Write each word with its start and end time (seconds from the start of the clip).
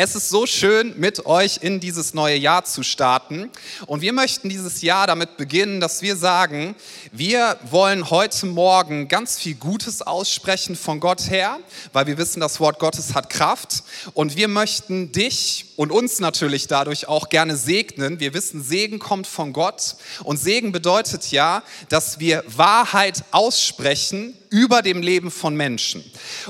Es 0.00 0.14
ist 0.14 0.28
so 0.28 0.46
schön, 0.46 0.94
mit 0.96 1.26
euch 1.26 1.58
in 1.60 1.80
dieses 1.80 2.14
neue 2.14 2.36
Jahr 2.36 2.64
zu 2.64 2.84
starten. 2.84 3.50
Und 3.86 4.00
wir 4.00 4.12
möchten 4.12 4.48
dieses 4.48 4.80
Jahr 4.80 5.08
damit 5.08 5.36
beginnen, 5.36 5.80
dass 5.80 6.02
wir 6.02 6.14
sagen, 6.14 6.76
wir 7.10 7.58
wollen 7.68 8.08
heute 8.08 8.46
Morgen 8.46 9.08
ganz 9.08 9.40
viel 9.40 9.56
Gutes 9.56 10.00
aussprechen 10.00 10.76
von 10.76 11.00
Gott 11.00 11.28
her, 11.30 11.58
weil 11.92 12.06
wir 12.06 12.16
wissen, 12.16 12.38
das 12.38 12.60
Wort 12.60 12.78
Gottes 12.78 13.16
hat 13.16 13.28
Kraft. 13.28 13.82
Und 14.14 14.36
wir 14.36 14.46
möchten 14.46 15.10
dich 15.10 15.67
und 15.78 15.92
uns 15.92 16.18
natürlich 16.18 16.66
dadurch 16.66 17.06
auch 17.06 17.28
gerne 17.28 17.56
segnen. 17.56 18.18
Wir 18.18 18.34
wissen, 18.34 18.64
Segen 18.64 18.98
kommt 18.98 19.28
von 19.28 19.52
Gott 19.52 19.94
und 20.24 20.36
Segen 20.36 20.72
bedeutet 20.72 21.30
ja, 21.30 21.62
dass 21.88 22.18
wir 22.18 22.42
Wahrheit 22.48 23.22
aussprechen 23.30 24.34
über 24.50 24.82
dem 24.82 25.02
Leben 25.02 25.30
von 25.30 25.54
Menschen. 25.54 26.02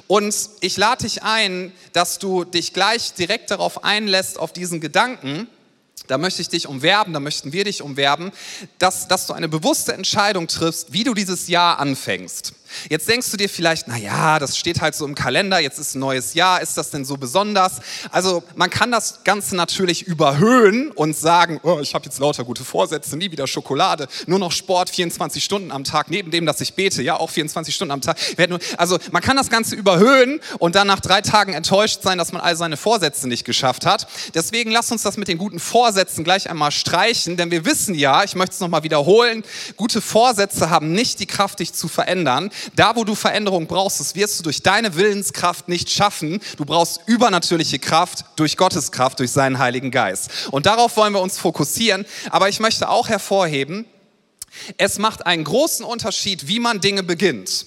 Und 0.07 0.35
ich 0.63 0.79
lade 0.79 1.05
dich 1.05 1.23
ein, 1.25 1.75
dass 1.93 2.19
du 2.19 2.45
dich 2.45 2.73
gleich 2.73 3.13
direkt 3.13 3.51
darauf 3.51 3.85
einlässt, 3.85 4.39
auf 4.39 4.55
diesen 4.55 4.81
Gedanken, 4.81 5.47
da 6.07 6.17
möchte 6.17 6.41
ich 6.41 6.49
dich 6.49 6.67
umwerben, 6.67 7.13
da 7.13 7.21
möchten 7.21 7.53
wir 7.53 7.65
dich 7.65 7.83
umwerben, 7.83 8.33
dass, 8.79 9.09
dass 9.09 9.27
du 9.27 9.35
eine 9.35 9.49
bewusste 9.49 9.93
Entscheidung 9.93 10.49
triffst, 10.49 10.95
wie 10.95 11.05
du 11.05 11.13
dieses 11.13 11.49
Jahr 11.49 11.79
anfängst. 11.79 12.55
Jetzt 12.89 13.09
denkst 13.09 13.31
du 13.31 13.37
dir 13.37 13.49
vielleicht, 13.49 13.89
na 13.89 13.97
ja, 13.97 14.39
das 14.39 14.57
steht 14.57 14.81
halt 14.81 14.95
so 14.95 15.05
im 15.05 15.15
Kalender, 15.15 15.59
jetzt 15.59 15.79
ist 15.79 15.95
ein 15.95 16.01
neues 16.01 16.35
Jahr, 16.35 16.61
ist 16.61 16.77
das 16.77 16.91
denn 16.91 17.05
so 17.05 17.17
besonders? 17.17 17.81
Also 18.11 18.43
man 18.57 18.71
kann 18.71 18.91
das 18.91 19.25
Ganze 19.25 19.57
natürlich 19.57 20.03
überhöhen 20.07 20.91
und 20.93 21.17
sagen, 21.17 21.61
oh, 21.63 21.81
ich 21.81 21.95
habe 21.95 22.05
jetzt 22.05 22.19
lauter 22.19 22.45
gute 22.45 22.65
Vorsätze, 22.65 23.17
nie 23.17 23.31
wieder 23.31 23.47
Schokolade, 23.47 24.09
nur 24.27 24.39
noch 24.39 24.53
Sport 24.53 24.91
24 24.91 25.43
Stunden 25.43 25.73
am 25.73 25.85
Tag, 25.85 26.11
neben 26.11 26.31
dem, 26.31 26.47
dass 26.47 26.61
ich 26.61 26.75
bete, 26.75 27.03
ja 27.03 27.17
auch 27.17 27.31
24 27.31 27.75
Stunden 27.75 27.93
am 27.93 28.01
Tag. 28.01 28.17
Also 28.77 28.99
man 29.13 29.23
kann 29.23 29.37
das 29.37 29.51
Ganze 29.51 29.75
überhöhen 29.75 30.41
und 30.59 30.75
dann 30.75 30.87
nach 30.87 31.01
drei 31.01 31.21
Tagen 31.21 31.53
enttäuscht 31.53 32.03
sein, 32.03 32.19
dass 32.19 32.33
man 32.33 32.41
all 32.41 32.57
seine 32.57 32.77
Vorsätze 32.77 33.29
nicht 33.29 33.45
geschafft 33.45 33.87
hat. 33.87 34.07
Deswegen 34.35 34.71
lass 34.71 34.91
uns 34.93 35.03
das 35.03 35.17
mit 35.17 35.29
den 35.29 35.39
guten 35.39 35.59
Vorsätzen 35.61 36.25
gleich 36.25 36.49
einmal 36.51 36.71
streichen, 36.71 37.37
denn 37.37 37.51
wir 37.51 37.65
wissen 37.65 37.95
ja, 37.95 38.25
ich 38.25 38.35
möchte 38.35 38.55
es 38.55 38.61
nochmal 38.61 38.83
wiederholen, 38.83 39.45
gute 39.77 40.01
Vorsätze 40.01 40.71
haben 40.71 40.93
nicht 40.93 41.21
die 41.21 41.27
Kraft, 41.27 41.61
dich 41.61 41.73
zu 41.73 41.89
verändern. 41.89 42.51
Da, 42.75 42.97
wo 42.97 43.05
du 43.05 43.15
Veränderung 43.15 43.67
brauchst, 43.67 44.01
das 44.01 44.15
wirst 44.15 44.39
du 44.39 44.43
durch 44.43 44.63
deine 44.63 44.95
Willenskraft 44.97 45.69
nicht 45.69 45.91
schaffen. 45.91 46.41
Du 46.57 46.65
brauchst 46.65 47.01
übernatürliche 47.07 47.79
Kraft 47.79 48.25
durch 48.37 48.57
Gottes 48.57 48.93
Kraft, 48.93 49.19
durch 49.19 49.31
seinen 49.31 49.59
Heiligen 49.59 49.91
Geist. 49.91 50.31
Und 50.51 50.67
darauf 50.67 50.97
wollen 50.97 51.13
wir 51.13 51.21
uns 51.21 51.39
fokussieren. 51.39 52.07
Aber 52.31 52.49
ich 52.49 52.61
möchte 52.61 52.89
auch 52.89 53.09
hervorheben, 53.09 53.87
es 54.77 54.99
macht 54.99 55.27
einen 55.27 55.45
großen 55.45 55.85
Unterschied, 55.85 56.49
wie 56.49 56.61
man 56.61 56.81
Dinge 56.81 57.03
beginnt. 57.03 57.67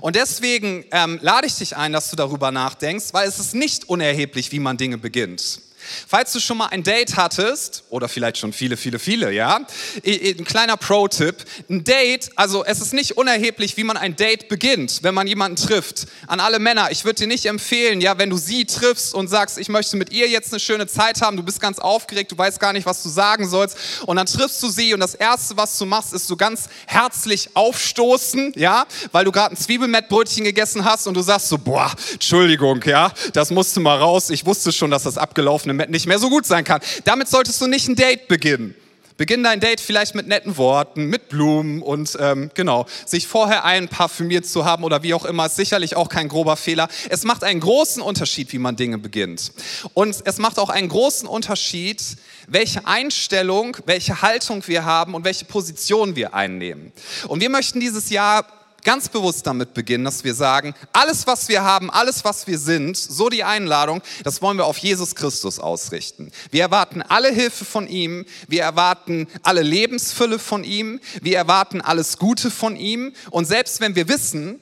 Und 0.00 0.16
deswegen 0.16 0.84
ähm, 0.92 1.18
lade 1.22 1.46
ich 1.46 1.56
dich 1.56 1.76
ein, 1.76 1.92
dass 1.92 2.10
du 2.10 2.16
darüber 2.16 2.52
nachdenkst, 2.52 3.06
weil 3.12 3.28
es 3.28 3.38
ist 3.38 3.54
nicht 3.54 3.88
unerheblich, 3.88 4.52
wie 4.52 4.60
man 4.60 4.76
Dinge 4.76 4.98
beginnt. 4.98 5.60
Falls 6.08 6.32
du 6.32 6.40
schon 6.40 6.58
mal 6.58 6.66
ein 6.66 6.82
Date 6.82 7.16
hattest, 7.16 7.84
oder 7.90 8.08
vielleicht 8.08 8.38
schon 8.38 8.52
viele, 8.52 8.76
viele, 8.76 8.98
viele, 8.98 9.32
ja, 9.32 9.60
ein 10.04 10.44
kleiner 10.44 10.76
Pro-Tipp, 10.76 11.36
ein 11.68 11.84
Date, 11.84 12.30
also 12.36 12.64
es 12.64 12.80
ist 12.80 12.92
nicht 12.92 13.16
unerheblich, 13.16 13.76
wie 13.76 13.84
man 13.84 13.96
ein 13.96 14.16
Date 14.16 14.48
beginnt, 14.48 15.02
wenn 15.02 15.14
man 15.14 15.26
jemanden 15.26 15.56
trifft. 15.56 16.06
An 16.26 16.40
alle 16.40 16.58
Männer, 16.58 16.90
ich 16.90 17.04
würde 17.04 17.20
dir 17.20 17.26
nicht 17.26 17.46
empfehlen, 17.46 18.00
ja, 18.00 18.18
wenn 18.18 18.30
du 18.30 18.36
sie 18.36 18.64
triffst 18.64 19.14
und 19.14 19.28
sagst, 19.28 19.58
ich 19.58 19.68
möchte 19.68 19.96
mit 19.96 20.12
ihr 20.12 20.28
jetzt 20.28 20.52
eine 20.52 20.60
schöne 20.60 20.86
Zeit 20.86 21.22
haben, 21.22 21.36
du 21.36 21.42
bist 21.42 21.60
ganz 21.60 21.78
aufgeregt, 21.78 22.32
du 22.32 22.38
weißt 22.38 22.60
gar 22.60 22.72
nicht, 22.72 22.86
was 22.86 23.02
du 23.02 23.08
sagen 23.08 23.48
sollst, 23.48 23.76
und 24.06 24.16
dann 24.16 24.26
triffst 24.26 24.62
du 24.62 24.68
sie 24.68 24.94
und 24.94 25.00
das 25.00 25.14
Erste, 25.14 25.56
was 25.56 25.76
du 25.78 25.86
machst, 25.86 26.12
ist 26.12 26.26
so 26.26 26.36
ganz 26.36 26.68
herzlich 26.86 27.50
aufstoßen, 27.54 28.52
ja, 28.56 28.86
weil 29.12 29.24
du 29.24 29.32
gerade 29.32 29.54
ein 29.54 29.56
Zwiebelmettbrötchen 29.56 30.44
gegessen 30.44 30.84
hast 30.84 31.06
und 31.06 31.14
du 31.14 31.22
sagst 31.22 31.48
so, 31.48 31.58
boah, 31.58 31.92
Entschuldigung, 32.12 32.82
ja, 32.84 33.12
das 33.32 33.50
musste 33.50 33.80
mal 33.80 33.98
raus, 33.98 34.30
ich 34.30 34.46
wusste 34.46 34.72
schon, 34.72 34.90
dass 34.90 35.04
das 35.04 35.18
abgelaufene 35.18 35.69
nicht 35.72 36.06
mehr 36.06 36.18
so 36.18 36.28
gut 36.30 36.46
sein 36.46 36.64
kann. 36.64 36.80
Damit 37.04 37.28
solltest 37.28 37.60
du 37.60 37.66
nicht 37.66 37.88
ein 37.88 37.96
Date 37.96 38.28
beginnen. 38.28 38.74
Beginn 39.20 39.42
dein 39.42 39.60
Date 39.60 39.82
vielleicht 39.82 40.14
mit 40.14 40.28
netten 40.28 40.56
Worten, 40.56 41.04
mit 41.04 41.28
Blumen 41.28 41.82
und 41.82 42.16
ähm, 42.18 42.50
genau, 42.54 42.86
sich 43.04 43.26
vorher 43.26 43.66
einparfümiert 43.66 44.46
zu 44.46 44.64
haben 44.64 44.82
oder 44.82 45.02
wie 45.02 45.12
auch 45.12 45.26
immer, 45.26 45.44
ist 45.44 45.56
sicherlich 45.56 45.94
auch 45.94 46.08
kein 46.08 46.26
grober 46.28 46.56
Fehler. 46.56 46.88
Es 47.10 47.24
macht 47.24 47.44
einen 47.44 47.60
großen 47.60 48.00
Unterschied, 48.00 48.50
wie 48.54 48.58
man 48.58 48.76
Dinge 48.76 48.96
beginnt. 48.96 49.52
Und 49.92 50.22
es 50.24 50.38
macht 50.38 50.58
auch 50.58 50.70
einen 50.70 50.88
großen 50.88 51.28
Unterschied, 51.28 52.02
welche 52.46 52.86
Einstellung, 52.86 53.76
welche 53.84 54.22
Haltung 54.22 54.66
wir 54.66 54.86
haben 54.86 55.12
und 55.12 55.26
welche 55.26 55.44
Position 55.44 56.16
wir 56.16 56.32
einnehmen. 56.32 56.90
Und 57.28 57.42
wir 57.42 57.50
möchten 57.50 57.78
dieses 57.78 58.08
Jahr 58.08 58.46
ganz 58.82 59.08
bewusst 59.08 59.46
damit 59.46 59.74
beginnen, 59.74 60.04
dass 60.04 60.24
wir 60.24 60.34
sagen, 60.34 60.74
alles, 60.92 61.26
was 61.26 61.48
wir 61.48 61.62
haben, 61.62 61.90
alles, 61.90 62.24
was 62.24 62.46
wir 62.46 62.58
sind, 62.58 62.96
so 62.96 63.28
die 63.28 63.44
Einladung, 63.44 64.02
das 64.24 64.42
wollen 64.42 64.58
wir 64.58 64.66
auf 64.66 64.78
Jesus 64.78 65.14
Christus 65.14 65.58
ausrichten. 65.58 66.30
Wir 66.50 66.62
erwarten 66.62 67.02
alle 67.02 67.30
Hilfe 67.30 67.64
von 67.64 67.86
ihm, 67.86 68.24
wir 68.48 68.62
erwarten 68.62 69.26
alle 69.42 69.62
Lebensfülle 69.62 70.38
von 70.38 70.64
ihm, 70.64 71.00
wir 71.22 71.36
erwarten 71.36 71.80
alles 71.80 72.18
Gute 72.18 72.50
von 72.50 72.76
ihm 72.76 73.12
und 73.30 73.46
selbst 73.46 73.80
wenn 73.80 73.94
wir 73.94 74.08
wissen, 74.08 74.60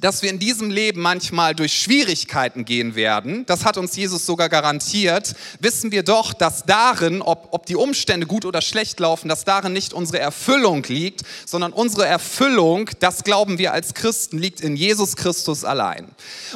dass 0.00 0.22
wir 0.22 0.30
in 0.30 0.38
diesem 0.38 0.70
Leben 0.70 1.00
manchmal 1.00 1.54
durch 1.54 1.72
Schwierigkeiten 1.74 2.64
gehen 2.64 2.96
werden, 2.96 3.46
das 3.46 3.64
hat 3.64 3.76
uns 3.76 3.94
Jesus 3.94 4.26
sogar 4.26 4.48
garantiert, 4.48 5.34
wissen 5.60 5.92
wir 5.92 6.02
doch, 6.02 6.32
dass 6.32 6.64
darin, 6.64 7.22
ob, 7.22 7.48
ob 7.52 7.66
die 7.66 7.76
Umstände 7.76 8.26
gut 8.26 8.44
oder 8.44 8.60
schlecht 8.60 8.98
laufen, 8.98 9.28
dass 9.28 9.44
darin 9.44 9.72
nicht 9.72 9.92
unsere 9.92 10.18
Erfüllung 10.18 10.82
liegt, 10.84 11.22
sondern 11.46 11.72
unsere 11.72 12.06
Erfüllung, 12.06 12.90
das 12.98 13.22
glauben 13.22 13.58
wir 13.58 13.72
als 13.72 13.94
Christen, 13.94 14.38
liegt 14.38 14.60
in 14.60 14.74
Jesus 14.74 15.14
Christus 15.14 15.64
allein. 15.64 16.08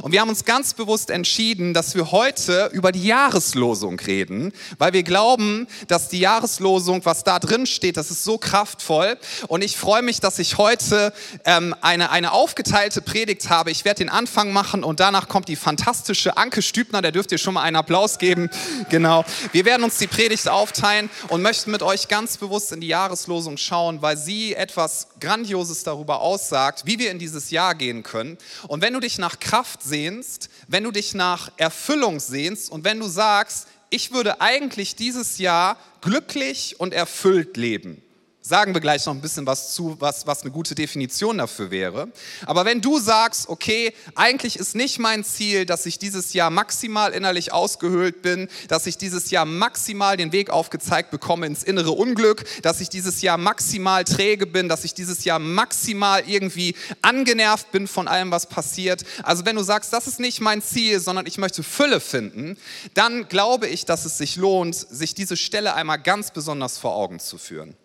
Und 0.03 0.13
wir 0.13 0.21
haben 0.21 0.29
uns 0.29 0.45
ganz 0.45 0.75
bewusst 0.75 1.11
entschieden, 1.11 1.75
dass 1.75 1.95
wir 1.95 2.11
heute 2.11 2.71
über 2.73 2.91
die 2.91 3.05
Jahreslosung 3.05 4.01
reden, 4.01 4.53
weil 4.79 4.93
wir 4.93 5.05
glauben, 5.05 5.69
dass 5.87 6.09
die 6.09 6.19
Jahreslosung, 6.19 7.05
was 7.05 7.23
da 7.23 7.39
drin 7.39 7.67
steht, 7.67 7.97
das 7.97 8.11
ist 8.11 8.25
so 8.25 8.37
kraftvoll. 8.37 9.17
Und 9.47 9.63
ich 9.63 9.77
freue 9.77 10.03
mich, 10.03 10.21
dass 10.21 10.39
ich 10.41 10.59
heute 10.59 11.13
ähm, 11.45 11.75
eine, 11.81 12.11
eine 12.11 12.33
aufgeteilte 12.33 13.01
Predigt 13.01 13.28
gepredigt 13.29 13.51
habe. 13.51 13.71
Ich 13.71 13.85
werde 13.85 13.99
den 13.99 14.09
Anfang 14.09 14.53
machen 14.53 14.83
und 14.83 15.01
danach 15.01 15.29
kommt 15.29 15.49
die 15.49 15.57
fantastische 15.57 16.39
Anke 16.39 16.63
Stübner, 16.63 17.03
der 17.03 17.13
dürft 17.13 17.31
ihr 17.31 17.37
schon 17.37 17.55
mal 17.55 17.63
einen 17.63 17.77
Applaus 17.77 18.19
geben. 18.19 18.49
Genau. 18.91 19.25
Wir 19.53 19.65
werden 19.65 19.83
uns 19.83 19.99
die 19.99 20.07
Predigt 20.07 20.49
aufteilen 20.49 21.11
und 21.29 21.43
möchten 21.43 21.71
mit 21.71 21.83
euch 21.83 22.09
ganz 22.09 22.37
bewusst 22.37 22.73
in 22.73 22.81
die 22.81 22.87
Jahreslosung 22.87 23.57
schauen, 23.57 24.01
weil 24.01 24.17
sie 24.17 24.55
etwas 24.55 25.09
Grandioses 25.21 25.83
darüber 25.83 26.21
aussagt, 26.21 26.83
wie 26.87 26.99
wir 26.99 27.11
in 27.11 27.19
dieses 27.19 27.51
Jahr 27.51 27.75
gehen 27.75 28.03
können. 28.03 28.39
Und 28.67 28.81
wenn 28.81 28.95
du 28.95 29.01
dich 29.01 29.19
nach 29.19 29.41
Kraft 29.41 29.83
sehnst, 29.83 30.49
wenn 30.69 30.85
du 30.85 30.91
dich 30.91 31.13
nach 31.15 31.51
Erfüllung 31.57 32.21
sehnst 32.21 32.71
und 32.71 32.85
wenn 32.85 32.99
du 33.01 33.09
sagst, 33.09 33.67
ich 33.91 34.13
würde 34.13 34.41
eigentlich 34.41 34.97
dieses 34.97 35.39
Jahr 35.39 35.77
glücklich 36.01 36.79
und 36.79 36.95
erfüllt 36.95 37.57
leben, 37.57 38.03
Sagen 38.49 38.73
wir 38.73 38.81
gleich 38.81 39.05
noch 39.05 39.13
ein 39.13 39.21
bisschen 39.21 39.45
was 39.45 39.75
zu, 39.75 39.97
was, 39.99 40.27
was 40.27 40.41
eine 40.41 40.51
gute 40.51 40.75
Definition 40.75 41.37
dafür 41.37 41.71
wäre. 41.71 42.09
Aber 42.47 42.65
wenn 42.65 42.81
du 42.81 42.99
sagst, 42.99 43.47
okay, 43.47 43.93
eigentlich 44.15 44.59
ist 44.59 44.75
nicht 44.75 44.99
mein 44.99 45.23
Ziel, 45.23 45.67
dass 45.67 45.85
ich 45.85 45.99
dieses 45.99 46.33
Jahr 46.33 46.49
maximal 46.49 47.13
innerlich 47.13 47.53
ausgehöhlt 47.53 48.23
bin, 48.23 48.49
dass 48.69 48.87
ich 48.87 48.97
dieses 48.97 49.31
Jahr 49.31 49.45
maximal 49.45 50.17
den 50.17 50.33
Weg 50.33 50.49
aufgezeigt 50.49 51.11
bekomme 51.11 51.45
ins 51.45 51.63
innere 51.63 51.91
Unglück, 51.91 52.47
dass 52.63 52.81
ich 52.81 52.89
dieses 52.89 53.21
Jahr 53.21 53.37
maximal 53.37 54.05
träge 54.05 54.47
bin, 54.47 54.71
dass 54.71 54.83
ich 54.83 54.95
dieses 54.95 55.25
Jahr 55.25 55.39
maximal 55.39 56.23
irgendwie 56.27 56.75
angenervt 57.03 57.71
bin 57.71 57.87
von 57.87 58.09
allem, 58.09 58.31
was 58.31 58.47
passiert. 58.47 59.05
Also 59.25 59.45
wenn 59.45 59.57
du 59.57 59.63
sagst, 59.63 59.93
das 59.93 60.07
ist 60.07 60.21
nicht 60.21 60.41
mein 60.41 60.63
Ziel, 60.63 61.01
sondern 61.01 61.27
ich 61.27 61.37
möchte 61.37 61.63
Fülle 61.63 62.01
finden, 62.01 62.57
dann 62.95 63.29
glaube 63.29 63.67
ich, 63.67 63.85
dass 63.85 64.07
es 64.07 64.17
sich 64.17 64.37
lohnt, 64.37 64.75
sich 64.75 65.13
diese 65.13 65.37
Stelle 65.37 65.75
einmal 65.75 66.01
ganz 66.01 66.31
besonders 66.31 66.79
vor 66.79 66.95
Augen 66.95 67.21
zu 67.21 67.37
führen. 67.37 67.77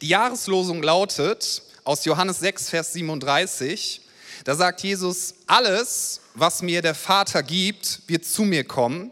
Die 0.00 0.08
Jahreslosung 0.08 0.82
lautet 0.82 1.62
aus 1.84 2.04
Johannes 2.04 2.40
6, 2.40 2.70
Vers 2.70 2.92
37, 2.92 4.02
da 4.44 4.56
sagt 4.56 4.82
Jesus, 4.82 5.34
alles, 5.46 6.20
was 6.34 6.62
mir 6.62 6.82
der 6.82 6.94
Vater 6.94 7.42
gibt, 7.42 8.00
wird 8.06 8.24
zu 8.24 8.42
mir 8.42 8.64
kommen. 8.64 9.10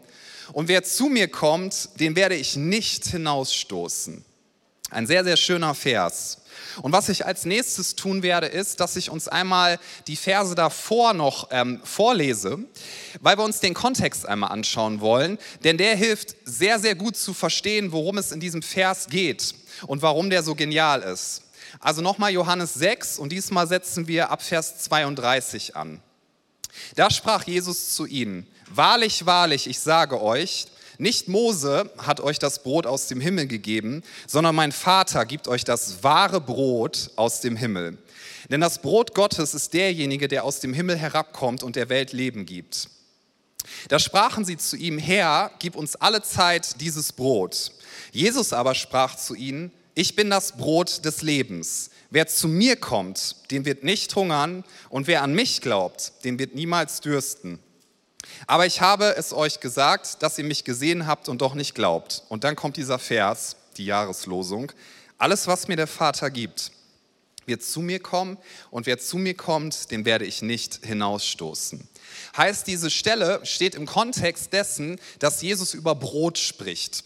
Und 0.51 0.67
wer 0.67 0.83
zu 0.83 1.05
mir 1.05 1.29
kommt, 1.29 1.89
den 1.99 2.15
werde 2.15 2.35
ich 2.35 2.57
nicht 2.57 3.05
hinausstoßen. 3.07 4.25
Ein 4.89 5.07
sehr, 5.07 5.23
sehr 5.23 5.37
schöner 5.37 5.73
Vers. 5.73 6.39
Und 6.81 6.91
was 6.91 7.07
ich 7.07 7.25
als 7.25 7.45
nächstes 7.45 7.95
tun 7.95 8.23
werde, 8.23 8.47
ist, 8.47 8.81
dass 8.81 8.97
ich 8.97 9.09
uns 9.09 9.29
einmal 9.29 9.79
die 10.07 10.17
Verse 10.17 10.53
davor 10.53 11.13
noch 11.13 11.47
ähm, 11.51 11.79
vorlese, 11.85 12.59
weil 13.21 13.37
wir 13.37 13.45
uns 13.45 13.61
den 13.61 13.73
Kontext 13.73 14.25
einmal 14.25 14.51
anschauen 14.51 14.99
wollen. 14.99 15.37
Denn 15.63 15.77
der 15.77 15.95
hilft 15.95 16.35
sehr, 16.43 16.79
sehr 16.79 16.95
gut 16.95 17.15
zu 17.15 17.33
verstehen, 17.33 17.93
worum 17.93 18.17
es 18.17 18.33
in 18.33 18.41
diesem 18.41 18.61
Vers 18.61 19.07
geht 19.09 19.55
und 19.87 20.01
warum 20.01 20.29
der 20.29 20.43
so 20.43 20.55
genial 20.55 21.01
ist. 21.01 21.43
Also 21.79 22.01
nochmal 22.01 22.31
Johannes 22.31 22.73
6 22.73 23.19
und 23.19 23.31
diesmal 23.31 23.67
setzen 23.67 24.07
wir 24.07 24.29
ab 24.29 24.41
Vers 24.41 24.79
32 24.79 25.75
an. 25.75 26.01
Da 26.95 27.09
sprach 27.09 27.45
Jesus 27.45 27.93
zu 27.93 28.05
ihnen, 28.05 28.47
wahrlich, 28.69 29.25
wahrlich, 29.25 29.67
ich 29.67 29.79
sage 29.79 30.21
euch, 30.21 30.67
nicht 30.97 31.27
Mose 31.27 31.89
hat 31.97 32.19
euch 32.19 32.37
das 32.37 32.61
Brot 32.61 32.85
aus 32.85 33.07
dem 33.07 33.19
Himmel 33.19 33.47
gegeben, 33.47 34.03
sondern 34.27 34.53
mein 34.53 34.71
Vater 34.71 35.25
gibt 35.25 35.47
euch 35.47 35.63
das 35.63 36.03
wahre 36.03 36.39
Brot 36.39 37.11
aus 37.15 37.41
dem 37.41 37.55
Himmel. 37.55 37.97
Denn 38.49 38.61
das 38.61 38.81
Brot 38.81 39.15
Gottes 39.15 39.53
ist 39.53 39.73
derjenige, 39.73 40.27
der 40.27 40.43
aus 40.43 40.59
dem 40.59 40.73
Himmel 40.73 40.97
herabkommt 40.97 41.63
und 41.63 41.75
der 41.75 41.89
Welt 41.89 42.13
Leben 42.13 42.45
gibt. 42.45 42.89
Da 43.87 43.99
sprachen 43.99 44.45
sie 44.45 44.57
zu 44.57 44.75
ihm, 44.75 44.97
Herr, 44.97 45.51
gib 45.59 45.75
uns 45.75 45.95
alle 45.95 46.21
Zeit 46.21 46.81
dieses 46.81 47.13
Brot. 47.13 47.71
Jesus 48.11 48.53
aber 48.53 48.75
sprach 48.75 49.15
zu 49.15 49.35
ihnen, 49.35 49.71
ich 49.93 50.15
bin 50.15 50.29
das 50.29 50.53
Brot 50.53 51.03
des 51.05 51.21
Lebens. 51.21 51.89
Wer 52.09 52.27
zu 52.27 52.47
mir 52.47 52.75
kommt, 52.75 53.51
den 53.51 53.65
wird 53.65 53.83
nicht 53.83 54.15
hungern, 54.15 54.63
und 54.89 55.07
wer 55.07 55.21
an 55.21 55.33
mich 55.33 55.61
glaubt, 55.61 56.13
den 56.23 56.39
wird 56.39 56.55
niemals 56.55 57.01
dürsten. 57.01 57.59
Aber 58.47 58.65
ich 58.65 58.81
habe 58.81 59.15
es 59.17 59.33
euch 59.33 59.59
gesagt, 59.59 60.21
dass 60.21 60.37
ihr 60.37 60.43
mich 60.43 60.63
gesehen 60.63 61.07
habt 61.07 61.29
und 61.29 61.41
doch 61.41 61.53
nicht 61.53 61.75
glaubt. 61.75 62.23
Und 62.29 62.43
dann 62.43 62.55
kommt 62.55 62.77
dieser 62.77 62.99
Vers, 62.99 63.55
die 63.77 63.85
Jahreslosung. 63.85 64.71
Alles, 65.17 65.47
was 65.47 65.67
mir 65.67 65.75
der 65.75 65.87
Vater 65.87 66.29
gibt, 66.29 66.71
wird 67.45 67.63
zu 67.63 67.81
mir 67.81 67.99
kommen 67.99 68.37
und 68.69 68.85
wer 68.85 68.99
zu 68.99 69.17
mir 69.17 69.33
kommt, 69.33 69.91
den 69.91 70.05
werde 70.05 70.25
ich 70.25 70.41
nicht 70.41 70.85
hinausstoßen. 70.85 71.87
Heißt, 72.37 72.67
diese 72.67 72.89
Stelle 72.89 73.41
steht 73.43 73.75
im 73.75 73.85
Kontext 73.85 74.53
dessen, 74.53 74.99
dass 75.19 75.41
Jesus 75.41 75.73
über 75.73 75.95
Brot 75.95 76.37
spricht. 76.37 77.03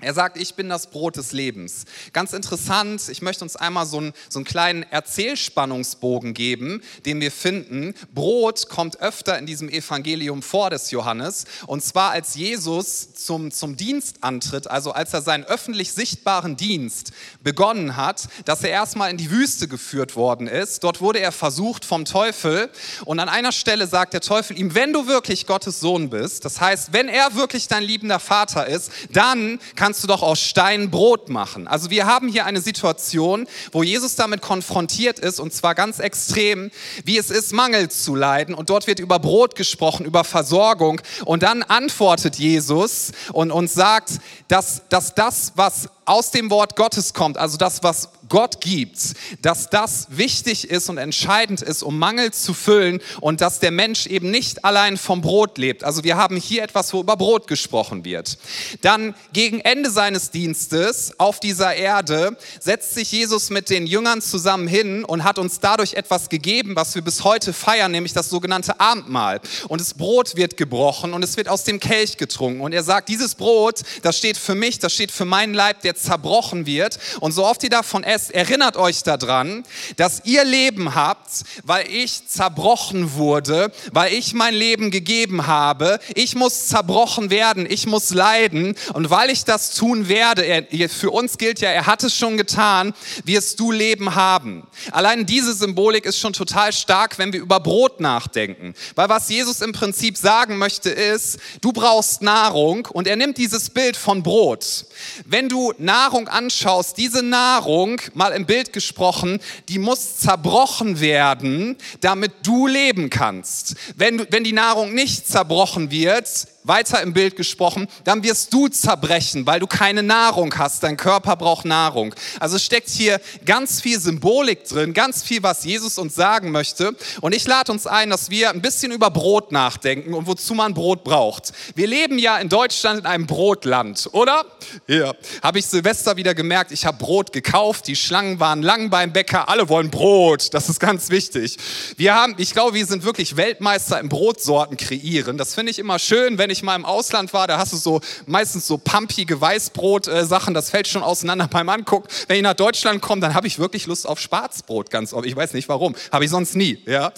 Er 0.00 0.14
sagt, 0.14 0.38
ich 0.38 0.54
bin 0.54 0.68
das 0.68 0.88
Brot 0.88 1.16
des 1.16 1.32
Lebens. 1.32 1.84
Ganz 2.12 2.32
interessant, 2.32 3.08
ich 3.08 3.22
möchte 3.22 3.44
uns 3.44 3.56
einmal 3.56 3.86
so 3.86 3.98
einen, 3.98 4.12
so 4.28 4.38
einen 4.38 4.46
kleinen 4.46 4.82
Erzählspannungsbogen 4.82 6.34
geben, 6.34 6.82
den 7.04 7.20
wir 7.20 7.30
finden. 7.30 7.94
Brot 8.14 8.68
kommt 8.68 9.00
öfter 9.00 9.38
in 9.38 9.46
diesem 9.46 9.68
Evangelium 9.68 10.42
vor 10.42 10.70
des 10.70 10.90
Johannes. 10.90 11.44
Und 11.66 11.84
zwar 11.84 12.12
als 12.12 12.34
Jesus 12.34 13.14
zum, 13.14 13.50
zum 13.50 13.76
Dienst 13.76 14.22
antritt, 14.22 14.68
also 14.68 14.92
als 14.92 15.12
er 15.12 15.22
seinen 15.22 15.44
öffentlich 15.44 15.92
sichtbaren 15.92 16.56
Dienst 16.56 17.12
begonnen 17.42 17.96
hat, 17.96 18.28
dass 18.44 18.62
er 18.62 18.70
erstmal 18.70 19.10
in 19.10 19.16
die 19.16 19.30
Wüste 19.30 19.68
geführt 19.68 20.16
worden 20.16 20.46
ist. 20.46 20.82
Dort 20.84 21.00
wurde 21.00 21.20
er 21.20 21.32
versucht 21.32 21.84
vom 21.84 22.04
Teufel. 22.04 22.70
Und 23.04 23.20
an 23.20 23.28
einer 23.28 23.52
Stelle 23.52 23.86
sagt 23.86 24.14
der 24.14 24.20
Teufel 24.20 24.58
ihm, 24.58 24.74
wenn 24.74 24.92
du 24.92 25.06
wirklich 25.06 25.46
Gottes 25.46 25.80
Sohn 25.80 26.10
bist, 26.10 26.44
das 26.44 26.60
heißt, 26.60 26.92
wenn 26.92 27.08
er 27.08 27.34
wirklich 27.34 27.68
dein 27.68 27.82
liebender 27.82 28.20
Vater 28.20 28.66
ist, 28.66 28.90
dann 29.12 29.58
kann 29.76 29.89
kannst 29.90 30.04
du 30.04 30.06
doch 30.06 30.22
aus 30.22 30.38
Stein 30.38 30.88
Brot 30.92 31.30
machen. 31.30 31.66
Also 31.66 31.90
wir 31.90 32.06
haben 32.06 32.28
hier 32.28 32.46
eine 32.46 32.60
Situation, 32.60 33.48
wo 33.72 33.82
Jesus 33.82 34.14
damit 34.14 34.40
konfrontiert 34.40 35.18
ist 35.18 35.40
und 35.40 35.52
zwar 35.52 35.74
ganz 35.74 35.98
extrem, 35.98 36.70
wie 37.04 37.18
es 37.18 37.28
ist, 37.28 37.52
Mangel 37.52 37.90
zu 37.90 38.14
leiden. 38.14 38.54
Und 38.54 38.70
dort 38.70 38.86
wird 38.86 39.00
über 39.00 39.18
Brot 39.18 39.56
gesprochen, 39.56 40.06
über 40.06 40.22
Versorgung. 40.22 41.00
Und 41.24 41.42
dann 41.42 41.64
antwortet 41.64 42.36
Jesus 42.36 43.10
und, 43.32 43.50
und 43.50 43.68
sagt, 43.68 44.20
dass, 44.46 44.82
dass 44.90 45.16
das, 45.16 45.54
was 45.56 45.88
aus 46.10 46.32
dem 46.32 46.50
Wort 46.50 46.74
Gottes 46.74 47.14
kommt, 47.14 47.38
also 47.38 47.56
das, 47.56 47.84
was 47.84 48.08
Gott 48.28 48.60
gibt, 48.60 48.98
dass 49.42 49.70
das 49.70 50.06
wichtig 50.10 50.70
ist 50.70 50.88
und 50.88 50.98
entscheidend 50.98 51.62
ist, 51.62 51.82
um 51.82 51.98
Mangel 51.98 52.32
zu 52.32 52.54
füllen 52.54 53.00
und 53.20 53.40
dass 53.40 53.58
der 53.58 53.70
Mensch 53.70 54.06
eben 54.06 54.30
nicht 54.30 54.64
allein 54.64 54.96
vom 54.96 55.20
Brot 55.20 55.58
lebt. 55.58 55.84
Also 55.84 56.02
wir 56.04 56.16
haben 56.16 56.36
hier 56.36 56.62
etwas, 56.62 56.92
wo 56.92 57.00
über 57.00 57.16
Brot 57.16 57.46
gesprochen 57.46 58.04
wird. 58.04 58.38
Dann 58.82 59.14
gegen 59.32 59.60
Ende 59.60 59.90
seines 59.90 60.30
Dienstes 60.30 61.12
auf 61.18 61.38
dieser 61.38 61.74
Erde 61.74 62.36
setzt 62.60 62.94
sich 62.94 63.12
Jesus 63.12 63.50
mit 63.50 63.68
den 63.68 63.86
Jüngern 63.86 64.22
zusammen 64.22 64.68
hin 64.68 65.04
und 65.04 65.24
hat 65.24 65.38
uns 65.38 65.60
dadurch 65.60 65.94
etwas 65.94 66.28
gegeben, 66.28 66.76
was 66.76 66.94
wir 66.94 67.02
bis 67.02 67.24
heute 67.24 67.52
feiern, 67.52 67.90
nämlich 67.92 68.12
das 68.12 68.30
sogenannte 68.30 68.80
Abendmahl. 68.80 69.40
Und 69.68 69.80
das 69.80 69.94
Brot 69.94 70.36
wird 70.36 70.56
gebrochen 70.56 71.12
und 71.12 71.24
es 71.24 71.36
wird 71.36 71.48
aus 71.48 71.64
dem 71.64 71.80
Kelch 71.80 72.16
getrunken. 72.16 72.60
Und 72.60 72.72
er 72.72 72.84
sagt, 72.84 73.08
dieses 73.08 73.34
Brot, 73.34 73.80
das 74.02 74.16
steht 74.16 74.36
für 74.36 74.54
mich, 74.54 74.78
das 74.78 74.92
steht 74.92 75.10
für 75.10 75.24
meinen 75.24 75.54
Leib, 75.54 75.82
der 75.82 75.96
zerbrochen 76.02 76.66
wird. 76.66 76.98
Und 77.20 77.32
so 77.32 77.44
oft 77.44 77.62
ihr 77.62 77.70
davon 77.70 78.04
esst, 78.04 78.30
erinnert 78.30 78.76
euch 78.76 79.02
daran, 79.02 79.64
dass 79.96 80.22
ihr 80.24 80.44
Leben 80.44 80.94
habt, 80.94 81.30
weil 81.64 81.86
ich 81.88 82.26
zerbrochen 82.28 83.14
wurde, 83.14 83.72
weil 83.92 84.12
ich 84.12 84.34
mein 84.34 84.54
Leben 84.54 84.90
gegeben 84.90 85.46
habe. 85.46 85.98
Ich 86.14 86.34
muss 86.34 86.68
zerbrochen 86.68 87.30
werden, 87.30 87.66
ich 87.68 87.86
muss 87.86 88.10
leiden. 88.10 88.74
Und 88.94 89.10
weil 89.10 89.30
ich 89.30 89.44
das 89.44 89.74
tun 89.74 90.08
werde, 90.08 90.42
er, 90.42 90.88
für 90.88 91.10
uns 91.10 91.38
gilt 91.38 91.60
ja, 91.60 91.70
er 91.70 91.86
hat 91.86 92.02
es 92.04 92.14
schon 92.14 92.36
getan, 92.36 92.94
wirst 93.24 93.60
du 93.60 93.72
Leben 93.72 94.14
haben. 94.14 94.66
Allein 94.92 95.26
diese 95.26 95.54
Symbolik 95.54 96.04
ist 96.04 96.18
schon 96.18 96.32
total 96.32 96.72
stark, 96.72 97.18
wenn 97.18 97.32
wir 97.32 97.40
über 97.40 97.60
Brot 97.60 98.00
nachdenken. 98.00 98.74
Weil 98.94 99.08
was 99.08 99.28
Jesus 99.28 99.60
im 99.60 99.72
Prinzip 99.72 100.16
sagen 100.16 100.58
möchte 100.58 100.90
ist, 100.90 101.38
du 101.60 101.72
brauchst 101.72 102.22
Nahrung 102.22 102.86
und 102.86 103.06
er 103.06 103.16
nimmt 103.16 103.38
dieses 103.38 103.70
Bild 103.70 103.96
von 103.96 104.22
Brot. 104.22 104.86
Wenn 105.24 105.48
du 105.48 105.72
Nahrung 105.90 106.28
anschaust, 106.28 106.98
diese 106.98 107.20
Nahrung, 107.20 108.00
mal 108.14 108.30
im 108.30 108.46
Bild 108.46 108.72
gesprochen, 108.72 109.40
die 109.68 109.80
muss 109.80 110.18
zerbrochen 110.18 111.00
werden, 111.00 111.76
damit 112.00 112.30
du 112.44 112.68
leben 112.68 113.10
kannst. 113.10 113.74
Wenn, 113.96 114.24
wenn 114.30 114.44
die 114.44 114.52
Nahrung 114.52 114.94
nicht 114.94 115.26
zerbrochen 115.26 115.90
wird, 115.90 116.46
weiter 116.64 117.00
im 117.02 117.12
Bild 117.12 117.36
gesprochen, 117.36 117.88
dann 118.04 118.22
wirst 118.22 118.52
du 118.52 118.68
zerbrechen, 118.68 119.46
weil 119.46 119.60
du 119.60 119.66
keine 119.66 120.02
Nahrung 120.02 120.56
hast. 120.58 120.82
Dein 120.82 120.96
Körper 120.96 121.36
braucht 121.36 121.64
Nahrung. 121.64 122.14
Also 122.38 122.58
steckt 122.58 122.90
hier 122.90 123.20
ganz 123.46 123.80
viel 123.80 123.98
Symbolik 123.98 124.64
drin, 124.64 124.92
ganz 124.92 125.22
viel, 125.22 125.42
was 125.42 125.64
Jesus 125.64 125.98
uns 125.98 126.14
sagen 126.14 126.50
möchte. 126.50 126.94
Und 127.20 127.34
ich 127.34 127.46
lade 127.46 127.72
uns 127.72 127.86
ein, 127.86 128.10
dass 128.10 128.30
wir 128.30 128.50
ein 128.50 128.60
bisschen 128.60 128.92
über 128.92 129.10
Brot 129.10 129.52
nachdenken 129.52 130.12
und 130.14 130.26
wozu 130.26 130.54
man 130.54 130.74
Brot 130.74 131.04
braucht. 131.04 131.52
Wir 131.74 131.86
leben 131.86 132.18
ja 132.18 132.38
in 132.38 132.48
Deutschland 132.48 133.00
in 133.00 133.06
einem 133.06 133.26
Brotland, 133.26 134.08
oder? 134.12 134.44
Ja. 134.86 135.14
Habe 135.42 135.58
ich 135.58 135.66
Silvester 135.66 136.16
wieder 136.16 136.34
gemerkt, 136.34 136.72
ich 136.72 136.84
habe 136.84 136.98
Brot 136.98 137.32
gekauft, 137.32 137.86
die 137.86 137.96
Schlangen 137.96 138.38
waren 138.40 138.62
lang 138.62 138.90
beim 138.90 139.12
Bäcker, 139.12 139.48
alle 139.48 139.68
wollen 139.68 139.90
Brot. 139.90 140.52
Das 140.52 140.68
ist 140.68 140.78
ganz 140.78 141.10
wichtig. 141.10 141.56
Wir 141.96 142.14
haben, 142.14 142.34
ich 142.36 142.52
glaube, 142.52 142.74
wir 142.74 142.86
sind 142.86 143.04
wirklich 143.04 143.36
Weltmeister 143.36 143.98
im 143.98 144.08
Brotsorten 144.08 144.76
kreieren. 144.76 145.38
Das 145.38 145.54
finde 145.54 145.70
ich 145.70 145.78
immer 145.78 145.98
schön, 145.98 146.38
wenn 146.38 146.49
ich 146.52 146.60
ich 146.60 146.64
mal 146.64 146.76
im 146.76 146.84
Ausland 146.84 147.32
war, 147.32 147.46
da 147.46 147.58
hast 147.58 147.72
du 147.72 147.76
so 147.76 148.00
meistens 148.26 148.66
so 148.66 148.78
pumpige 148.78 149.40
Weißbrot-Sachen, 149.40 150.54
das 150.54 150.70
fällt 150.70 150.88
schon 150.88 151.02
auseinander 151.02 151.48
beim 151.48 151.68
Angucken. 151.68 152.08
Wenn 152.28 152.36
ich 152.36 152.42
nach 152.42 152.54
Deutschland 152.54 153.00
komme, 153.00 153.20
dann 153.20 153.34
habe 153.34 153.46
ich 153.46 153.58
wirklich 153.58 153.86
Lust 153.86 154.06
auf 154.06 154.20
Schwarzbrot, 154.20 154.90
ganz 154.90 155.12
oft. 155.12 155.26
Ich 155.26 155.34
weiß 155.34 155.54
nicht 155.54 155.68
warum, 155.68 155.96
habe 156.12 156.24
ich 156.24 156.30
sonst 156.30 156.54
nie. 156.54 156.78
Ja? 156.86 157.12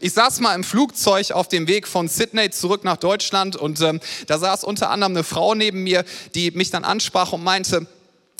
Ich 0.00 0.12
saß 0.12 0.40
mal 0.40 0.54
im 0.54 0.64
Flugzeug 0.64 1.32
auf 1.32 1.48
dem 1.48 1.66
Weg 1.66 1.88
von 1.88 2.08
Sydney 2.08 2.50
zurück 2.50 2.84
nach 2.84 2.98
Deutschland 2.98 3.56
und 3.56 3.80
ähm, 3.80 4.00
da 4.26 4.38
saß 4.38 4.64
unter 4.64 4.90
anderem 4.90 5.12
eine 5.12 5.24
Frau 5.24 5.54
neben 5.54 5.82
mir, 5.82 6.04
die 6.34 6.50
mich 6.50 6.70
dann 6.70 6.84
ansprach 6.84 7.32
und 7.32 7.42
meinte, 7.42 7.86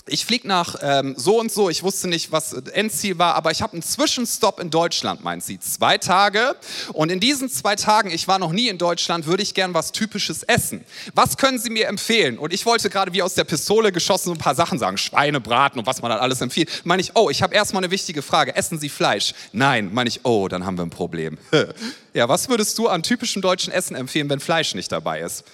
ich 0.06 0.26
fliege 0.26 0.48
nach 0.48 0.74
ähm, 0.82 1.14
so 1.16 1.38
und 1.38 1.52
so, 1.52 1.70
ich 1.70 1.84
wusste 1.84 2.08
nicht, 2.08 2.32
was 2.32 2.52
Endziel 2.52 3.18
war, 3.18 3.36
aber 3.36 3.52
ich 3.52 3.62
habe 3.62 3.74
einen 3.74 3.82
Zwischenstopp 3.82 4.58
in 4.58 4.68
Deutschland, 4.68 5.22
meint 5.22 5.44
sie. 5.44 5.60
Zwei 5.60 5.96
Tage. 5.96 6.56
Und 6.92 7.12
in 7.12 7.20
diesen 7.20 7.48
zwei 7.48 7.76
Tagen, 7.76 8.10
ich 8.10 8.26
war 8.26 8.40
noch 8.40 8.50
nie 8.50 8.68
in 8.68 8.78
Deutschland, 8.78 9.26
würde 9.26 9.44
ich 9.44 9.54
gern 9.54 9.74
was 9.74 9.92
Typisches 9.92 10.42
essen. 10.42 10.84
Was 11.14 11.36
können 11.36 11.60
Sie 11.60 11.70
mir 11.70 11.86
empfehlen? 11.86 12.36
Und 12.36 12.52
ich 12.52 12.66
wollte 12.66 12.90
gerade 12.90 13.12
wie 13.12 13.22
aus 13.22 13.34
der 13.34 13.44
Pistole 13.44 13.92
geschossen 13.92 14.32
ein 14.32 14.38
paar 14.38 14.56
Sachen 14.56 14.78
sagen. 14.78 14.98
Schweinebraten 14.98 15.78
und 15.78 15.86
was 15.86 16.02
man 16.02 16.10
dann 16.10 16.20
alles 16.20 16.40
empfiehlt. 16.40 16.82
Meine 16.84 17.00
ich, 17.00 17.12
oh, 17.14 17.30
ich 17.30 17.40
habe 17.42 17.54
erstmal 17.54 17.84
eine 17.84 17.92
wichtige 17.92 18.22
Frage. 18.22 18.56
Essen 18.56 18.80
Sie 18.80 18.88
Fleisch? 18.88 19.34
Nein. 19.52 19.90
Meine 19.94 20.08
ich, 20.08 20.24
oh, 20.24 20.48
dann 20.48 20.66
haben 20.66 20.76
wir 20.76 20.84
ein 20.84 20.90
Problem. 20.90 21.38
ja, 22.12 22.28
was 22.28 22.48
würdest 22.48 22.76
du 22.78 22.88
an 22.88 23.04
typischem 23.04 23.40
deutschen 23.40 23.72
Essen 23.72 23.94
empfehlen, 23.94 24.28
wenn 24.28 24.40
Fleisch 24.40 24.74
nicht 24.74 24.90
dabei 24.90 25.20
ist? 25.20 25.44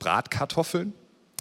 Bratkartoffeln? 0.00 0.92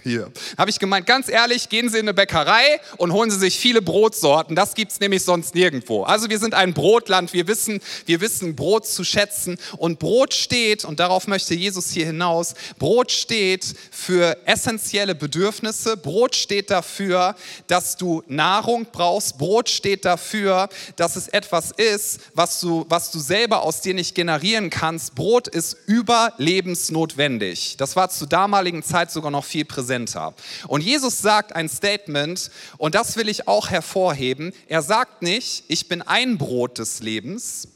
Hier. 0.03 0.31
Habe 0.57 0.69
ich 0.69 0.79
gemeint, 0.79 1.05
ganz 1.05 1.29
ehrlich, 1.29 1.69
gehen 1.69 1.89
Sie 1.89 1.97
in 1.97 2.05
eine 2.05 2.13
Bäckerei 2.13 2.79
und 2.97 3.13
holen 3.13 3.29
Sie 3.29 3.37
sich 3.37 3.57
viele 3.57 3.81
Brotsorten. 3.81 4.55
Das 4.55 4.73
gibt 4.73 4.91
es 4.91 4.99
nämlich 4.99 5.23
sonst 5.23 5.55
nirgendwo. 5.55 6.03
Also 6.03 6.29
wir 6.29 6.39
sind 6.39 6.53
ein 6.53 6.73
Brotland, 6.73 7.33
wir 7.33 7.47
wissen, 7.47 7.79
wir 8.05 8.21
wissen 8.21 8.55
Brot 8.55 8.87
zu 8.87 9.03
schätzen. 9.03 9.57
Und 9.77 9.99
Brot 9.99 10.33
steht, 10.33 10.85
und 10.85 10.99
darauf 10.99 11.27
möchte 11.27 11.53
Jesus 11.53 11.91
hier 11.91 12.05
hinaus, 12.07 12.55
Brot 12.79 13.11
steht 13.11 13.65
für 13.91 14.37
essentielle 14.45 15.15
Bedürfnisse. 15.15 15.97
Brot 15.97 16.35
steht 16.35 16.71
dafür, 16.71 17.35
dass 17.67 17.97
du 17.97 18.23
Nahrung 18.27 18.87
brauchst. 18.91 19.37
Brot 19.37 19.69
steht 19.69 20.05
dafür, 20.05 20.69
dass 20.95 21.15
es 21.15 21.27
etwas 21.27 21.71
ist, 21.71 22.21
was 22.33 22.59
du, 22.59 22.85
was 22.89 23.11
du 23.11 23.19
selber 23.19 23.61
aus 23.63 23.81
dir 23.81 23.93
nicht 23.93 24.15
generieren 24.15 24.69
kannst. 24.69 25.15
Brot 25.15 25.47
ist 25.47 25.77
überlebensnotwendig. 25.85 27.75
Das 27.77 27.95
war 27.95 28.09
zur 28.09 28.27
damaligen 28.27 28.83
Zeit 28.83 29.11
sogar 29.11 29.31
noch 29.31 29.45
viel 29.45 29.65
präsenter 29.65 29.90
präsenter. 29.91 30.33
Und 30.67 30.81
Jesus 30.81 31.19
sagt 31.19 31.53
ein 31.53 31.67
Statement, 31.67 32.49
und 32.77 32.95
das 32.95 33.17
will 33.17 33.27
ich 33.27 33.47
auch 33.47 33.69
hervorheben. 33.69 34.53
Er 34.67 34.81
sagt 34.81 35.21
nicht, 35.21 35.65
ich 35.67 35.89
bin 35.89 36.01
ein 36.01 36.37
Brot 36.37 36.77
des 36.77 37.01
Lebens, 37.01 37.67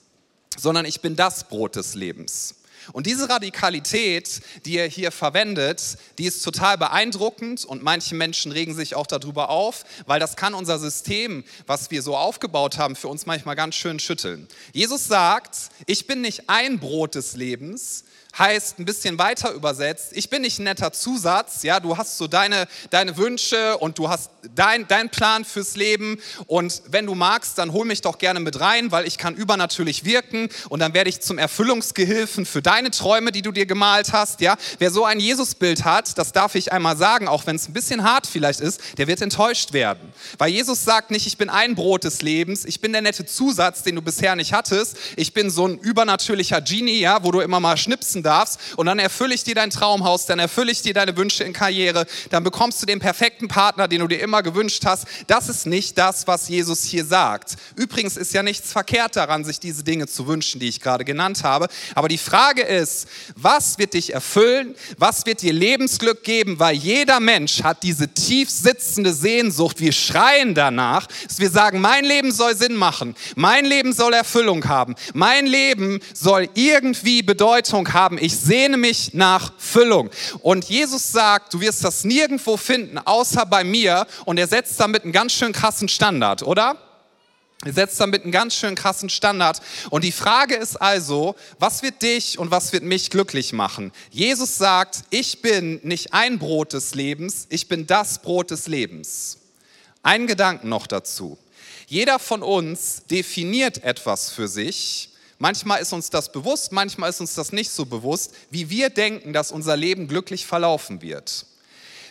sondern 0.57 0.85
ich 0.85 1.01
bin 1.01 1.15
das 1.17 1.49
Brot 1.49 1.75
des 1.75 1.95
Lebens. 1.95 2.55
Und 2.93 3.07
diese 3.07 3.27
Radikalität, 3.27 4.41
die 4.65 4.77
er 4.77 4.87
hier 4.87 5.11
verwendet, 5.11 5.97
die 6.19 6.25
ist 6.25 6.43
total 6.43 6.77
beeindruckend 6.77 7.65
und 7.65 7.81
manche 7.81 8.13
Menschen 8.13 8.51
regen 8.51 8.75
sich 8.75 8.95
auch 8.95 9.07
darüber 9.07 9.49
auf, 9.49 9.83
weil 10.05 10.19
das 10.19 10.35
kann 10.35 10.53
unser 10.53 10.77
System, 10.77 11.43
was 11.65 11.89
wir 11.89 12.03
so 12.03 12.15
aufgebaut 12.15 12.77
haben, 12.77 12.95
für 12.95 13.07
uns 13.07 13.25
manchmal 13.25 13.55
ganz 13.55 13.73
schön 13.73 13.97
schütteln. 13.97 14.47
Jesus 14.71 15.07
sagt, 15.07 15.71
ich 15.87 16.05
bin 16.05 16.21
nicht 16.21 16.47
ein 16.47 16.79
Brot 16.79 17.15
des 17.15 17.35
Lebens, 17.35 18.05
heißt 18.37 18.79
ein 18.79 18.85
bisschen 18.85 19.17
weiter 19.17 19.51
übersetzt, 19.51 20.11
ich 20.11 20.29
bin 20.29 20.41
nicht 20.41 20.59
ein 20.59 20.63
netter 20.63 20.91
Zusatz, 20.91 21.63
ja, 21.63 21.79
du 21.79 21.97
hast 21.97 22.17
so 22.17 22.27
deine, 22.27 22.67
deine 22.89 23.15
Wünsche 23.17 23.77
und 23.77 23.97
du 23.97 24.09
hast 24.09 24.29
dein, 24.53 24.87
dein 24.87 25.09
Plan 25.09 25.45
fürs 25.45 25.75
Leben 25.75 26.19
und 26.47 26.81
wenn 26.87 27.05
du 27.05 27.15
magst, 27.15 27.57
dann 27.57 27.71
hol 27.71 27.85
mich 27.85 28.01
doch 28.01 28.17
gerne 28.17 28.41
mit 28.41 28.59
rein, 28.59 28.91
weil 28.91 29.07
ich 29.07 29.17
kann 29.17 29.35
übernatürlich 29.35 30.03
wirken 30.03 30.49
und 30.69 30.79
dann 30.81 30.93
werde 30.93 31.09
ich 31.09 31.21
zum 31.21 31.37
Erfüllungsgehilfen 31.37 32.45
für 32.45 32.61
deine 32.61 32.91
Träume, 32.91 33.31
die 33.31 33.41
du 33.41 33.51
dir 33.51 33.65
gemalt 33.65 34.11
hast, 34.11 34.41
ja. 34.41 34.57
Wer 34.79 34.91
so 34.91 35.05
ein 35.05 35.19
Jesusbild 35.19 35.85
hat, 35.85 36.17
das 36.17 36.33
darf 36.33 36.55
ich 36.55 36.73
einmal 36.73 36.97
sagen, 36.97 37.27
auch 37.29 37.47
wenn 37.47 37.55
es 37.55 37.69
ein 37.69 37.73
bisschen 37.73 38.03
hart 38.03 38.27
vielleicht 38.27 38.59
ist, 38.59 38.81
der 38.97 39.07
wird 39.07 39.21
enttäuscht 39.21 39.71
werden, 39.71 40.13
weil 40.37 40.51
Jesus 40.51 40.83
sagt 40.83 41.09
nicht, 41.09 41.25
ich 41.25 41.37
bin 41.37 41.49
ein 41.49 41.75
Brot 41.75 42.03
des 42.03 42.21
Lebens, 42.21 42.65
ich 42.65 42.81
bin 42.81 42.91
der 42.91 43.01
nette 43.01 43.25
Zusatz, 43.25 43.83
den 43.83 43.95
du 43.95 44.01
bisher 44.01 44.35
nicht 44.35 44.51
hattest, 44.51 44.97
ich 45.15 45.33
bin 45.33 45.49
so 45.49 45.67
ein 45.67 45.77
übernatürlicher 45.77 46.59
Genie, 46.59 46.99
ja, 46.99 47.23
wo 47.23 47.31
du 47.31 47.39
immer 47.39 47.61
mal 47.61 47.77
schnipsen 47.77 48.24
darfst 48.25 48.59
und 48.75 48.87
dann 48.87 48.99
erfülle 48.99 49.35
ich 49.35 49.43
dir 49.43 49.55
dein 49.55 49.69
Traumhaus, 49.69 50.25
dann 50.25 50.39
erfülle 50.39 50.71
ich 50.71 50.81
dir 50.81 50.93
deine 50.93 51.15
Wünsche 51.15 51.43
in 51.43 51.53
Karriere, 51.53 52.05
dann 52.29 52.43
bekommst 52.43 52.81
du 52.81 52.85
den 52.85 52.99
perfekten 52.99 53.47
Partner, 53.47 53.87
den 53.87 54.01
du 54.01 54.07
dir 54.07 54.19
immer 54.19 54.43
gewünscht 54.43 54.83
hast. 54.85 55.05
Das 55.27 55.49
ist 55.49 55.65
nicht 55.65 55.97
das, 55.97 56.27
was 56.27 56.49
Jesus 56.49 56.83
hier 56.83 57.05
sagt. 57.05 57.55
Übrigens 57.75 58.17
ist 58.17 58.33
ja 58.33 58.43
nichts 58.43 58.71
verkehrt 58.71 59.15
daran, 59.15 59.45
sich 59.45 59.59
diese 59.59 59.83
Dinge 59.83 60.07
zu 60.07 60.27
wünschen, 60.27 60.59
die 60.59 60.67
ich 60.67 60.81
gerade 60.81 61.05
genannt 61.05 61.43
habe. 61.43 61.67
Aber 61.93 62.07
die 62.07 62.17
Frage 62.17 62.61
ist, 62.61 63.07
was 63.35 63.77
wird 63.77 63.93
dich 63.93 64.13
erfüllen? 64.13 64.75
Was 64.97 65.25
wird 65.25 65.41
dir 65.41 65.53
Lebensglück 65.53 66.23
geben? 66.23 66.59
Weil 66.59 66.75
jeder 66.75 67.19
Mensch 67.19 67.63
hat 67.63 67.83
diese 67.83 68.07
tief 68.07 68.49
sitzende 68.49 69.13
Sehnsucht. 69.13 69.79
Wir 69.79 69.91
schreien 69.91 70.55
danach, 70.55 71.07
dass 71.27 71.39
wir 71.39 71.49
sagen, 71.49 71.81
mein 71.81 72.05
Leben 72.05 72.31
soll 72.31 72.55
Sinn 72.55 72.75
machen. 72.75 73.15
Mein 73.35 73.65
Leben 73.65 73.93
soll 73.93 74.13
Erfüllung 74.13 74.67
haben. 74.67 74.95
Mein 75.13 75.45
Leben 75.45 75.99
soll 76.13 76.49
irgendwie 76.53 77.21
Bedeutung 77.21 77.93
haben 77.93 78.14
haben. 78.15 78.23
Ich 78.23 78.37
sehne 78.37 78.77
mich 78.77 79.13
nach 79.13 79.53
Füllung. 79.57 80.09
Und 80.41 80.65
Jesus 80.65 81.11
sagt, 81.11 81.53
du 81.53 81.61
wirst 81.61 81.83
das 81.83 82.03
nirgendwo 82.03 82.57
finden, 82.57 82.97
außer 82.97 83.45
bei 83.45 83.63
mir. 83.63 84.07
Und 84.25 84.37
er 84.37 84.47
setzt 84.47 84.79
damit 84.79 85.03
einen 85.03 85.13
ganz 85.13 85.33
schön 85.33 85.51
krassen 85.51 85.87
Standard, 85.87 86.43
oder? 86.43 86.77
Er 87.63 87.73
setzt 87.73 87.99
damit 87.99 88.23
einen 88.23 88.31
ganz 88.31 88.55
schön 88.55 88.75
krassen 88.75 89.09
Standard. 89.09 89.61
Und 89.89 90.03
die 90.03 90.11
Frage 90.11 90.55
ist 90.55 90.75
also, 90.75 91.35
was 91.57 91.81
wird 91.81 92.01
dich 92.01 92.37
und 92.37 92.51
was 92.51 92.73
wird 92.73 92.83
mich 92.83 93.09
glücklich 93.09 93.53
machen? 93.53 93.91
Jesus 94.11 94.57
sagt, 94.57 95.03
ich 95.09 95.41
bin 95.41 95.79
nicht 95.83 96.13
ein 96.13 96.37
Brot 96.37 96.73
des 96.73 96.95
Lebens, 96.95 97.47
ich 97.49 97.67
bin 97.67 97.87
das 97.87 98.21
Brot 98.21 98.51
des 98.51 98.67
Lebens. 98.67 99.39
Ein 100.03 100.27
Gedanken 100.27 100.69
noch 100.69 100.85
dazu. 100.85 101.37
Jeder 101.87 102.19
von 102.19 102.43
uns 102.43 103.03
definiert 103.09 103.83
etwas 103.83 104.29
für 104.31 104.47
sich 104.47 105.09
Manchmal 105.37 105.81
ist 105.81 105.91
uns 105.91 106.09
das 106.09 106.31
bewusst, 106.31 106.71
manchmal 106.71 107.09
ist 107.09 107.19
uns 107.19 107.35
das 107.35 107.51
nicht 107.51 107.69
so 107.69 107.85
bewusst, 107.85 108.33
wie 108.51 108.69
wir 108.69 108.89
denken, 108.89 109.33
dass 109.33 109.51
unser 109.51 109.75
Leben 109.75 110.07
glücklich 110.07 110.45
verlaufen 110.45 111.01
wird. 111.01 111.45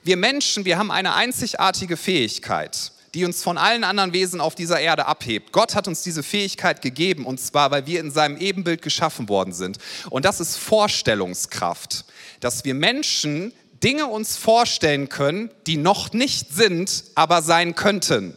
Wir 0.02 0.18
Menschen, 0.18 0.66
wir 0.66 0.78
haben 0.78 0.90
eine 0.90 1.14
einzigartige 1.14 1.96
Fähigkeit, 1.96 2.92
die 3.14 3.24
uns 3.24 3.42
von 3.42 3.56
allen 3.56 3.84
anderen 3.84 4.12
Wesen 4.12 4.40
auf 4.40 4.54
dieser 4.54 4.78
Erde 4.78 5.06
abhebt. 5.06 5.52
Gott 5.52 5.74
hat 5.74 5.88
uns 5.88 6.02
diese 6.02 6.22
Fähigkeit 6.22 6.82
gegeben 6.82 7.24
und 7.24 7.40
zwar, 7.40 7.70
weil 7.70 7.86
wir 7.86 8.00
in 8.00 8.10
seinem 8.10 8.36
Ebenbild 8.36 8.82
geschaffen 8.82 9.30
worden 9.30 9.54
sind. 9.54 9.78
Und 10.10 10.26
das 10.26 10.40
ist 10.40 10.56
Vorstellungskraft, 10.58 12.04
dass 12.40 12.66
wir 12.66 12.74
Menschen 12.74 13.54
Dinge 13.82 14.06
uns 14.06 14.36
vorstellen 14.36 15.08
können, 15.08 15.50
die 15.66 15.78
noch 15.78 16.12
nicht 16.12 16.52
sind, 16.52 17.04
aber 17.14 17.40
sein 17.40 17.74
könnten. 17.74 18.36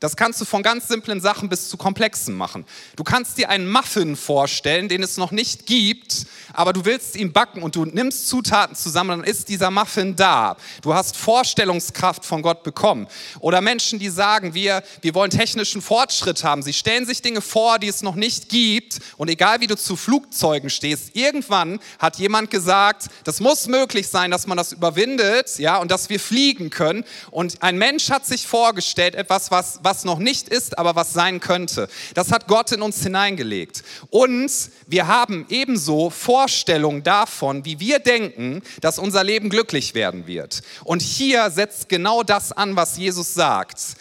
Das 0.00 0.16
kannst 0.16 0.40
du 0.40 0.46
von 0.46 0.62
ganz 0.62 0.88
simplen 0.88 1.20
Sachen 1.20 1.50
bis 1.50 1.68
zu 1.68 1.76
komplexen 1.76 2.34
machen. 2.34 2.64
Du 2.96 3.04
kannst 3.04 3.36
dir 3.36 3.50
einen 3.50 3.70
Muffin 3.70 4.16
vorstellen, 4.16 4.88
den 4.88 5.02
es 5.02 5.18
noch 5.18 5.30
nicht 5.30 5.66
gibt, 5.66 6.26
aber 6.54 6.72
du 6.72 6.86
willst 6.86 7.16
ihn 7.16 7.32
backen 7.32 7.62
und 7.62 7.76
du 7.76 7.84
nimmst 7.84 8.26
Zutaten 8.26 8.74
zusammen, 8.74 9.20
dann 9.20 9.24
ist 9.24 9.50
dieser 9.50 9.70
Muffin 9.70 10.16
da. 10.16 10.56
Du 10.80 10.94
hast 10.94 11.18
Vorstellungskraft 11.18 12.24
von 12.24 12.40
Gott 12.40 12.62
bekommen. 12.62 13.08
Oder 13.40 13.60
Menschen, 13.60 13.98
die 13.98 14.08
sagen, 14.08 14.54
wir, 14.54 14.82
wir 15.02 15.14
wollen 15.14 15.30
technischen 15.30 15.82
Fortschritt 15.82 16.44
haben. 16.44 16.62
Sie 16.62 16.72
stellen 16.72 17.04
sich 17.04 17.20
Dinge 17.20 17.42
vor, 17.42 17.78
die 17.78 17.88
es 17.88 18.00
noch 18.00 18.14
nicht 18.14 18.48
gibt. 18.48 19.00
Und 19.18 19.28
egal 19.28 19.60
wie 19.60 19.66
du 19.66 19.76
zu 19.76 19.96
Flugzeugen 19.96 20.70
stehst, 20.70 21.14
irgendwann 21.14 21.78
hat 21.98 22.16
jemand 22.16 22.50
gesagt, 22.50 23.08
das 23.24 23.40
muss 23.40 23.66
möglich 23.66 24.08
sein, 24.08 24.30
dass 24.30 24.46
man 24.46 24.56
das 24.56 24.72
überwindet, 24.72 25.58
ja, 25.58 25.76
und 25.76 25.90
dass 25.90 26.08
wir 26.08 26.20
fliegen 26.20 26.70
können. 26.70 27.04
Und 27.30 27.62
ein 27.62 27.76
Mensch 27.76 28.08
hat 28.08 28.24
sich 28.24 28.46
vorgestellt, 28.46 29.14
etwas, 29.14 29.50
was, 29.50 29.80
was 29.82 29.89
was 29.90 30.04
noch 30.04 30.20
nicht 30.20 30.48
ist, 30.48 30.78
aber 30.78 30.94
was 30.94 31.12
sein 31.12 31.40
könnte. 31.40 31.88
Das 32.14 32.30
hat 32.30 32.46
Gott 32.46 32.70
in 32.70 32.80
uns 32.80 33.02
hineingelegt. 33.02 33.82
Und 34.08 34.52
wir 34.86 35.08
haben 35.08 35.46
ebenso 35.48 36.10
Vorstellungen 36.10 37.02
davon, 37.02 37.64
wie 37.64 37.80
wir 37.80 37.98
denken, 37.98 38.62
dass 38.82 39.00
unser 39.00 39.24
Leben 39.24 39.50
glücklich 39.50 39.94
werden 39.94 40.28
wird. 40.28 40.62
Und 40.84 41.02
hier 41.02 41.50
setzt 41.50 41.88
genau 41.88 42.22
das 42.22 42.52
an, 42.52 42.76
was 42.76 42.98
Jesus 42.98 43.34
sagt. 43.34 43.96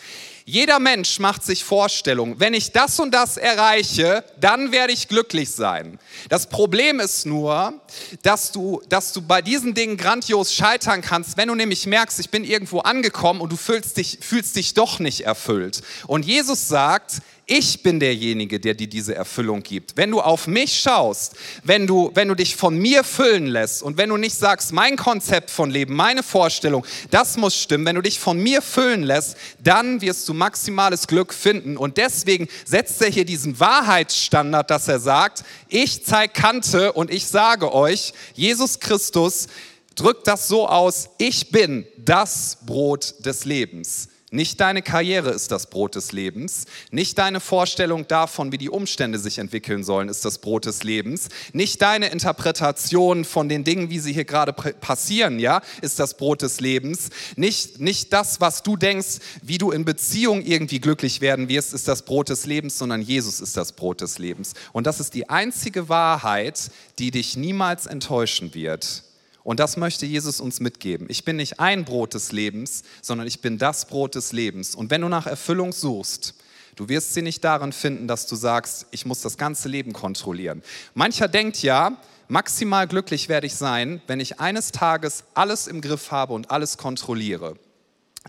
Jeder 0.49 0.79
Mensch 0.79 1.19
macht 1.19 1.43
sich 1.43 1.63
Vorstellungen. 1.63 2.39
Wenn 2.39 2.55
ich 2.55 2.71
das 2.71 2.99
und 2.99 3.11
das 3.13 3.37
erreiche, 3.37 4.23
dann 4.41 4.71
werde 4.71 4.91
ich 4.91 5.07
glücklich 5.07 5.51
sein. 5.51 5.99
Das 6.27 6.49
Problem 6.49 6.99
ist 6.99 7.27
nur, 7.27 7.79
dass 8.23 8.51
du, 8.51 8.81
dass 8.89 9.13
du 9.13 9.21
bei 9.21 9.43
diesen 9.43 9.75
Dingen 9.75 9.95
grandios 9.95 10.55
scheitern 10.55 11.01
kannst, 11.01 11.37
wenn 11.37 11.49
du 11.49 11.55
nämlich 11.55 11.85
merkst, 11.85 12.19
ich 12.19 12.31
bin 12.31 12.43
irgendwo 12.43 12.79
angekommen 12.79 13.41
und 13.41 13.51
du 13.51 13.57
fühlst 13.57 13.97
dich, 13.97 14.17
fühlst 14.21 14.55
dich 14.55 14.73
doch 14.73 14.97
nicht 14.97 15.21
erfüllt. 15.21 15.83
Und 16.07 16.25
Jesus 16.25 16.67
sagt, 16.67 17.21
ich 17.49 17.81
bin 17.81 17.99
derjenige, 17.99 18.59
der 18.59 18.75
dir 18.75 18.87
diese 18.87 19.15
Erfüllung 19.15 19.63
gibt. 19.63 19.97
Wenn 19.97 20.11
du 20.11 20.21
auf 20.21 20.45
mich 20.45 20.79
schaust, 20.79 21.35
wenn 21.63 21.87
du, 21.87 22.11
wenn 22.13 22.27
du 22.27 22.35
dich 22.35 22.55
von 22.55 22.77
mir 22.77 23.03
füllen 23.03 23.47
lässt 23.47 23.81
und 23.81 23.97
wenn 23.97 24.09
du 24.09 24.17
nicht 24.17 24.35
sagst, 24.35 24.71
mein 24.71 24.95
Konzept 24.95 25.49
von 25.49 25.71
Leben, 25.71 25.95
meine 25.95 26.21
Vorstellung, 26.21 26.85
das 27.09 27.37
muss 27.37 27.55
stimmen, 27.55 27.85
wenn 27.85 27.95
du 27.95 28.03
dich 28.03 28.19
von 28.19 28.37
mir 28.37 28.61
füllen 28.61 29.01
lässt, 29.01 29.35
dann 29.63 29.99
wirst 30.01 30.29
du 30.29 30.35
maximales 30.35 31.07
Glück 31.07 31.33
finden. 31.33 31.75
Und 31.75 31.97
deswegen 31.97 32.47
setzt 32.65 33.01
er 33.01 33.09
hier 33.09 33.25
diesen 33.25 33.59
Wahrheitsstandard, 33.59 34.69
dass 34.69 34.87
er 34.87 34.99
sagt, 34.99 35.43
ich 35.69 36.05
zeige 36.05 36.33
Kante 36.33 36.93
und 36.93 37.09
ich 37.09 37.25
sage 37.25 37.73
euch, 37.73 38.13
Jesus 38.35 38.79
Christus 38.79 39.47
drückt 39.95 40.27
das 40.27 40.47
so 40.47 40.67
aus, 40.67 41.09
ich 41.17 41.49
bin 41.49 41.87
das 41.97 42.59
Brot 42.63 43.25
des 43.25 43.45
Lebens. 43.45 44.09
Nicht 44.31 44.59
deine 44.59 44.83
Karriere 44.83 45.31
ist 45.31 45.51
das 45.51 45.67
Brot 45.67 45.95
des 45.95 46.11
Lebens. 46.11 46.65
Nicht 46.91 47.17
deine 47.17 47.39
Vorstellung 47.39 48.07
davon, 48.07 48.51
wie 48.51 48.59
die 48.59 48.69
Umstände 48.69 49.17
sich 49.17 49.39
entwickeln 49.39 49.83
sollen, 49.83 50.07
ist 50.07 50.23
das 50.23 50.37
Brot 50.37 50.65
des 50.65 50.83
Lebens. 50.83 51.29
Nicht 51.51 51.81
deine 51.81 52.09
Interpretation 52.09 53.25
von 53.25 53.49
den 53.49 53.63
Dingen, 53.63 53.89
wie 53.89 53.97
sie 53.97 54.13
hier 54.13 54.25
gerade 54.25 54.53
passieren, 54.53 55.39
ja, 55.39 55.61
ist 55.81 55.97
das 55.97 56.15
Brot 56.15 56.43
des 56.43 56.59
Lebens. 56.59 57.09
Nicht, 57.37 57.79
nicht 57.79 58.13
das, 58.13 58.39
was 58.39 58.61
du 58.61 58.77
denkst, 58.77 59.17
wie 59.41 59.57
du 59.57 59.71
in 59.71 59.83
Beziehung 59.83 60.43
irgendwie 60.43 60.79
glücklich 60.79 61.21
werden 61.21 61.49
wirst, 61.49 61.73
ist 61.73 61.87
das 61.87 62.03
Brot 62.03 62.29
des 62.29 62.45
Lebens, 62.45 62.77
sondern 62.77 63.01
Jesus 63.01 63.41
ist 63.41 63.57
das 63.57 63.71
Brot 63.71 64.01
des 64.01 64.19
Lebens. 64.19 64.53
Und 64.73 64.85
das 64.85 64.99
ist 64.99 65.15
die 65.15 65.27
einzige 65.27 65.89
Wahrheit, 65.89 66.69
die 66.99 67.09
dich 67.09 67.35
niemals 67.35 67.87
enttäuschen 67.87 68.53
wird. 68.53 69.03
Und 69.49 69.59
das 69.59 69.77
möchte 69.77 70.05
Jesus 70.05 70.39
uns 70.41 70.59
mitgeben. 70.59 71.07
Ich 71.09 71.25
bin 71.25 71.37
nicht 71.37 71.59
ein 71.59 71.83
Brot 71.83 72.13
des 72.13 72.31
Lebens, 72.31 72.83
sondern 73.01 73.25
ich 73.25 73.41
bin 73.41 73.57
das 73.57 73.87
Brot 73.87 74.13
des 74.13 74.31
Lebens. 74.31 74.75
Und 74.75 74.91
wenn 74.91 75.01
du 75.01 75.09
nach 75.09 75.25
Erfüllung 75.25 75.71
suchst, 75.71 76.35
du 76.75 76.87
wirst 76.87 77.15
sie 77.15 77.23
nicht 77.23 77.43
darin 77.43 77.73
finden, 77.73 78.07
dass 78.07 78.27
du 78.27 78.35
sagst, 78.35 78.85
ich 78.91 79.07
muss 79.07 79.21
das 79.21 79.39
ganze 79.39 79.67
Leben 79.67 79.91
kontrollieren. 79.91 80.61
Mancher 80.93 81.27
denkt 81.27 81.63
ja, 81.63 81.97
maximal 82.27 82.87
glücklich 82.87 83.27
werde 83.27 83.47
ich 83.47 83.55
sein, 83.55 84.03
wenn 84.05 84.19
ich 84.19 84.39
eines 84.39 84.71
Tages 84.71 85.23
alles 85.33 85.65
im 85.65 85.81
Griff 85.81 86.11
habe 86.11 86.33
und 86.33 86.51
alles 86.51 86.77
kontrolliere. 86.77 87.57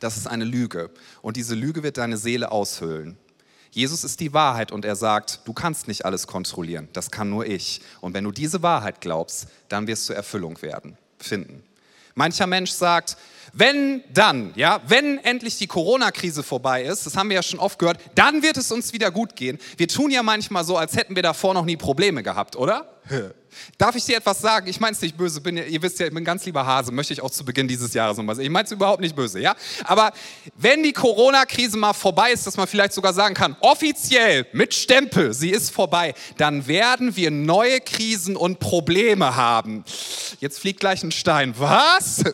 Das 0.00 0.16
ist 0.16 0.26
eine 0.26 0.44
Lüge. 0.44 0.88
Und 1.20 1.36
diese 1.36 1.54
Lüge 1.54 1.82
wird 1.82 1.98
deine 1.98 2.16
Seele 2.16 2.50
aushöhlen. 2.50 3.18
Jesus 3.72 4.04
ist 4.04 4.20
die 4.20 4.32
Wahrheit 4.32 4.72
und 4.72 4.86
er 4.86 4.96
sagt, 4.96 5.40
du 5.44 5.52
kannst 5.52 5.86
nicht 5.86 6.06
alles 6.06 6.26
kontrollieren, 6.26 6.88
das 6.94 7.10
kann 7.10 7.28
nur 7.28 7.44
ich. 7.44 7.82
Und 8.00 8.14
wenn 8.14 8.24
du 8.24 8.30
diese 8.30 8.62
Wahrheit 8.62 9.02
glaubst, 9.02 9.48
dann 9.68 9.86
wirst 9.86 10.08
du 10.08 10.14
Erfüllung 10.14 10.62
werden 10.62 10.96
finden. 11.24 11.62
Mancher 12.14 12.46
Mensch 12.46 12.70
sagt, 12.70 13.16
wenn 13.52 14.02
dann, 14.12 14.52
ja, 14.54 14.80
wenn 14.86 15.18
endlich 15.18 15.58
die 15.58 15.66
Corona-Krise 15.66 16.42
vorbei 16.42 16.84
ist, 16.84 17.06
das 17.06 17.16
haben 17.16 17.30
wir 17.30 17.36
ja 17.36 17.42
schon 17.42 17.58
oft 17.58 17.78
gehört, 17.78 17.98
dann 18.14 18.42
wird 18.42 18.56
es 18.56 18.70
uns 18.70 18.92
wieder 18.92 19.10
gut 19.10 19.36
gehen. 19.36 19.58
Wir 19.76 19.88
tun 19.88 20.10
ja 20.10 20.22
manchmal 20.22 20.64
so, 20.64 20.76
als 20.76 20.96
hätten 20.96 21.16
wir 21.16 21.22
davor 21.22 21.54
noch 21.54 21.64
nie 21.64 21.76
Probleme 21.76 22.22
gehabt, 22.22 22.56
oder? 22.56 22.86
Darf 23.78 23.96
ich 23.96 24.04
dir 24.04 24.16
etwas 24.16 24.40
sagen? 24.40 24.68
Ich 24.68 24.80
meine 24.80 24.92
es 24.92 25.02
nicht 25.02 25.16
böse, 25.16 25.40
bin, 25.40 25.56
ihr 25.56 25.82
wisst 25.82 25.98
ja, 25.98 26.06
ich 26.06 26.14
bin 26.14 26.24
ganz 26.24 26.44
lieber 26.44 26.64
Hase, 26.64 26.92
möchte 26.92 27.12
ich 27.12 27.20
auch 27.20 27.30
zu 27.30 27.44
Beginn 27.44 27.68
dieses 27.68 27.94
Jahres 27.94 28.16
nochmal 28.16 28.36
sagen. 28.36 28.46
Ich 28.46 28.52
meine 28.52 28.64
es 28.64 28.72
überhaupt 28.72 29.00
nicht 29.00 29.16
böse, 29.16 29.40
ja? 29.40 29.54
Aber 29.84 30.12
wenn 30.56 30.82
die 30.82 30.92
Corona-Krise 30.92 31.76
mal 31.76 31.92
vorbei 31.92 32.32
ist, 32.32 32.46
dass 32.46 32.56
man 32.56 32.66
vielleicht 32.66 32.92
sogar 32.92 33.12
sagen 33.12 33.34
kann, 33.34 33.56
offiziell 33.60 34.46
mit 34.52 34.74
Stempel, 34.74 35.32
sie 35.32 35.50
ist 35.50 35.70
vorbei, 35.70 36.14
dann 36.36 36.66
werden 36.66 37.16
wir 37.16 37.30
neue 37.30 37.80
Krisen 37.80 38.36
und 38.36 38.60
Probleme 38.60 39.36
haben. 39.36 39.84
Jetzt 40.40 40.60
fliegt 40.60 40.80
gleich 40.80 41.02
ein 41.02 41.12
Stein. 41.12 41.54
Was? 41.58 42.24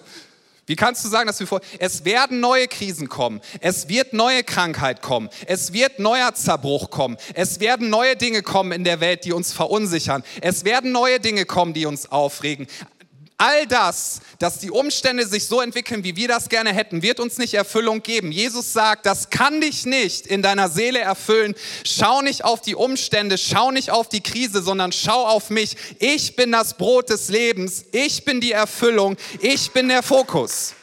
Wie 0.67 0.75
kannst 0.75 1.05
du 1.05 1.09
sagen, 1.09 1.29
dass 1.29 1.39
wir 1.39 1.47
vor, 1.47 1.61
es 1.79 2.05
werden 2.05 2.41
neue 2.41 2.67
Krisen 2.67 3.09
kommen, 3.09 3.41
es 3.61 3.89
wird 3.89 4.13
neue 4.13 4.43
Krankheit 4.43 5.01
kommen, 5.01 5.29
es 5.47 5.73
wird 5.73 6.01
neuer 6.01 6.35
Zerbruch 6.35 6.91
kommen, 6.91 7.17
es 7.35 7.61
werden 7.61 7.89
neue 7.89 8.17
Dinge 8.17 8.43
kommen 8.43 8.73
in 8.73 8.83
der 8.83 8.99
Welt, 9.01 9.25
die 9.25 9.33
uns 9.33 9.53
verunsichern, 9.53 10.25
es 10.41 10.65
werden 10.65 10.91
neue 10.91 11.21
Dinge 11.21 11.45
kommen, 11.45 11.73
die 11.73 11.87
uns 11.87 12.11
aufregen. 12.11 12.67
All 13.38 13.66
das, 13.66 14.21
dass 14.38 14.61
die 14.61 14.71
Umstände 14.71 15.26
sich 15.26 15.47
so 15.47 15.61
entwickeln, 15.61 16.05
wie 16.05 16.16
wir 16.16 16.26
das 16.26 16.49
gerne 16.49 16.73
hätten, 16.73 17.02
wird 17.02 17.21
uns 17.21 17.37
nicht 17.37 17.52
Erfüllung 17.52 18.02
geben. 18.02 18.33
Jesus 18.33 18.73
sagt, 18.73 19.05
das 19.05 19.28
kann 19.28 19.61
dich 19.61 19.85
nicht 19.85 20.26
in 20.26 20.40
deiner 20.40 20.71
Seele 20.71 21.00
erfüllen. 21.00 21.55
Schau 21.85 22.23
nicht 22.23 22.45
auf 22.45 22.62
die 22.62 22.75
Umstände, 22.75 23.37
schau 23.37 23.73
nicht 23.73 23.90
auf 23.90 24.09
die 24.09 24.23
Krise, 24.23 24.62
sondern 24.62 24.90
schau 24.90 25.26
auf 25.26 25.50
mich. 25.50 25.76
Ich 25.99 26.35
bin 26.35 26.50
das 26.50 26.78
Brot 26.78 27.11
des 27.11 27.28
Lebens, 27.28 27.85
ich 27.93 28.25
bin 28.25 28.40
die 28.40 28.52
Erfüllung, 28.52 29.19
ich 29.40 29.71
bin 29.71 29.88
der 29.88 30.02
Fokus. 30.02 30.75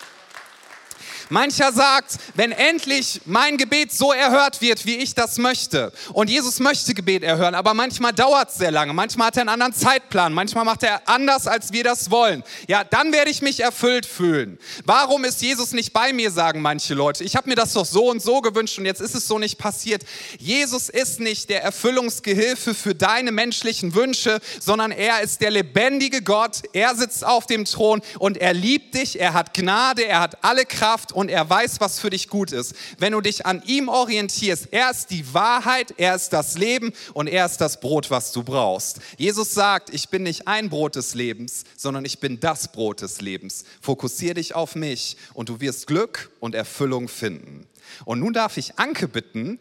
Mancher 1.34 1.74
sagt, 1.74 2.18
wenn 2.36 2.52
endlich 2.52 3.22
mein 3.26 3.58
Gebet 3.58 3.92
so 3.92 4.14
erhört 4.14 4.62
wird, 4.62 4.86
wie 4.86 4.98
ich 4.98 5.16
das 5.16 5.40
möchte. 5.40 5.92
Und 6.14 6.30
Jesus 6.30 6.60
möchte 6.60 6.94
Gebet 6.94 7.24
erhören, 7.24 7.56
aber 7.56 7.74
manchmal 7.74 8.14
dauert 8.14 8.52
es 8.52 8.58
sehr 8.58 8.70
lange. 8.70 8.94
Manchmal 8.94 9.28
hat 9.28 9.38
er 9.38 9.42
einen 9.42 9.50
anderen 9.50 9.74
Zeitplan. 9.74 10.32
Manchmal 10.32 10.64
macht 10.64 10.84
er 10.84 11.02
anders, 11.10 11.48
als 11.48 11.74
wir 11.74 11.84
das 11.84 12.12
wollen. 12.12 12.44
Ja, 12.68 12.84
dann 12.84 13.12
werde 13.12 13.32
ich 13.32 13.42
mich 13.42 13.62
erfüllt 13.62 14.06
fühlen. 14.06 14.60
Warum 14.86 15.26
ist 15.26 15.42
Jesus 15.42 15.72
nicht 15.72 15.92
bei 15.92 16.14
mir, 16.14 16.30
sagen 16.30 16.62
manche 16.62 16.94
Leute. 16.94 17.24
Ich 17.24 17.36
habe 17.36 17.50
mir 17.50 17.56
das 17.56 17.74
doch 17.74 17.86
so 17.86 18.12
und 18.12 18.22
so 18.22 18.42
gewünscht 18.42 18.78
und 18.78 18.86
jetzt 18.86 19.02
ist 19.02 19.16
es 19.16 19.28
so 19.28 19.40
nicht 19.40 19.58
passiert. 19.58 20.04
Jesus 20.38 20.88
ist 20.88 21.20
nicht 21.20 21.50
der 21.50 21.64
Erfüllungsgehilfe 21.64 22.76
für 22.76 22.94
deine 22.94 23.32
menschlichen 23.32 23.96
Wünsche, 23.96 24.40
sondern 24.60 24.92
er 24.92 25.22
ist 25.22 25.42
der 25.42 25.50
lebendige 25.50 26.22
Gott. 26.22 26.62
Er 26.74 26.94
sitzt 26.96 27.26
auf 27.26 27.48
dem 27.48 27.66
Thron 27.66 28.04
und 28.20 28.38
er 28.38 28.54
liebt 28.54 28.94
dich. 28.94 29.20
Er 29.20 29.34
hat 29.34 29.56
Gnade, 29.56 30.06
er 30.06 30.20
hat 30.20 30.44
alle 30.44 30.66
Kraft 30.66 31.12
und 31.12 31.23
er 31.30 31.50
weiß, 31.50 31.80
was 31.80 32.00
für 32.00 32.10
dich 32.10 32.28
gut 32.28 32.52
ist. 32.52 32.76
Wenn 32.98 33.14
du 33.14 33.22
dich 33.22 33.46
an 33.46 33.62
ihm 33.66 33.90
orientierst, 33.90 34.70
er 34.72 34.92
ist 34.92 35.10
die 35.10 35.34
Wahrheit, 35.34 35.94
er 35.98 36.16
ist 36.16 36.34
das 36.34 36.58
Leben 36.58 36.94
und 37.14 37.28
er 37.28 37.46
ist 37.46 37.58
das 37.58 37.80
Brot, 37.80 38.12
was 38.12 38.32
du 38.32 38.44
brauchst. 38.44 39.00
Jesus 39.18 39.54
sagt, 39.54 39.94
ich 39.94 40.10
bin 40.10 40.24
nicht 40.24 40.48
ein 40.48 40.70
Brot 40.70 40.96
des 40.96 41.14
Lebens, 41.14 41.64
sondern 41.76 42.06
ich 42.06 42.20
bin 42.20 42.40
das 42.40 42.72
Brot 42.72 43.02
des 43.02 43.22
Lebens. 43.22 43.66
Fokussiere 43.82 44.36
dich 44.36 44.56
auf 44.56 44.76
mich 44.76 45.18
und 45.34 45.50
du 45.50 45.60
wirst 45.60 45.88
Glück 45.88 46.32
und 46.40 46.56
Erfüllung 46.56 47.08
finden. 47.08 47.68
Und 48.06 48.20
nun 48.20 48.34
darf 48.34 48.58
ich 48.58 48.80
Anke 48.80 49.08
bitten, 49.08 49.60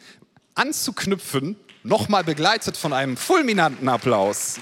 anzuknüpfen, 0.54 1.56
nochmal 1.82 2.24
begleitet 2.24 2.76
von 2.76 2.92
einem 2.92 3.16
fulminanten 3.16 3.88
Applaus. 3.88 4.56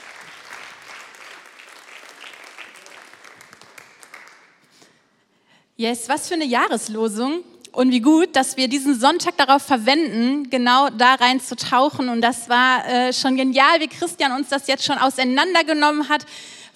Yes, 5.81 6.11
was 6.11 6.29
für 6.29 6.35
eine 6.35 6.45
Jahreslosung. 6.45 7.43
Und 7.73 7.91
wie 7.91 8.03
gut, 8.03 8.37
dass 8.37 8.59
wir 8.59 8.69
diesen 8.69 9.01
Sonntag 9.01 9.39
darauf 9.39 9.63
verwenden, 9.63 10.51
genau 10.51 10.91
da 10.91 11.15
reinzutauchen. 11.15 12.11
Und 12.11 12.21
das 12.21 12.51
war 12.51 12.87
äh, 12.87 13.15
schon 13.15 13.35
genial, 13.35 13.81
wie 13.81 13.89
Christian 13.89 14.33
uns 14.33 14.51
das 14.51 14.67
jetzt 14.67 14.85
schon 14.85 14.99
auseinandergenommen 14.99 16.11
hat, 16.11 16.27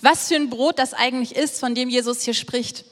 was 0.01 0.29
für 0.29 0.37
ein 0.37 0.49
Brot 0.49 0.79
das 0.79 0.95
eigentlich 0.95 1.37
ist, 1.37 1.61
von 1.61 1.75
dem 1.75 1.91
Jesus 1.91 2.23
hier 2.23 2.33
spricht. 2.33 2.87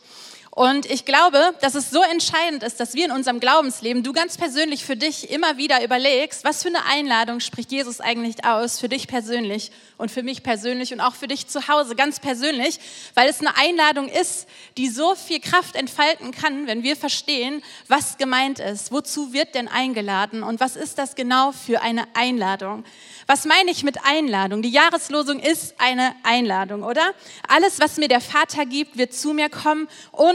Und 0.55 0.85
ich 0.85 1.07
glaube, 1.07 1.55
dass 1.63 1.75
es 1.75 1.89
so 1.89 2.03
entscheidend 2.03 2.63
ist, 2.63 2.79
dass 2.79 2.93
wir 2.93 3.07
in 3.07 3.11
unserem 3.11 3.41
Glaubensleben, 3.41 4.03
du 4.03 4.13
ganz 4.13 4.37
persönlich 4.37 4.85
für 4.85 4.97
dich 4.97 5.31
immer 5.31 5.57
wieder 5.57 5.83
überlegst, 5.83 6.45
was 6.45 6.63
für 6.63 6.69
eine 6.69 6.85
Einladung 6.85 7.41
spricht 7.41 7.73
Jesus 7.73 8.03
eigentlich 8.03 8.45
aus, 8.45 8.79
für 8.79 8.91
dich 8.91 9.09
persönlich 9.09 9.73
und 9.97 10.11
für 10.11 10.23
mich 10.23 10.43
persönlich 10.43 10.93
und 10.93 11.01
auch 11.01 11.15
für 11.15 11.27
dich 11.27 11.47
zu 11.47 11.69
Hause 11.69 11.97
ganz 11.97 12.21
persönlich, 12.21 12.81
weil 13.15 13.31
es 13.31 13.41
eine 13.41 13.57
Einladung 13.57 14.09
ist, 14.09 14.47
die 14.77 14.91
so 14.91 15.15
viel 15.15 15.41
Kraft 15.41 15.75
entfalten 15.75 16.33
kann, 16.33 16.67
wenn 16.67 16.83
wir 16.83 16.97
verstehen, 16.97 17.63
was 17.89 18.19
gemeint 18.19 18.59
ist. 18.59 18.93
Wozu 18.93 19.33
wird 19.33 19.55
denn 19.55 19.69
eingeladen 19.69 20.43
und 20.43 20.61
was 20.61 20.77
ist 20.77 20.99
das 20.99 21.15
genau 21.15 21.53
für 21.53 21.81
eine 21.81 22.05
Einladung? 22.13 22.85
Was 23.27 23.47
meine 23.47 23.71
ich 23.71 23.85
mit 23.85 24.05
Einladung? 24.05 24.61
Die 24.61 24.71
Jahreslosung 24.71 25.39
ist 25.39 25.77
eine 25.79 26.15
Einladung, 26.25 26.83
oder? 26.83 27.15
Alles, 27.49 27.81
was 27.81 27.97
mir 27.97 28.09
der 28.09 28.21
Vater 28.21 28.67
gibt, 28.67 28.99
wird 28.99 29.15
zu 29.15 29.33
mir 29.33 29.49
kommen 29.49 29.89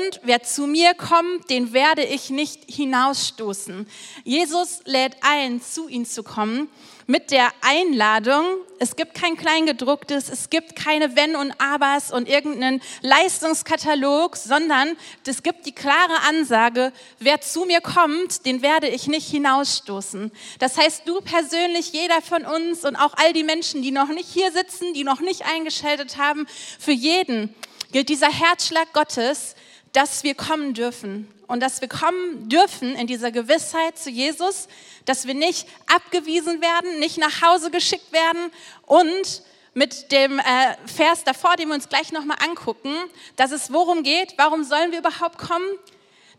und 0.07 0.21
wer 0.23 0.41
zu 0.41 0.67
mir 0.67 0.93
kommt, 0.93 1.49
den 1.49 1.73
werde 1.73 2.03
ich 2.03 2.29
nicht 2.29 2.61
hinausstoßen. 2.69 3.87
Jesus 4.23 4.79
lädt 4.85 5.17
ein, 5.21 5.61
zu 5.61 5.89
ihm 5.89 6.05
zu 6.05 6.23
kommen 6.23 6.69
mit 7.07 7.31
der 7.31 7.49
Einladung, 7.61 8.45
es 8.79 8.95
gibt 8.95 9.15
kein 9.15 9.35
Kleingedrucktes, 9.37 10.29
es 10.29 10.49
gibt 10.49 10.75
keine 10.75 11.15
Wenn 11.15 11.35
und 11.35 11.53
Abers 11.59 12.11
und 12.11 12.27
irgendeinen 12.27 12.81
Leistungskatalog, 13.01 14.35
sondern 14.35 14.95
es 15.25 15.43
gibt 15.43 15.65
die 15.65 15.71
klare 15.73 16.21
Ansage, 16.27 16.91
wer 17.19 17.41
zu 17.41 17.65
mir 17.65 17.81
kommt, 17.81 18.45
den 18.45 18.61
werde 18.61 18.87
ich 18.87 19.07
nicht 19.07 19.29
hinausstoßen. 19.29 20.31
Das 20.59 20.77
heißt, 20.77 21.03
du 21.05 21.21
persönlich, 21.21 21.91
jeder 21.91 22.21
von 22.21 22.45
uns 22.45 22.85
und 22.85 22.95
auch 22.95 23.13
all 23.15 23.33
die 23.33 23.43
Menschen, 23.43 23.81
die 23.81 23.91
noch 23.91 24.09
nicht 24.09 24.29
hier 24.29 24.51
sitzen, 24.51 24.93
die 24.93 25.03
noch 25.03 25.21
nicht 25.21 25.45
eingeschaltet 25.45 26.17
haben, 26.17 26.45
für 26.79 26.91
jeden 26.91 27.53
gilt 27.91 28.09
dieser 28.09 28.31
Herzschlag 28.31 28.91
Gottes, 28.93 29.55
dass 29.97 30.23
wir 30.23 30.35
kommen 30.35 30.75
dürfen 30.75 31.27
und 31.47 31.59
dass 31.59 31.81
wir 31.81 31.87
kommen 31.87 32.47
dürfen 32.49 32.95
in 32.95 33.07
dieser 33.07 33.31
Gewissheit 33.31 33.97
zu 33.97 34.11
Jesus, 34.11 34.67
dass 35.05 35.25
wir 35.25 35.33
nicht 35.33 35.67
abgewiesen 35.87 36.61
werden, 36.61 36.99
nicht 36.99 37.17
nach 37.17 37.41
Hause 37.41 37.71
geschickt 37.71 38.11
werden 38.11 38.51
und 38.85 39.41
mit 39.73 40.11
dem 40.11 40.37
äh, 40.37 40.43
Vers 40.85 41.23
davor, 41.23 41.55
den 41.55 41.69
wir 41.69 41.73
uns 41.73 41.89
gleich 41.89 42.11
nochmal 42.11 42.37
angucken, 42.47 42.93
dass 43.37 43.51
es 43.51 43.73
worum 43.73 44.03
geht, 44.03 44.35
warum 44.37 44.63
sollen 44.63 44.91
wir 44.91 44.99
überhaupt 44.99 45.39
kommen? 45.39 45.65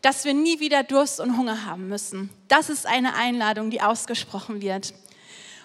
Dass 0.01 0.23
wir 0.23 0.33
nie 0.33 0.61
wieder 0.61 0.83
Durst 0.83 1.19
und 1.19 1.35
Hunger 1.35 1.65
haben 1.65 1.89
müssen. 1.89 2.29
Das 2.47 2.69
ist 2.69 2.85
eine 2.85 3.13
Einladung, 3.15 3.71
die 3.71 3.81
ausgesprochen 3.81 4.61
wird. 4.61 4.93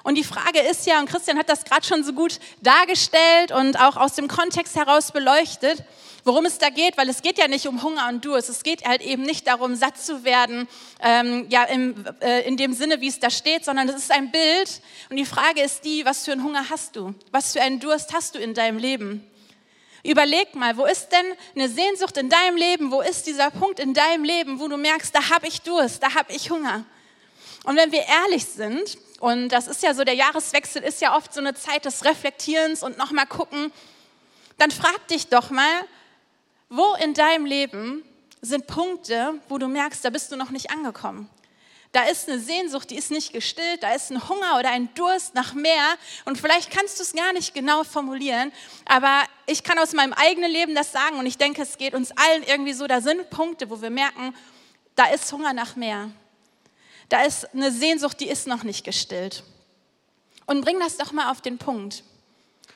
Und 0.05 0.17
die 0.17 0.23
Frage 0.23 0.61
ist 0.61 0.87
ja, 0.87 1.01
und 1.01 1.09
Christian 1.09 1.39
hat 1.39 1.49
das 1.49 1.65
gerade 1.65 1.85
schon 1.85 2.05
so 2.05 2.13
gut 2.13 2.39
dargestellt 2.61 3.53
und 3.53 3.81
auch 3.81 3.97
aus 3.97 4.13
dem 4.15 4.29
Kontext 4.29 4.77
heraus 4.77 5.13
beleuchtet, 5.13 5.83
worum 6.25 6.45
es 6.45 6.59
da 6.59 6.69
geht, 6.69 6.99
weil 6.99 7.09
es 7.09 7.23
geht 7.23 7.39
ja 7.39 7.49
nicht 7.49 7.67
um 7.67 7.83
Hunger 7.83 8.09
und 8.11 8.23
Durst. 8.23 8.51
Es 8.51 8.63
geht 8.63 8.87
halt 8.87 9.01
eben 9.01 9.23
nicht 9.23 9.47
darum, 9.47 9.75
satt 9.75 9.97
zu 9.97 10.23
werden, 10.23 10.69
ähm, 11.01 11.47
ja, 11.49 11.65
im, 11.65 12.05
äh, 12.21 12.47
in 12.47 12.59
dem 12.59 12.75
Sinne, 12.75 13.01
wie 13.01 13.09
es 13.09 13.19
da 13.19 13.31
steht, 13.31 13.65
sondern 13.65 13.89
es 13.89 13.97
ist 13.97 14.13
ein 14.13 14.31
Bild. 14.31 14.83
Und 15.09 15.17
die 15.17 15.25
Frage 15.25 15.63
ist 15.63 15.87
die, 15.87 16.05
was 16.05 16.27
für 16.27 16.33
einen 16.33 16.45
Hunger 16.45 16.69
hast 16.69 16.97
du? 16.97 17.15
Was 17.33 17.55
für 17.55 17.63
einen 17.63 17.81
Durst 17.81 18.13
hast 18.13 18.35
du 18.35 18.39
in 18.39 18.53
deinem 18.53 18.77
Leben? 18.77 19.27
Überleg 20.03 20.55
mal, 20.55 20.77
wo 20.77 20.85
ist 20.85 21.09
denn 21.09 21.25
eine 21.55 21.71
Sehnsucht 21.71 22.19
in 22.19 22.29
deinem 22.29 22.59
Leben? 22.59 22.91
Wo 22.91 23.01
ist 23.01 23.27
dieser 23.27 23.51
Punkt 23.51 23.81
in 23.81 23.95
deinem 23.95 24.23
Leben, 24.23 24.61
wo 24.61 24.69
du 24.69 24.77
merkst, 24.77 25.15
da 25.15 25.31
habe 25.31 25.49
ich 25.49 25.63
Durst, 25.63 26.03
da 26.03 26.15
habe 26.15 26.31
ich 26.31 26.51
Hunger? 26.51 26.85
Und 27.65 27.77
wenn 27.77 27.91
wir 27.91 28.03
ehrlich 28.03 28.45
sind, 28.45 28.99
und 29.25 29.49
das 29.49 29.69
ist 29.69 29.83
ja 29.83 29.95
so, 29.95 30.05
der 30.05 30.13
Jahreswechsel 30.13 30.83
ist 30.83 31.01
ja 31.01 31.17
oft 31.17 31.33
so 31.33 31.41
eine 31.41 31.55
Zeit 31.55 31.87
des 31.87 32.05
Reflektierens 32.05 32.83
und 32.83 32.99
nochmal 32.99 33.27
gucken, 33.27 33.73
dann 34.59 34.71
frag 34.71 35.09
dich 35.09 35.29
doch 35.29 35.49
mal, 35.49 35.81
wo 36.69 36.93
in 37.03 37.15
deinem 37.15 37.47
Leben 37.47 38.05
sind 38.43 38.67
Punkte, 38.67 39.41
wo 39.49 39.57
du 39.57 39.67
merkst, 39.67 40.05
da 40.05 40.11
bist 40.11 40.31
du 40.31 40.37
noch 40.37 40.51
nicht 40.51 40.71
angekommen? 40.71 41.31
Da 41.93 42.03
ist 42.03 42.29
eine 42.29 42.39
Sehnsucht, 42.39 42.91
die 42.91 42.97
ist 42.97 43.11
nicht 43.11 43.33
gestillt, 43.33 43.83
da 43.83 43.95
ist 43.95 44.11
ein 44.11 44.29
Hunger 44.29 44.59
oder 44.59 44.69
ein 44.69 44.93
Durst 44.95 45.35
nach 45.35 45.55
mehr. 45.55 45.95
Und 46.27 46.37
vielleicht 46.37 46.71
kannst 46.71 46.99
du 46.99 47.03
es 47.03 47.15
gar 47.15 47.33
nicht 47.33 47.55
genau 47.55 47.83
formulieren, 47.83 48.53
aber 48.85 49.23
ich 49.47 49.63
kann 49.63 49.79
aus 49.79 49.95
meinem 49.95 50.13
eigenen 50.13 50.51
Leben 50.51 50.75
das 50.75 50.93
sagen 50.93 51.19
und 51.19 51.25
ich 51.25 51.39
denke, 51.39 51.63
es 51.63 51.79
geht 51.79 51.95
uns 51.95 52.11
allen 52.11 52.43
irgendwie 52.43 52.75
so. 52.75 52.87
Da 52.87 53.01
sind 53.01 53.31
Punkte, 53.31 53.71
wo 53.71 53.81
wir 53.81 53.89
merken, 53.89 54.35
da 54.97 55.07
ist 55.07 55.33
Hunger 55.33 55.55
nach 55.55 55.77
mehr. 55.77 56.11
Da 57.09 57.23
ist 57.23 57.53
eine 57.55 57.71
Sehnsucht, 57.71 58.21
die 58.21 58.29
ist 58.29 58.47
noch 58.47 58.63
nicht 58.63 58.85
gestillt. 58.85 59.45
Und 60.47 60.63
bring 60.63 60.79
das 60.79 60.97
doch 60.97 61.13
mal 61.13 61.31
auf 61.31 61.41
den 61.41 61.59
Punkt 61.59 62.05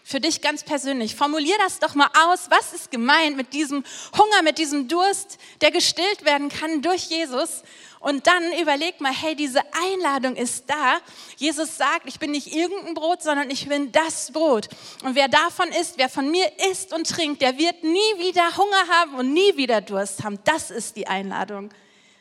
für 0.08 0.20
dich 0.20 0.40
ganz 0.40 0.64
persönlich. 0.64 1.14
Formulier 1.14 1.56
das 1.58 1.80
doch 1.80 1.94
mal 1.94 2.08
aus. 2.24 2.48
Was 2.48 2.72
ist 2.72 2.90
gemeint 2.90 3.36
mit 3.36 3.52
diesem 3.52 3.84
Hunger, 4.16 4.42
mit 4.42 4.56
diesem 4.56 4.88
Durst, 4.88 5.36
der 5.60 5.70
gestillt 5.70 6.24
werden 6.24 6.48
kann 6.48 6.80
durch 6.80 7.10
Jesus? 7.10 7.62
Und 8.00 8.26
dann 8.26 8.42
überleg 8.58 9.02
mal, 9.02 9.12
hey, 9.12 9.36
diese 9.36 9.60
Einladung 9.74 10.34
ist 10.34 10.64
da. 10.66 10.98
Jesus 11.36 11.76
sagt, 11.76 12.06
ich 12.06 12.18
bin 12.18 12.30
nicht 12.30 12.54
irgendein 12.54 12.94
Brot, 12.94 13.22
sondern 13.22 13.50
ich 13.50 13.68
bin 13.68 13.92
das 13.92 14.32
Brot. 14.32 14.70
Und 15.04 15.14
wer 15.14 15.28
davon 15.28 15.68
isst, 15.68 15.98
wer 15.98 16.08
von 16.08 16.30
mir 16.30 16.50
isst 16.70 16.94
und 16.94 17.06
trinkt, 17.06 17.42
der 17.42 17.58
wird 17.58 17.84
nie 17.84 17.98
wieder 18.16 18.56
Hunger 18.56 18.88
haben 18.88 19.14
und 19.16 19.34
nie 19.34 19.58
wieder 19.58 19.82
Durst 19.82 20.24
haben. 20.24 20.38
Das 20.44 20.70
ist 20.70 20.96
die 20.96 21.06
Einladung. 21.06 21.68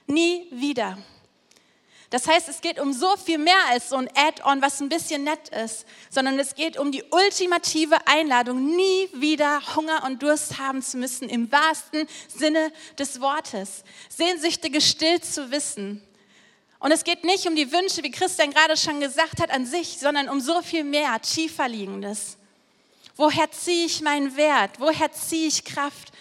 Nie 0.07 0.47
wieder. 0.51 0.97
Das 2.09 2.25
heißt, 2.25 2.47
es 2.47 2.61
geht 2.61 2.79
um 2.79 2.93
so 2.93 3.17
viel 3.17 3.37
mehr 3.37 3.59
als 3.69 3.89
so 3.89 3.97
ein 3.97 4.09
Add-on, 4.15 4.61
was 4.61 4.79
ein 4.79 4.87
bisschen 4.87 5.25
nett 5.25 5.49
ist, 5.49 5.85
sondern 6.09 6.39
es 6.39 6.55
geht 6.55 6.77
um 6.77 6.91
die 6.91 7.03
ultimative 7.11 7.97
Einladung, 8.07 8.75
nie 8.75 9.09
wieder 9.13 9.61
Hunger 9.75 10.05
und 10.05 10.23
Durst 10.23 10.57
haben 10.57 10.81
zu 10.81 10.97
müssen, 10.97 11.27
im 11.27 11.51
wahrsten 11.51 12.07
Sinne 12.29 12.71
des 12.97 13.19
Wortes. 13.19 13.83
Sehnsüchte 14.07 14.69
gestillt 14.69 15.25
zu 15.25 15.51
wissen. 15.51 16.01
Und 16.79 16.91
es 16.91 17.03
geht 17.03 17.25
nicht 17.25 17.45
um 17.45 17.55
die 17.55 17.71
Wünsche, 17.73 18.03
wie 18.03 18.11
Christian 18.11 18.51
gerade 18.51 18.77
schon 18.77 19.01
gesagt 19.01 19.41
hat, 19.41 19.51
an 19.51 19.65
sich, 19.65 19.97
sondern 19.99 20.29
um 20.29 20.39
so 20.39 20.61
viel 20.61 20.85
mehr, 20.85 21.21
tiefer 21.21 21.67
liegendes. 21.67 22.37
Woher 23.17 23.51
ziehe 23.51 23.87
ich 23.87 24.01
meinen 24.01 24.37
Wert? 24.37 24.79
Woher 24.79 25.11
ziehe 25.11 25.47
ich 25.47 25.65
Kraft? 25.65 26.13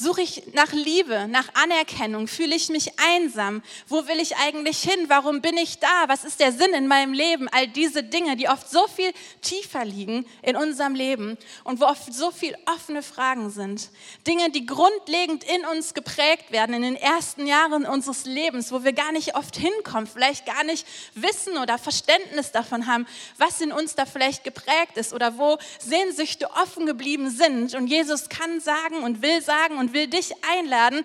Suche 0.00 0.22
ich 0.22 0.44
nach 0.52 0.72
Liebe, 0.72 1.26
nach 1.26 1.48
Anerkennung? 1.54 2.28
Fühle 2.28 2.54
ich 2.54 2.68
mich 2.68 2.92
einsam? 3.00 3.62
Wo 3.88 4.06
will 4.06 4.20
ich 4.20 4.36
eigentlich 4.36 4.78
hin? 4.78 5.06
Warum 5.08 5.40
bin 5.40 5.56
ich 5.56 5.80
da? 5.80 6.04
Was 6.06 6.22
ist 6.22 6.38
der 6.38 6.52
Sinn 6.52 6.72
in 6.72 6.86
meinem 6.86 7.12
Leben? 7.12 7.48
All 7.48 7.66
diese 7.66 8.04
Dinge, 8.04 8.36
die 8.36 8.48
oft 8.48 8.70
so 8.70 8.86
viel 8.86 9.10
tiefer 9.42 9.84
liegen 9.84 10.24
in 10.42 10.54
unserem 10.54 10.94
Leben 10.94 11.36
und 11.64 11.80
wo 11.80 11.86
oft 11.86 12.14
so 12.14 12.30
viel 12.30 12.56
offene 12.72 13.02
Fragen 13.02 13.50
sind. 13.50 13.90
Dinge, 14.24 14.50
die 14.50 14.66
grundlegend 14.66 15.42
in 15.42 15.66
uns 15.66 15.94
geprägt 15.94 16.52
werden 16.52 16.76
in 16.76 16.82
den 16.82 16.94
ersten 16.94 17.48
Jahren 17.48 17.84
unseres 17.84 18.24
Lebens, 18.24 18.70
wo 18.70 18.84
wir 18.84 18.92
gar 18.92 19.10
nicht 19.10 19.34
oft 19.34 19.56
hinkommen, 19.56 20.06
vielleicht 20.06 20.46
gar 20.46 20.62
nicht 20.62 20.86
wissen 21.14 21.58
oder 21.58 21.76
Verständnis 21.76 22.52
davon 22.52 22.86
haben, 22.86 23.04
was 23.36 23.60
in 23.60 23.72
uns 23.72 23.96
da 23.96 24.06
vielleicht 24.06 24.44
geprägt 24.44 24.96
ist 24.96 25.12
oder 25.12 25.38
wo 25.38 25.58
Sehnsüchte 25.80 26.48
offen 26.52 26.86
geblieben 26.86 27.30
sind. 27.30 27.74
Und 27.74 27.88
Jesus 27.88 28.28
kann 28.28 28.60
sagen 28.60 29.02
und 29.02 29.22
will 29.22 29.42
sagen 29.42 29.78
und 29.78 29.87
und 29.88 29.94
will 29.94 30.06
dich 30.06 30.32
einladen, 30.42 31.02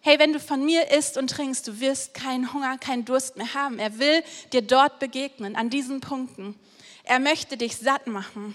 hey, 0.00 0.18
wenn 0.18 0.32
du 0.32 0.40
von 0.40 0.64
mir 0.64 0.90
isst 0.90 1.18
und 1.18 1.28
trinkst, 1.30 1.68
du 1.68 1.80
wirst 1.80 2.14
keinen 2.14 2.54
Hunger, 2.54 2.78
keinen 2.78 3.04
Durst 3.04 3.36
mehr 3.36 3.52
haben. 3.52 3.78
Er 3.78 3.98
will 3.98 4.22
dir 4.52 4.62
dort 4.62 4.98
begegnen, 4.98 5.56
an 5.56 5.68
diesen 5.68 6.00
Punkten. 6.00 6.58
Er 7.04 7.18
möchte 7.18 7.58
dich 7.58 7.76
satt 7.76 8.06
machen, 8.06 8.54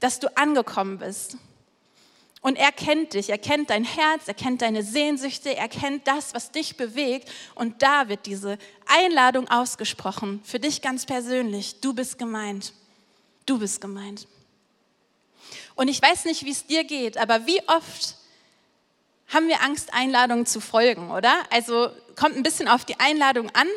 dass 0.00 0.18
du 0.18 0.36
angekommen 0.36 0.98
bist. 0.98 1.36
Und 2.40 2.56
er 2.56 2.72
kennt 2.72 3.14
dich, 3.14 3.30
er 3.30 3.38
kennt 3.38 3.70
dein 3.70 3.84
Herz, 3.84 4.26
er 4.26 4.34
kennt 4.34 4.62
deine 4.62 4.82
Sehnsüchte, 4.82 5.54
er 5.56 5.68
kennt 5.68 6.08
das, 6.08 6.34
was 6.34 6.50
dich 6.50 6.76
bewegt. 6.76 7.30
Und 7.54 7.82
da 7.82 8.08
wird 8.08 8.26
diese 8.26 8.58
Einladung 8.86 9.48
ausgesprochen, 9.48 10.40
für 10.42 10.58
dich 10.58 10.82
ganz 10.82 11.06
persönlich. 11.06 11.80
Du 11.80 11.94
bist 11.94 12.18
gemeint. 12.18 12.72
Du 13.46 13.60
bist 13.60 13.80
gemeint. 13.80 14.26
Und 15.76 15.86
ich 15.86 16.02
weiß 16.02 16.24
nicht, 16.24 16.44
wie 16.44 16.50
es 16.50 16.66
dir 16.66 16.82
geht, 16.82 17.16
aber 17.16 17.46
wie 17.46 17.60
oft 17.68 18.16
haben 19.32 19.48
wir 19.48 19.62
Angst, 19.62 19.94
Einladungen 19.94 20.46
zu 20.46 20.60
folgen, 20.60 21.10
oder? 21.10 21.34
Also 21.50 21.90
kommt 22.16 22.36
ein 22.36 22.42
bisschen 22.42 22.68
auf 22.68 22.84
die 22.84 23.00
Einladung 23.00 23.50
an, 23.54 23.68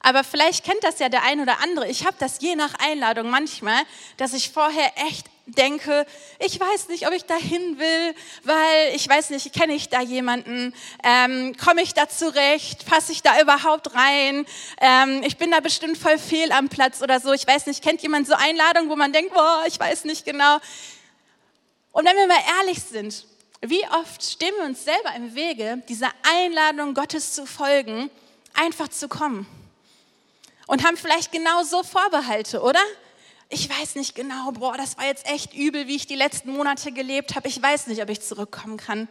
aber 0.00 0.24
vielleicht 0.24 0.64
kennt 0.64 0.82
das 0.82 0.98
ja 0.98 1.08
der 1.08 1.22
ein 1.24 1.40
oder 1.40 1.60
andere. 1.60 1.88
Ich 1.88 2.06
habe 2.06 2.16
das 2.18 2.40
je 2.40 2.56
nach 2.56 2.74
Einladung 2.78 3.30
manchmal, 3.30 3.82
dass 4.16 4.32
ich 4.32 4.50
vorher 4.50 4.92
echt 5.08 5.26
denke, 5.46 6.06
ich 6.38 6.58
weiß 6.60 6.88
nicht, 6.88 7.06
ob 7.06 7.12
ich 7.12 7.24
da 7.24 7.34
hin 7.34 7.78
will, 7.78 8.14
weil 8.44 8.94
ich 8.94 9.08
weiß 9.08 9.30
nicht, 9.30 9.52
kenne 9.52 9.74
ich 9.74 9.88
da 9.88 10.00
jemanden, 10.00 10.74
ähm, 11.02 11.56
komme 11.56 11.82
ich 11.82 11.92
da 11.92 12.08
zurecht, 12.08 12.86
passe 12.86 13.12
ich 13.12 13.22
da 13.22 13.40
überhaupt 13.40 13.94
rein, 13.94 14.46
ähm, 14.80 15.22
ich 15.24 15.38
bin 15.38 15.50
da 15.50 15.60
bestimmt 15.60 15.98
voll 15.98 16.18
fehl 16.18 16.52
am 16.52 16.68
Platz 16.68 17.02
oder 17.02 17.20
so. 17.20 17.32
Ich 17.32 17.46
weiß 17.46 17.66
nicht, 17.66 17.82
kennt 17.82 18.02
jemand 18.02 18.26
so 18.26 18.34
Einladungen, 18.34 18.90
wo 18.90 18.96
man 18.96 19.12
denkt, 19.12 19.34
boah, 19.34 19.64
ich 19.66 19.78
weiß 19.78 20.04
nicht 20.04 20.24
genau. 20.24 20.58
Und 21.92 22.06
wenn 22.06 22.16
wir 22.16 22.26
mal 22.28 22.42
ehrlich 22.60 22.80
sind, 22.82 23.26
wie 23.62 23.84
oft 24.00 24.22
stehen 24.22 24.54
wir 24.58 24.64
uns 24.64 24.84
selber 24.84 25.14
im 25.16 25.34
Wege, 25.34 25.82
dieser 25.88 26.10
Einladung 26.22 26.94
Gottes 26.94 27.34
zu 27.34 27.46
folgen, 27.46 28.10
einfach 28.54 28.88
zu 28.88 29.08
kommen? 29.08 29.46
Und 30.66 30.86
haben 30.86 30.96
vielleicht 30.96 31.32
genau 31.32 31.62
so 31.62 31.82
Vorbehalte, 31.82 32.62
oder? 32.62 32.80
Ich 33.48 33.68
weiß 33.68 33.96
nicht 33.96 34.14
genau, 34.14 34.52
boah, 34.52 34.76
das 34.76 34.96
war 34.96 35.04
jetzt 35.06 35.26
echt 35.26 35.52
übel, 35.52 35.88
wie 35.88 35.96
ich 35.96 36.06
die 36.06 36.14
letzten 36.14 36.52
Monate 36.52 36.92
gelebt 36.92 37.34
habe. 37.34 37.48
Ich 37.48 37.60
weiß 37.60 37.88
nicht, 37.88 38.00
ob 38.00 38.08
ich 38.08 38.20
zurückkommen 38.20 38.76
kann. 38.76 39.08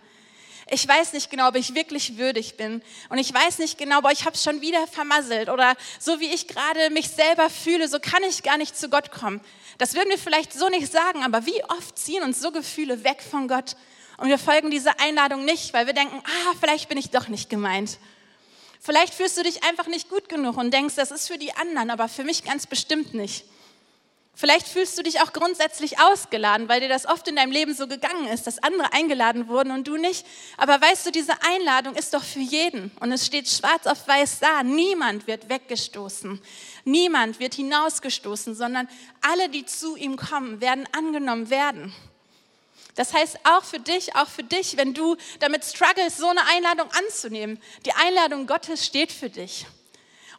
Ich 0.72 0.88
weiß 0.88 1.14
nicht 1.14 1.30
genau, 1.30 1.50
ob 1.50 1.56
ich 1.56 1.76
wirklich 1.76 2.18
würdig 2.18 2.56
bin. 2.56 2.82
Und 3.10 3.18
ich 3.18 3.34
weiß 3.34 3.60
nicht 3.60 3.78
genau, 3.78 4.02
boah, 4.02 4.12
ich 4.12 4.26
habe 4.26 4.36
es 4.36 4.44
schon 4.44 4.62
wieder 4.62 4.88
vermasselt. 4.88 5.50
Oder 5.50 5.76
so 6.00 6.20
wie 6.20 6.34
ich 6.34 6.48
gerade 6.48 6.90
mich 6.92 7.10
selber 7.10 7.50
fühle, 7.50 7.88
so 7.88 8.00
kann 8.00 8.24
ich 8.24 8.42
gar 8.42 8.58
nicht 8.58 8.78
zu 8.78 8.90
Gott 8.90 9.12
kommen. 9.12 9.42
Das 9.78 9.94
würden 9.94 10.10
wir 10.10 10.18
vielleicht 10.18 10.54
so 10.54 10.70
nicht 10.70 10.92
sagen, 10.92 11.24
aber 11.24 11.46
wie 11.46 11.64
oft 11.66 11.98
ziehen 11.98 12.24
uns 12.24 12.40
so 12.40 12.52
Gefühle 12.52 13.04
weg 13.04 13.22
von 13.22 13.48
Gott 13.48 13.76
und 14.20 14.28
wir 14.28 14.38
folgen 14.38 14.70
dieser 14.70 15.00
Einladung 15.00 15.46
nicht, 15.46 15.74
weil 15.74 15.88
wir 15.88 15.94
denken, 15.94 16.22
ah, 16.26 16.54
vielleicht 16.60 16.90
bin 16.90 16.98
ich 16.98 17.10
doch 17.10 17.28
nicht 17.28 17.50
gemeint. 17.50 17.98
Vielleicht 18.82 19.14
fühlst 19.14 19.38
du 19.38 19.44
dich 19.44 19.64
einfach 19.64 19.88
nicht 19.88 20.10
gut 20.10 20.30
genug 20.30 20.58
und 20.58 20.74
denkst, 20.74 20.96
das 20.96 21.12
ist 21.12 21.28
für 21.28 21.38
die 21.38 21.54
anderen, 21.56 21.90
aber 21.90 22.08
für 22.08 22.24
mich 22.24 22.44
ganz 22.44 22.66
bestimmt 22.68 23.14
nicht. 23.14 23.46
Vielleicht 24.40 24.70
fühlst 24.70 24.98
du 24.98 25.04
dich 25.04 25.20
auch 25.20 25.34
grundsätzlich 25.34 26.00
ausgeladen, 26.00 26.70
weil 26.70 26.80
dir 26.80 26.88
das 26.88 27.06
oft 27.06 27.28
in 27.28 27.36
deinem 27.36 27.52
Leben 27.52 27.74
so 27.74 27.88
gegangen 27.88 28.26
ist, 28.28 28.48
dass 28.48 28.64
andere 28.64 28.94
eingeladen 28.94 29.50
wurden 29.50 29.72
und 29.72 29.86
du 29.86 29.98
nicht. 29.98 30.26
Aber 30.56 30.80
weißt 30.80 31.08
du, 31.08 31.12
diese 31.12 31.34
Einladung 31.42 31.94
ist 31.96 32.14
doch 32.14 32.24
für 32.24 32.40
jeden 32.40 32.90
und 33.02 33.12
es 33.12 33.26
steht 33.26 33.50
schwarz 33.50 33.86
auf 33.86 34.08
weiß 34.08 34.40
da. 34.40 34.64
Niemand 34.64 35.28
wird 35.28 35.50
weggestoßen. 35.50 36.42
Niemand 36.86 37.42
wird 37.42 37.56
hinausgestoßen, 37.56 38.56
sondern 38.56 38.88
alle, 39.20 39.50
die 39.50 39.66
zu 39.66 39.98
ihm 39.98 40.16
kommen, 40.16 40.62
werden 40.62 40.88
angenommen 40.94 41.50
werden. 41.50 41.94
Das 43.00 43.14
heißt, 43.14 43.40
auch 43.46 43.64
für 43.64 43.80
dich, 43.80 44.14
auch 44.18 44.28
für 44.28 44.44
dich, 44.44 44.76
wenn 44.76 44.94
du 44.94 45.16
damit 45.40 45.64
struggles, 45.64 46.18
so 46.18 46.28
eine 46.28 46.46
Einladung 46.48 46.90
anzunehmen, 46.92 47.58
die 47.86 47.94
Einladung 47.94 48.46
Gottes 48.46 48.86
steht 48.86 49.14
für 49.14 49.30
dich. 49.30 49.66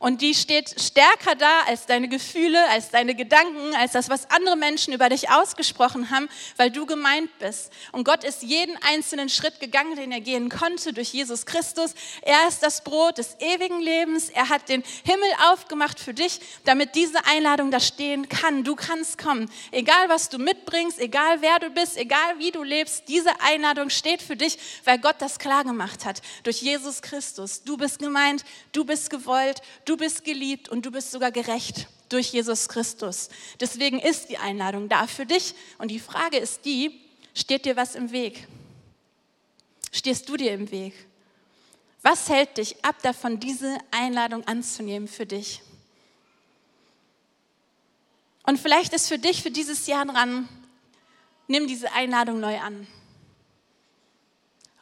Und 0.01 0.23
die 0.23 0.35
steht 0.35 0.81
stärker 0.81 1.35
da 1.35 1.61
als 1.67 1.85
deine 1.85 2.09
Gefühle, 2.09 2.59
als 2.71 2.89
deine 2.89 3.15
Gedanken, 3.15 3.75
als 3.77 3.93
das, 3.93 4.09
was 4.09 4.31
andere 4.31 4.57
Menschen 4.57 4.95
über 4.95 5.11
dich 5.11 5.29
ausgesprochen 5.29 6.11
haben, 6.11 6.31
weil 6.57 6.71
du 6.71 6.87
gemeint 6.87 7.31
bist. 7.39 7.71
Und 7.93 8.05
Gott 8.05 8.25
ist 8.25 8.43
jeden 8.43 8.79
einzelnen 8.83 9.29
Schritt 9.29 9.61
gegangen, 9.61 9.97
den 9.97 10.11
er 10.11 10.23
gehen 10.23 10.49
konnte 10.49 10.95
durch 10.95 11.13
Jesus 11.13 11.45
Christus. 11.45 11.93
Er 12.23 12.49
ist 12.49 12.63
das 12.63 12.83
Brot 12.83 13.19
des 13.19 13.37
ewigen 13.41 13.83
Lebens. 13.83 14.31
Er 14.31 14.49
hat 14.49 14.71
den 14.71 14.83
Himmel 15.05 15.29
aufgemacht 15.51 16.01
für 16.01 16.15
dich, 16.15 16.41
damit 16.65 16.95
diese 16.95 17.27
Einladung 17.27 17.71
da 17.71 17.79
stehen 17.79 18.27
kann. 18.31 18.65
Du 18.65 18.77
kannst 18.77 19.19
kommen. 19.19 19.51
Egal, 19.71 20.09
was 20.09 20.31
du 20.31 20.39
mitbringst, 20.39 20.99
egal, 20.99 21.43
wer 21.43 21.59
du 21.59 21.69
bist, 21.69 21.99
egal, 21.99 22.39
wie 22.39 22.53
du 22.53 22.63
lebst, 22.63 23.05
diese 23.09 23.39
Einladung 23.43 23.91
steht 23.91 24.23
für 24.23 24.37
dich, 24.37 24.57
weil 24.85 24.99
Gott 24.99 25.17
das 25.19 25.39
klar 25.39 25.63
gemacht 25.63 26.07
hat. 26.07 26.23
Durch 26.43 26.63
Jesus 26.63 27.03
Christus. 27.03 27.65
Du 27.65 27.77
bist 27.77 27.99
gemeint, 27.99 28.47
du 28.73 28.87
bist 28.87 29.11
gewollt, 29.11 29.61
Du 29.90 29.90
bist 29.97 30.25
geliebt 30.25 30.69
und 30.69 30.85
du 30.87 30.91
bist 30.91 31.11
sogar 31.11 31.31
gerecht 31.33 31.89
durch 32.09 32.33
Jesus 32.33 32.69
Christus. 32.69 33.29
Deswegen 33.61 33.99
ist 33.99 34.29
die 34.29 34.39
Einladung 34.39 34.89
da 34.89 35.07
für 35.07 35.27
dich. 35.27 35.55
Und 35.79 35.91
die 35.91 36.01
Frage 36.01 36.39
ist 36.39 36.65
die, 36.65 37.01
steht 37.35 37.65
dir 37.65 37.77
was 37.77 37.95
im 37.95 38.11
Weg? 38.11 38.47
Stehst 39.93 40.29
du 40.29 40.37
dir 40.37 40.53
im 40.53 40.71
Weg? 40.71 40.95
Was 42.03 42.29
hält 42.29 42.57
dich 42.57 42.85
ab 42.85 42.97
davon, 43.03 43.41
diese 43.41 43.77
Einladung 43.91 44.47
anzunehmen 44.47 45.09
für 45.09 45.27
dich? 45.27 45.63
Und 48.45 48.59
vielleicht 48.59 48.93
ist 48.95 49.09
für 49.09 49.19
dich 49.19 49.43
für 49.43 49.51
dieses 49.51 49.87
Jahr 49.87 50.07
dran, 50.07 50.49
nimm 51.47 51.67
diese 51.67 51.93
Einladung 51.93 52.41
neu 52.41 52.59
an. 52.59 52.87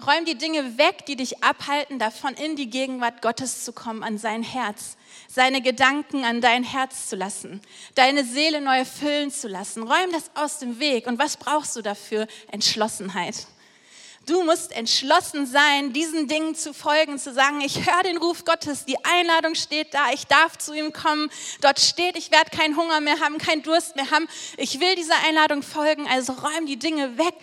Räum 0.07 0.25
die 0.25 0.39
Dinge 0.39 0.79
weg, 0.79 1.07
die 1.07 1.17
dich 1.17 1.43
abhalten, 1.43 1.99
davon 1.99 2.35
in 2.35 2.55
die 2.55 2.71
Gegenwart 2.71 3.21
Gottes 3.21 3.65
zu 3.65 3.73
kommen, 3.73 4.05
an 4.05 4.17
sein 4.17 4.45
Herz, 4.45 4.97
seine 5.27 5.61
Gedanken 5.61 6.25
an 6.25 6.41
dein 6.41 6.63
Herz 6.63 7.09
zu 7.09 7.17
lassen, 7.17 7.61
deine 7.97 8.25
Seele 8.25 8.61
neu 8.61 8.85
füllen 8.85 9.33
zu 9.33 9.49
lassen. 9.49 9.83
Räum 9.83 10.13
das 10.13 10.31
aus 10.35 10.61
dem 10.61 10.79
Weg. 10.79 11.09
Und 11.09 11.19
was 11.19 11.37
brauchst 11.37 11.75
du 11.75 11.83
dafür? 11.83 12.29
Entschlossenheit. 12.53 13.49
Du 14.29 14.45
musst 14.45 14.73
entschlossen 14.73 15.47
sein, 15.47 15.95
diesen 15.95 16.29
Dingen 16.29 16.55
zu 16.55 16.75
folgen, 16.75 17.19
zu 17.19 17.33
sagen, 17.33 17.63
ich 17.63 17.87
höre 17.87 18.03
den 18.03 18.19
Ruf 18.19 18.45
Gottes, 18.45 18.85
die 18.85 19.03
Einladung 19.03 19.55
steht 19.55 19.95
da, 19.95 20.11
ich 20.13 20.27
darf 20.27 20.59
zu 20.59 20.75
ihm 20.75 20.93
kommen. 20.93 21.31
Dort 21.63 21.81
steht, 21.81 22.15
ich 22.17 22.31
werde 22.31 22.51
keinen 22.55 22.77
Hunger 22.77 23.01
mehr 23.01 23.21
haben, 23.21 23.39
keinen 23.39 23.63
Durst 23.63 23.97
mehr 23.97 24.11
haben. 24.11 24.29
Ich 24.59 24.81
will 24.81 24.95
dieser 24.97 25.17
Einladung 25.27 25.63
folgen, 25.63 26.07
also 26.07 26.35
räum 26.35 26.67
die 26.67 26.79
Dinge 26.79 27.17
weg, 27.17 27.35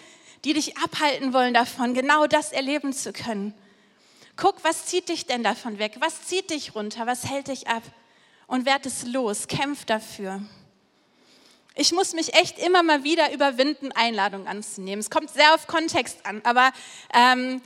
die 0.46 0.54
dich 0.54 0.78
abhalten 0.78 1.34
wollen 1.34 1.54
davon, 1.54 1.94
genau 1.94 2.28
das 2.28 2.52
erleben 2.52 2.94
zu 2.94 3.12
können. 3.12 3.54
Guck, 4.38 4.64
was 4.64 4.86
zieht 4.86 5.10
dich 5.10 5.26
denn 5.26 5.44
davon 5.44 5.80
weg? 5.80 5.98
Was 6.00 6.24
zieht 6.24 6.52
dich 6.52 6.76
runter? 6.76 7.08
Was 7.08 7.26
hält 7.26 7.48
dich 7.48 7.68
ab? 7.68 7.84
Und 8.48 8.66
werd 8.66 8.86
es 8.86 9.06
los, 9.06 9.48
kämpf 9.48 9.86
dafür. 9.86 10.42
Ich 11.74 11.92
muss 11.92 12.14
mich 12.14 12.36
echt 12.36 12.60
immer 12.60 12.84
mal 12.84 13.04
wieder 13.04 13.34
überwinden, 13.34 13.92
Einladungen 13.92 14.48
anzunehmen. 14.48 15.00
Es 15.00 15.10
kommt 15.10 15.32
sehr 15.32 15.54
auf 15.56 15.68
Kontext 15.68 16.26
an, 16.26 16.42
aber 16.44 16.72
ähm, 17.14 17.62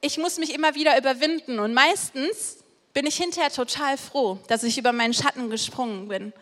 ich 0.00 0.18
muss 0.18 0.38
mich 0.38 0.54
immer 0.54 0.74
wieder 0.74 0.96
überwinden. 0.96 1.58
Und 1.58 1.74
meistens 1.74 2.58
bin 2.94 3.06
ich 3.06 3.16
hinterher 3.16 3.50
total 3.50 3.98
froh, 3.98 4.38
dass 4.46 4.62
ich 4.62 4.78
über 4.78 4.92
meinen 4.92 5.14
Schatten 5.14 5.50
gesprungen 5.50 6.08
bin. 6.08 6.32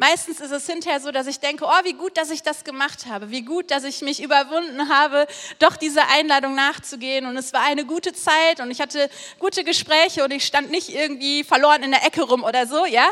Meistens 0.00 0.38
ist 0.38 0.52
es 0.52 0.64
hinterher 0.64 1.00
so, 1.00 1.10
dass 1.10 1.26
ich 1.26 1.40
denke, 1.40 1.64
oh, 1.64 1.84
wie 1.84 1.92
gut, 1.92 2.16
dass 2.16 2.30
ich 2.30 2.44
das 2.44 2.62
gemacht 2.62 3.06
habe, 3.06 3.32
wie 3.32 3.42
gut, 3.42 3.72
dass 3.72 3.82
ich 3.82 4.00
mich 4.00 4.22
überwunden 4.22 4.88
habe, 4.88 5.26
doch 5.58 5.74
dieser 5.74 6.08
Einladung 6.10 6.54
nachzugehen. 6.54 7.26
Und 7.26 7.36
es 7.36 7.52
war 7.52 7.62
eine 7.62 7.84
gute 7.84 8.12
Zeit 8.12 8.60
und 8.60 8.70
ich 8.70 8.80
hatte 8.80 9.10
gute 9.40 9.64
Gespräche 9.64 10.22
und 10.22 10.30
ich 10.30 10.44
stand 10.44 10.70
nicht 10.70 10.88
irgendwie 10.88 11.42
verloren 11.42 11.82
in 11.82 11.90
der 11.90 12.06
Ecke 12.06 12.22
rum 12.22 12.44
oder 12.44 12.68
so, 12.68 12.86
ja, 12.86 13.08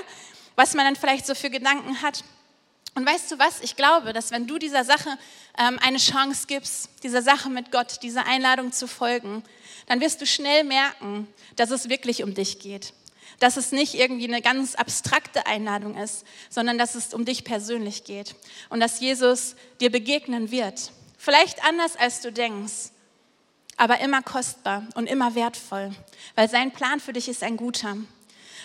was 0.55 0.75
man 0.75 0.85
dann 0.85 0.94
vielleicht 0.94 1.27
so 1.27 1.35
für 1.35 1.51
Gedanken 1.51 2.03
hat. 2.03 2.22
Und 2.94 3.05
weißt 3.05 3.33
du 3.33 3.38
was? 3.40 3.62
Ich 3.62 3.75
glaube, 3.75 4.12
dass 4.12 4.31
wenn 4.31 4.46
du 4.46 4.57
dieser 4.57 4.85
Sache 4.85 5.11
ähm, 5.59 5.81
eine 5.83 5.99
Chance 5.99 6.46
gibst, 6.46 6.88
dieser 7.03 7.20
Sache 7.20 7.51
mit 7.51 7.72
Gott, 7.72 8.01
dieser 8.05 8.27
Einladung 8.27 8.70
zu 8.70 8.87
folgen, 8.87 9.42
dann 9.88 10.01
wirst 10.01 10.20
du 10.20 10.27
schnell 10.27 10.62
merken, 10.62 11.27
dass 11.57 11.72
es 11.72 11.88
wirklich 11.88 12.22
um 12.22 12.33
dich 12.33 12.61
geht 12.61 12.92
dass 13.38 13.57
es 13.57 13.72
nicht 13.72 13.94
irgendwie 13.94 14.29
eine 14.29 14.42
ganz 14.42 14.75
abstrakte 14.75 15.46
Einladung 15.46 15.96
ist, 15.96 16.25
sondern 16.49 16.79
dass 16.79 16.94
es 16.94 17.12
um 17.14 17.25
dich 17.25 17.44
persönlich 17.44 18.05
geht 18.05 18.35
und 18.68 18.81
dass 18.81 19.01
Jesus 19.01 19.57
dir 19.81 19.90
begegnen 19.90 20.51
wird. 20.51 20.92
Vielleicht 21.18 21.64
anders, 21.64 21.96
als 21.96 22.20
du 22.20 22.33
denkst. 22.33 22.90
aber 23.79 24.01
immer 24.01 24.22
kostbar 24.22 24.85
und 24.94 25.07
immer 25.07 25.35
wertvoll, 25.35 25.94
weil 26.35 26.49
sein 26.49 26.72
Plan 26.72 26.99
für 26.99 27.12
dich 27.12 27.29
ist 27.29 27.42
ein 27.42 27.59
guter. 27.59 27.99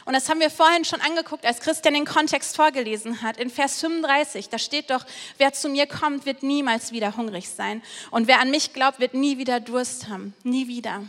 Und 0.06 0.14
das 0.14 0.30
haben 0.30 0.40
wir 0.40 0.50
vorhin 0.50 0.86
schon 0.86 1.02
angeguckt, 1.02 1.46
als 1.46 1.60
Christian 1.60 1.94
den 1.94 2.06
Kontext 2.06 2.56
vorgelesen 2.56 3.22
hat. 3.22 3.38
In 3.38 3.50
Vers 3.50 3.80
35, 3.82 4.50
da 4.50 4.58
steht 4.58 4.90
doch, 4.90 5.06
wer 5.38 5.54
zu 5.54 5.70
mir 5.70 5.86
kommt, 5.86 6.26
wird 6.26 6.44
niemals 6.44 6.92
wieder 6.92 7.18
hungrig 7.18 7.50
sein. 7.50 7.84
Und 8.10 8.28
wer 8.28 8.40
an 8.40 8.52
mich 8.52 8.74
glaubt, 8.74 9.00
wird 9.00 9.14
nie 9.14 9.38
wieder 9.38 9.60
Durst 9.60 10.08
haben. 10.08 10.34
Nie 10.44 10.68
wieder. 10.68 11.04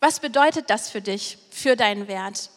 Was 0.00 0.20
bedeutet 0.20 0.70
das 0.70 0.90
für 0.90 1.00
dich, 1.00 1.38
für 1.50 1.76
deinen 1.76 2.08
Wert? 2.08 2.50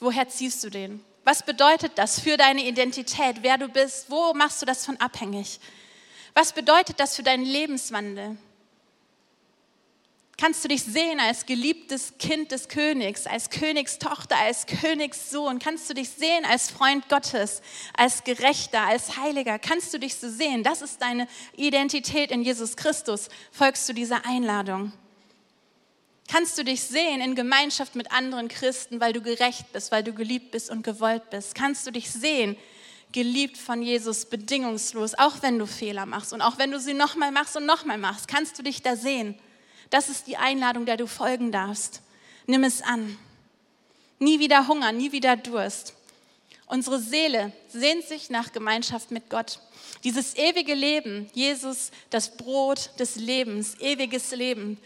Woher 0.00 0.28
ziehst 0.28 0.64
du 0.64 0.70
den? 0.70 1.04
Was 1.24 1.44
bedeutet 1.44 1.92
das 1.96 2.20
für 2.20 2.36
deine 2.36 2.64
Identität, 2.64 3.42
wer 3.42 3.58
du 3.58 3.68
bist? 3.68 4.10
Wo 4.10 4.32
machst 4.32 4.62
du 4.62 4.66
das 4.66 4.86
von 4.86 4.96
abhängig? 4.98 5.60
Was 6.32 6.52
bedeutet 6.52 7.00
das 7.00 7.16
für 7.16 7.22
deinen 7.22 7.44
Lebenswandel? 7.44 8.38
Kannst 10.40 10.62
du 10.62 10.68
dich 10.68 10.84
sehen 10.84 11.18
als 11.18 11.46
geliebtes 11.46 12.16
Kind 12.18 12.52
des 12.52 12.68
Königs, 12.68 13.26
als 13.26 13.50
Königstochter, 13.50 14.36
als 14.36 14.66
Königssohn? 14.66 15.58
Kannst 15.58 15.90
du 15.90 15.94
dich 15.94 16.10
sehen 16.10 16.44
als 16.44 16.70
Freund 16.70 17.08
Gottes, 17.08 17.60
als 17.96 18.22
Gerechter, 18.22 18.82
als 18.82 19.16
Heiliger? 19.16 19.58
Kannst 19.58 19.92
du 19.92 19.98
dich 19.98 20.14
so 20.14 20.30
sehen? 20.30 20.62
Das 20.62 20.80
ist 20.80 21.02
deine 21.02 21.26
Identität 21.56 22.30
in 22.30 22.42
Jesus 22.42 22.76
Christus. 22.76 23.28
Folgst 23.50 23.88
du 23.88 23.92
dieser 23.92 24.24
Einladung? 24.24 24.92
Kannst 26.30 26.58
du 26.58 26.62
dich 26.62 26.82
sehen 26.82 27.22
in 27.22 27.34
Gemeinschaft 27.34 27.94
mit 27.94 28.12
anderen 28.12 28.48
Christen, 28.48 29.00
weil 29.00 29.14
du 29.14 29.22
gerecht 29.22 29.72
bist, 29.72 29.90
weil 29.90 30.04
du 30.04 30.12
geliebt 30.12 30.50
bist 30.50 30.70
und 30.70 30.82
gewollt 30.82 31.30
bist? 31.30 31.54
Kannst 31.54 31.86
du 31.86 31.90
dich 31.90 32.10
sehen, 32.10 32.54
geliebt 33.12 33.56
von 33.56 33.80
Jesus, 33.80 34.26
bedingungslos, 34.26 35.14
auch 35.14 35.40
wenn 35.40 35.58
du 35.58 35.66
Fehler 35.66 36.04
machst 36.04 36.34
und 36.34 36.42
auch 36.42 36.58
wenn 36.58 36.70
du 36.70 36.78
sie 36.78 36.92
nochmal 36.92 37.32
machst 37.32 37.56
und 37.56 37.64
nochmal 37.64 37.96
machst? 37.96 38.28
Kannst 38.28 38.58
du 38.58 38.62
dich 38.62 38.82
da 38.82 38.94
sehen? 38.94 39.38
Das 39.88 40.10
ist 40.10 40.26
die 40.26 40.36
Einladung, 40.36 40.84
der 40.84 40.98
du 40.98 41.06
folgen 41.06 41.50
darfst. 41.50 42.02
Nimm 42.46 42.62
es 42.62 42.82
an. 42.82 43.16
Nie 44.18 44.38
wieder 44.38 44.68
Hunger, 44.68 44.92
nie 44.92 45.12
wieder 45.12 45.34
Durst. 45.34 45.94
Unsere 46.66 46.98
Seele 46.98 47.52
sehnt 47.68 48.04
sich 48.04 48.28
nach 48.28 48.52
Gemeinschaft 48.52 49.10
mit 49.10 49.30
Gott. 49.30 49.60
Dieses 50.04 50.36
ewige 50.36 50.74
Leben, 50.74 51.30
Jesus, 51.32 51.90
das 52.10 52.36
Brot 52.36 52.90
des 52.98 53.16
Lebens, 53.16 53.76
ewiges 53.80 54.30
Leben, 54.32 54.78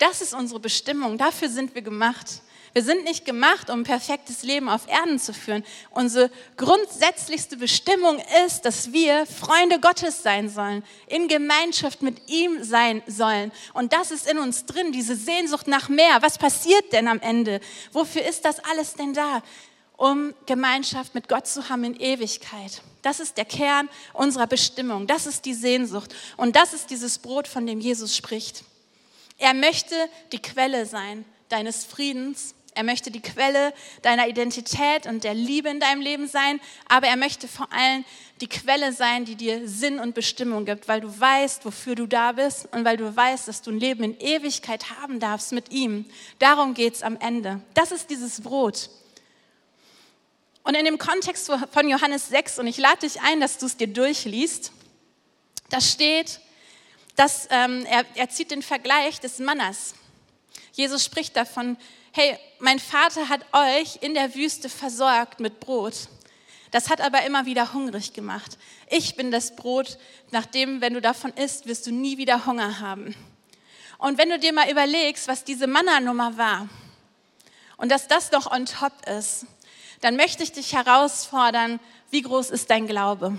das 0.00 0.20
ist 0.20 0.34
unsere 0.34 0.58
Bestimmung. 0.60 1.18
Dafür 1.18 1.48
sind 1.48 1.74
wir 1.74 1.82
gemacht. 1.82 2.42
Wir 2.72 2.82
sind 2.82 3.04
nicht 3.04 3.24
gemacht, 3.24 3.68
um 3.68 3.80
ein 3.80 3.84
perfektes 3.84 4.44
Leben 4.44 4.68
auf 4.68 4.86
Erden 4.88 5.18
zu 5.18 5.34
führen. 5.34 5.64
Unsere 5.90 6.30
grundsätzlichste 6.56 7.56
Bestimmung 7.56 8.22
ist, 8.46 8.62
dass 8.62 8.92
wir 8.92 9.26
Freunde 9.26 9.80
Gottes 9.80 10.22
sein 10.22 10.48
sollen, 10.48 10.84
in 11.08 11.26
Gemeinschaft 11.26 12.02
mit 12.02 12.30
ihm 12.30 12.62
sein 12.62 13.02
sollen. 13.08 13.50
Und 13.74 13.92
das 13.92 14.12
ist 14.12 14.30
in 14.30 14.38
uns 14.38 14.66
drin, 14.66 14.92
diese 14.92 15.16
Sehnsucht 15.16 15.66
nach 15.66 15.88
mehr. 15.88 16.22
Was 16.22 16.38
passiert 16.38 16.92
denn 16.92 17.08
am 17.08 17.20
Ende? 17.20 17.60
Wofür 17.92 18.24
ist 18.24 18.44
das 18.44 18.60
alles 18.60 18.94
denn 18.94 19.14
da? 19.14 19.42
Um 19.96 20.32
Gemeinschaft 20.46 21.14
mit 21.14 21.28
Gott 21.28 21.46
zu 21.46 21.68
haben 21.68 21.84
in 21.84 21.96
Ewigkeit. 21.96 22.82
Das 23.02 23.20
ist 23.20 23.36
der 23.36 23.44
Kern 23.44 23.88
unserer 24.12 24.46
Bestimmung. 24.46 25.06
Das 25.06 25.26
ist 25.26 25.44
die 25.44 25.54
Sehnsucht. 25.54 26.14
Und 26.36 26.54
das 26.56 26.72
ist 26.72 26.90
dieses 26.90 27.18
Brot, 27.18 27.48
von 27.48 27.66
dem 27.66 27.80
Jesus 27.80 28.16
spricht. 28.16 28.64
Er 29.40 29.54
möchte 29.54 29.94
die 30.32 30.40
Quelle 30.40 30.86
sein 30.86 31.24
deines 31.48 31.84
Friedens 31.84 32.54
er 32.74 32.84
möchte 32.84 33.10
die 33.10 33.20
Quelle 33.20 33.74
deiner 34.02 34.28
Identität 34.28 35.06
und 35.06 35.24
der 35.24 35.34
Liebe 35.34 35.68
in 35.68 35.80
deinem 35.80 36.00
Leben 36.00 36.28
sein, 36.28 36.60
aber 36.88 37.08
er 37.08 37.16
möchte 37.16 37.48
vor 37.48 37.72
allem 37.72 38.04
die 38.40 38.48
Quelle 38.48 38.92
sein, 38.92 39.24
die 39.24 39.34
dir 39.34 39.68
Sinn 39.68 39.98
und 39.98 40.14
Bestimmung 40.14 40.64
gibt, 40.64 40.86
weil 40.86 41.00
du 41.00 41.20
weißt, 41.20 41.64
wofür 41.64 41.94
du 41.94 42.06
da 42.06 42.32
bist 42.32 42.68
und 42.72 42.84
weil 42.84 42.96
du 42.96 43.14
weißt, 43.14 43.48
dass 43.48 43.62
du 43.62 43.70
ein 43.72 43.80
Leben 43.80 44.04
in 44.04 44.18
Ewigkeit 44.20 44.90
haben 44.90 45.18
darfst 45.18 45.52
mit 45.52 45.70
ihm. 45.72 46.06
Darum 46.38 46.74
geht 46.74 46.94
es 46.94 47.02
am 47.02 47.16
Ende. 47.16 47.60
Das 47.74 47.90
ist 47.90 48.08
dieses 48.08 48.40
Brot. 48.40 48.88
Und 50.62 50.74
in 50.74 50.84
dem 50.84 50.98
Kontext 50.98 51.50
von 51.72 51.88
Johannes 51.88 52.28
6, 52.28 52.60
und 52.60 52.66
ich 52.66 52.78
lade 52.78 53.00
dich 53.00 53.20
ein, 53.20 53.40
dass 53.40 53.58
du 53.58 53.66
es 53.66 53.76
dir 53.76 53.88
durchliest, 53.88 54.72
da 55.70 55.80
steht, 55.80 56.40
dass 57.16 57.48
ähm, 57.50 57.84
er, 57.86 58.04
er 58.14 58.28
zieht 58.28 58.50
den 58.50 58.62
Vergleich 58.62 59.20
des 59.20 59.38
Mannas. 59.38 59.94
Jesus 60.72 61.04
spricht 61.04 61.36
davon, 61.36 61.76
hey, 62.12 62.38
mein 62.58 62.78
Vater 62.78 63.28
hat 63.28 63.44
euch 63.52 63.98
in 64.00 64.14
der 64.14 64.34
Wüste 64.34 64.68
versorgt 64.68 65.40
mit 65.40 65.60
Brot. 65.60 66.08
Das 66.70 66.88
hat 66.88 67.00
aber 67.00 67.24
immer 67.24 67.46
wieder 67.46 67.72
hungrig 67.72 68.12
gemacht. 68.12 68.56
Ich 68.88 69.16
bin 69.16 69.30
das 69.30 69.56
Brot, 69.56 69.98
nachdem, 70.30 70.80
wenn 70.80 70.94
du 70.94 71.00
davon 71.00 71.32
isst, 71.32 71.66
wirst 71.66 71.86
du 71.86 71.92
nie 71.92 72.16
wieder 72.16 72.46
Hunger 72.46 72.80
haben. 72.80 73.14
Und 73.98 74.18
wenn 74.18 74.30
du 74.30 74.38
dir 74.38 74.52
mal 74.52 74.70
überlegst, 74.70 75.28
was 75.28 75.44
diese 75.44 75.66
Manna-Nummer 75.66 76.38
war 76.38 76.68
und 77.76 77.90
dass 77.90 78.08
das 78.08 78.30
noch 78.30 78.50
on 78.50 78.66
top 78.66 78.92
ist, 79.06 79.46
dann 80.00 80.16
möchte 80.16 80.42
ich 80.42 80.52
dich 80.52 80.72
herausfordern, 80.72 81.80
wie 82.10 82.22
groß 82.22 82.50
ist 82.50 82.70
dein 82.70 82.86
Glaube? 82.86 83.36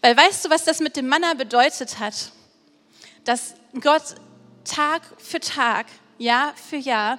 Weil 0.00 0.16
weißt 0.16 0.44
du, 0.44 0.50
was 0.50 0.64
das 0.64 0.80
mit 0.80 0.96
dem 0.96 1.08
Manna 1.08 1.34
bedeutet 1.34 1.98
hat? 1.98 2.32
Dass 3.24 3.54
Gott 3.80 4.16
Tag 4.64 5.02
für 5.18 5.40
Tag, 5.40 5.86
Jahr 6.18 6.54
für 6.56 6.76
Jahr 6.76 7.18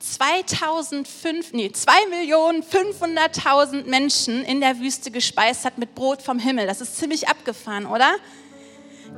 2005, 0.00 1.52
nee, 1.52 1.68
2.500.000 1.68 3.84
Menschen 3.84 4.44
in 4.44 4.60
der 4.60 4.78
Wüste 4.78 5.10
gespeist 5.10 5.64
hat 5.64 5.78
mit 5.78 5.94
Brot 5.94 6.20
vom 6.22 6.38
Himmel. 6.38 6.66
Das 6.66 6.80
ist 6.80 6.96
ziemlich 6.96 7.28
abgefahren, 7.28 7.86
oder? 7.86 8.14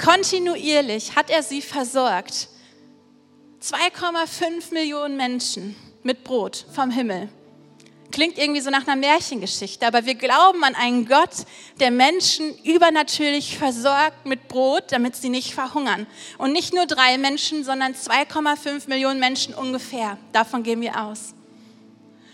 Kontinuierlich 0.03 1.17
hat 1.17 1.31
er 1.31 1.43
sie 1.43 1.61
versorgt. 1.61 2.49
2,5 3.63 4.73
Millionen 4.73 5.17
Menschen 5.17 5.77
mit 6.03 6.25
Brot 6.25 6.65
vom 6.73 6.91
Himmel. 6.91 7.29
Klingt 8.11 8.39
irgendwie 8.39 8.61
so 8.61 8.71
nach 8.71 8.87
einer 8.87 8.97
Märchengeschichte, 8.97 9.87
aber 9.87 10.05
wir 10.05 10.15
glauben 10.15 10.65
an 10.65 10.75
einen 10.75 11.07
Gott, 11.07 11.31
der 11.79 11.91
Menschen 11.91 12.57
übernatürlich 12.65 13.57
versorgt 13.57 14.27
mit 14.27 14.49
Brot, 14.49 14.85
damit 14.91 15.15
sie 15.15 15.29
nicht 15.29 15.55
verhungern. 15.55 16.07
Und 16.37 16.53
nicht 16.53 16.75
nur 16.75 16.87
drei 16.87 17.19
Menschen, 17.19 17.63
sondern 17.63 17.95
2,5 17.95 18.89
Millionen 18.89 19.21
Menschen 19.21 19.55
ungefähr. 19.55 20.19
Davon 20.33 20.63
gehen 20.63 20.81
wir 20.81 21.01
aus. 21.01 21.35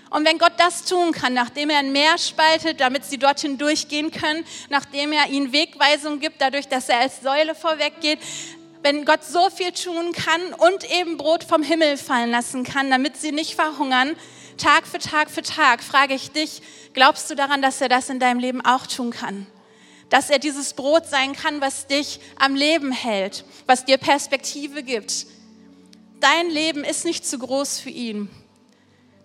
Und 0.09 0.25
wenn 0.25 0.39
Gott 0.39 0.53
das 0.57 0.85
tun 0.85 1.13
kann, 1.13 1.35
nachdem 1.35 1.69
er 1.69 1.79
ein 1.79 1.93
Meer 1.93 2.17
spaltet, 2.17 2.81
damit 2.81 3.05
sie 3.05 3.19
dorthin 3.19 3.59
durchgehen 3.59 4.11
können, 4.11 4.45
nachdem 4.71 5.13
er 5.13 5.29
ihnen 5.29 5.53
Wegweisung 5.53 6.21
gibt, 6.21 6.41
dadurch, 6.41 6.69
dass 6.69 6.89
er 6.89 7.01
als 7.01 7.21
Säule 7.21 7.55
vorweggeht, 7.55 8.21
wenn 8.83 9.05
Gott 9.05 9.25
so 9.25 9.51
viel 9.51 9.73
tun 9.73 10.13
kann 10.13 10.41
und 10.55 10.91
eben 10.91 11.17
Brot 11.17 11.43
vom 11.43 11.63
Himmel 11.63 11.97
fallen 11.97 12.31
lassen 12.31 12.63
kann, 12.63 12.89
damit 12.89 13.17
sie 13.17 13.33
nicht 13.33 13.57
verhungern, 13.57 14.17
Tag 14.57 14.87
für 14.87 14.99
Tag 14.99 15.31
für 15.31 15.43
Tag 15.43 15.83
frage 15.83 16.15
ich 16.15 16.31
dich, 16.31 16.63
glaubst 16.95 17.31
du 17.31 17.35
daran, 17.35 17.63
dass 17.63 17.81
er 17.81 17.89
das 17.89 18.09
in 18.09 18.19
deinem 18.19 18.41
Leben 18.41 18.65
auch 18.65 18.87
tun 18.87 19.11
kann? 19.11 19.47
Dass 20.09 20.31
er 20.31 20.39
dieses 20.39 20.75
Brot 20.75 21.07
sein 21.07 21.35
kann, 21.35 21.61
was 21.61 21.87
dich 21.87 22.21
am 22.39 22.55
Leben 22.55 22.93
hält, 22.93 23.45
was 23.67 23.85
dir 23.85 23.99
Perspektive 23.99 24.83
gibt. 24.83 25.27
Dein 26.21 26.49
Leben 26.49 26.85
ist 26.85 27.05
nicht 27.05 27.27
zu 27.27 27.39
groß 27.39 27.81
für 27.81 27.91
ihn. 27.91 28.31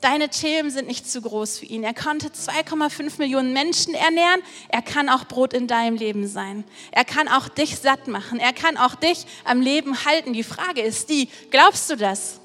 Deine 0.02 0.30
Themen 0.30 0.72
sind 0.72 0.88
nicht 0.88 1.10
zu 1.10 1.22
groß 1.22 1.60
für 1.60 1.66
ihn. 1.66 1.84
Er 1.84 1.94
konnte 1.94 2.30
2,5 2.30 3.20
Millionen 3.20 3.54
Menschen 3.54 3.94
ernähren. 3.94 4.42
Er 4.70 4.82
kann 4.82 5.10
auch 5.10 5.26
Brot 5.26 5.54
in 5.54 5.68
deinem 5.68 5.96
Leben 5.96 6.28
sein. 6.28 6.64
Er 6.92 7.06
kann 7.06 7.28
auch 7.28 7.48
dich 7.48 7.78
satt 7.78 8.08
machen. 8.08 8.40
Er 8.40 8.52
kann 8.52 8.78
auch 8.78 8.96
dich 8.96 9.28
am 9.46 9.62
Leben 9.62 10.04
halten. 10.04 10.34
Die 10.34 10.44
Frage 10.44 10.82
ist 10.82 11.10
die, 11.10 11.30
glaubst 11.52 11.88
du 11.92 11.96
das? 11.96 12.41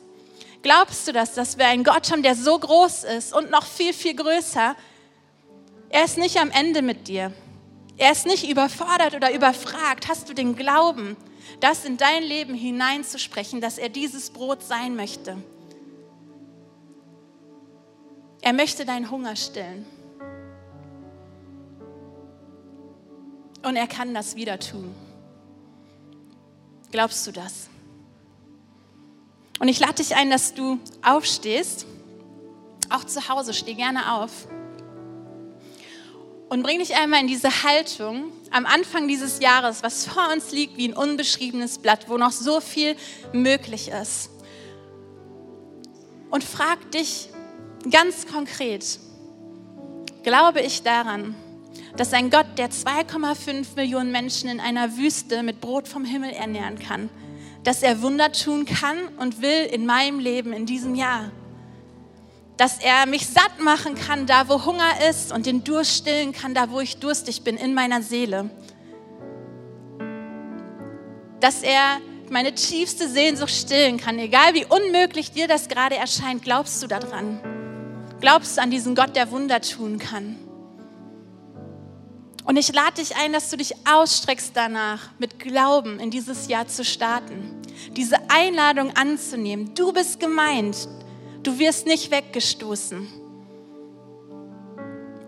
Glaubst 0.63 1.07
du 1.07 1.13
das, 1.13 1.35
dass 1.35 1.59
wir 1.59 1.67
einen 1.67 1.85
Gott 1.85 2.11
haben, 2.11 2.23
der 2.23 2.35
so 2.35 2.59
groß 2.59 3.05
ist 3.05 3.33
und 3.35 3.51
noch 3.51 3.67
viel, 3.67 3.93
viel 3.93 4.15
größer? 4.17 4.75
Er 5.89 6.05
ist 6.05 6.19
nicht 6.19 6.39
am 6.39 6.51
Ende 6.51 6.83
mit 6.83 7.09
dir. 7.09 7.33
Er 7.97 8.13
ist 8.13 8.27
nicht 8.27 8.49
überfordert 8.49 9.15
oder 9.15 9.33
überfragt. 9.33 10.09
Hast 10.09 10.29
du 10.29 10.35
den 10.35 10.57
Glauben, 10.57 11.17
das 11.61 11.85
in 11.85 11.97
dein 11.97 12.23
Leben 12.23 12.55
hineinzusprechen, 12.55 13.61
dass 13.61 13.79
er 13.79 13.89
dieses 13.89 14.31
Brot 14.31 14.63
sein 14.63 14.97
möchte? 14.97 15.37
Er 18.43 18.53
möchte 18.53 18.85
deinen 18.85 19.11
Hunger 19.11 19.35
stillen. 19.37 19.87
Und 23.63 23.77
er 23.77 23.87
kann 23.89 24.15
das 24.15 24.37
wieder 24.37 24.61
tun. 24.61 24.95
Glaubst 26.93 27.27
du 27.27 27.33
das? 27.33 27.69
Und 29.59 29.69
ich 29.69 29.81
lade 29.81 29.95
dich 29.95 30.15
ein, 30.17 30.31
dass 30.31 30.55
du 30.55 30.79
aufstehst. 31.03 31.87
Auch 32.91 33.05
zu 33.05 33.29
Hause, 33.29 33.55
steh 33.55 33.75
gerne 33.75 34.15
auf. 34.15 34.31
Und 36.49 36.63
bring 36.63 36.79
dich 36.79 36.95
einmal 36.95 37.21
in 37.21 37.27
diese 37.27 37.65
Haltung 37.65 38.31
am 38.51 38.67
Anfang 38.67 39.09
dieses 39.09 39.41
Jahres, 39.41 39.83
was 39.83 40.07
vor 40.07 40.31
uns 40.33 40.53
liegt, 40.53 40.77
wie 40.77 40.89
ein 40.89 40.95
unbeschriebenes 40.95 41.79
Blatt, 41.79 42.09
wo 42.09 42.17
noch 42.19 42.31
so 42.31 42.61
viel 42.61 42.97
möglich 43.33 43.89
ist. 43.89 44.31
Und 46.31 46.45
frag 46.45 46.91
dich 46.93 47.31
ganz 47.91 48.27
konkret, 48.27 49.01
glaube 50.23 50.61
ich 50.61 50.83
daran, 50.83 51.35
dass 51.97 52.13
ein 52.13 52.31
Gott, 52.31 52.47
der 52.59 52.71
2,5 52.71 53.75
Millionen 53.75 54.13
Menschen 54.13 54.49
in 54.49 54.61
einer 54.61 54.97
Wüste 54.97 55.43
mit 55.43 55.61
Brot 55.61 55.89
vom 55.89 56.05
Himmel 56.05 56.31
ernähren 56.31 56.79
kann, 56.79 57.09
dass 57.67 57.83
er 57.83 58.01
Wunder 58.01 58.31
tun 58.31 58.65
kann 58.65 58.97
und 59.19 59.43
will 59.43 59.65
in 59.73 59.87
meinem 59.87 60.21
Leben 60.21 60.53
in 60.53 60.67
diesem 60.67 60.95
Jahr. 60.95 61.33
Dass 62.57 62.79
er 62.79 63.07
mich 63.07 63.27
satt 63.27 63.59
machen 63.61 63.97
kann, 63.97 64.25
da 64.27 64.49
wo 64.49 64.65
Hunger 64.65 65.09
ist 65.11 65.33
und 65.33 65.47
den 65.47 65.65
Durst 65.65 65.97
stillen 65.97 66.31
kann, 66.31 66.55
da 66.55 66.71
wo 66.71 66.79
ich 66.79 66.99
durstig 66.99 67.43
bin 67.43 67.57
in 67.57 67.75
meiner 67.75 68.03
Seele. 68.03 68.51
Dass 71.41 71.65
er 71.65 71.99
meine 72.31 72.55
tiefste 72.55 73.09
Sehnsucht 73.09 73.51
stillen 73.51 73.97
kann, 73.97 74.21
egal 74.21 74.55
wie 74.55 74.65
unmöglich 74.65 75.33
dir 75.33 75.49
das 75.49 75.67
gerade 75.67 75.97
erscheint. 75.97 76.43
Glaubst 76.43 76.81
du 76.85 76.87
daran? 76.87 77.41
Glaubst 78.21 78.59
du 78.59 78.63
an 78.63 78.71
diesen 78.71 78.95
Gott, 78.95 79.17
der 79.17 79.33
Wunder 79.33 79.61
tun 79.61 79.99
kann? 79.99 80.37
Und 82.45 82.57
ich 82.57 82.73
lade 82.73 83.03
dich 83.03 83.17
ein, 83.17 83.33
dass 83.33 83.51
du 83.51 83.57
dich 83.57 83.75
ausstreckst 83.91 84.53
danach, 84.55 85.11
mit 85.19 85.41
Glauben 85.41 85.99
in 85.99 86.13
dieses 86.13 86.47
Jahr 86.47 86.69
zu 86.69 86.85
starten. 86.85 87.56
Diese 87.93 88.17
Einladung 88.31 88.97
anzunehmen. 88.97 89.75
Du 89.75 89.93
bist 89.93 90.21
gemeint. 90.21 90.89
Du 91.43 91.59
wirst 91.59 91.87
nicht 91.87 92.11
weggestoßen. 92.11 93.07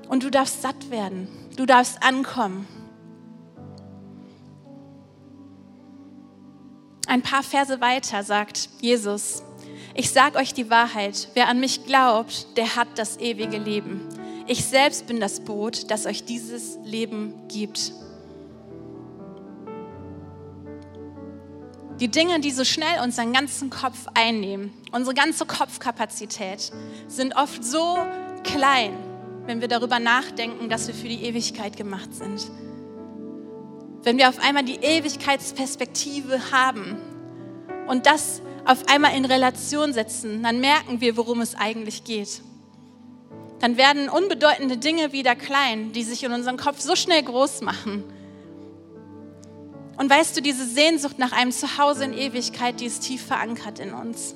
Und 0.08 0.22
du 0.22 0.30
darfst 0.30 0.62
satt 0.62 0.90
werden. 0.90 1.28
Du 1.56 1.66
darfst 1.66 2.02
ankommen. 2.02 2.66
Ein 7.06 7.22
paar 7.22 7.42
Verse 7.42 7.80
weiter 7.80 8.22
sagt 8.22 8.68
Jesus, 8.80 9.42
ich 9.94 10.10
sage 10.10 10.36
euch 10.36 10.52
die 10.52 10.68
Wahrheit, 10.70 11.28
wer 11.34 11.48
an 11.48 11.58
mich 11.58 11.86
glaubt, 11.86 12.56
der 12.56 12.76
hat 12.76 12.88
das 12.96 13.16
ewige 13.18 13.58
Leben. 13.58 14.00
Ich 14.46 14.64
selbst 14.64 15.06
bin 15.06 15.18
das 15.18 15.40
Boot, 15.40 15.90
das 15.90 16.06
euch 16.06 16.24
dieses 16.24 16.78
Leben 16.84 17.34
gibt. 17.48 17.92
Die 22.00 22.08
Dinge, 22.08 22.40
die 22.40 22.50
so 22.50 22.64
schnell 22.64 23.02
unseren 23.02 23.32
ganzen 23.32 23.70
Kopf 23.70 24.06
einnehmen, 24.14 24.72
unsere 24.92 25.14
ganze 25.14 25.46
Kopfkapazität, 25.46 26.70
sind 27.08 27.36
oft 27.36 27.64
so 27.64 27.98
klein, 28.44 28.96
wenn 29.46 29.60
wir 29.60 29.68
darüber 29.68 29.98
nachdenken, 29.98 30.68
dass 30.68 30.86
wir 30.86 30.94
für 30.94 31.08
die 31.08 31.24
Ewigkeit 31.24 31.76
gemacht 31.76 32.14
sind. 32.14 32.50
Wenn 34.04 34.16
wir 34.16 34.28
auf 34.28 34.38
einmal 34.38 34.64
die 34.64 34.76
Ewigkeitsperspektive 34.76 36.52
haben 36.52 36.96
und 37.88 38.06
das 38.06 38.42
auf 38.64 38.88
einmal 38.88 39.16
in 39.16 39.24
Relation 39.24 39.92
setzen, 39.92 40.42
dann 40.42 40.60
merken 40.60 41.00
wir, 41.00 41.16
worum 41.16 41.40
es 41.40 41.54
eigentlich 41.54 42.04
geht 42.04 42.42
dann 43.60 43.76
werden 43.76 44.08
unbedeutende 44.08 44.76
Dinge 44.76 45.12
wieder 45.12 45.34
klein, 45.34 45.92
die 45.92 46.04
sich 46.04 46.22
in 46.22 46.32
unserem 46.32 46.56
Kopf 46.56 46.80
so 46.80 46.94
schnell 46.94 47.22
groß 47.22 47.62
machen. 47.62 48.04
Und 49.98 50.08
weißt 50.08 50.36
du, 50.36 50.40
diese 50.40 50.64
Sehnsucht 50.64 51.18
nach 51.18 51.32
einem 51.32 51.52
Zuhause 51.52 52.04
in 52.04 52.12
Ewigkeit, 52.14 52.80
die 52.80 52.86
ist 52.86 53.02
tief 53.02 53.26
verankert 53.26 53.80
in 53.80 53.92
uns. 53.92 54.34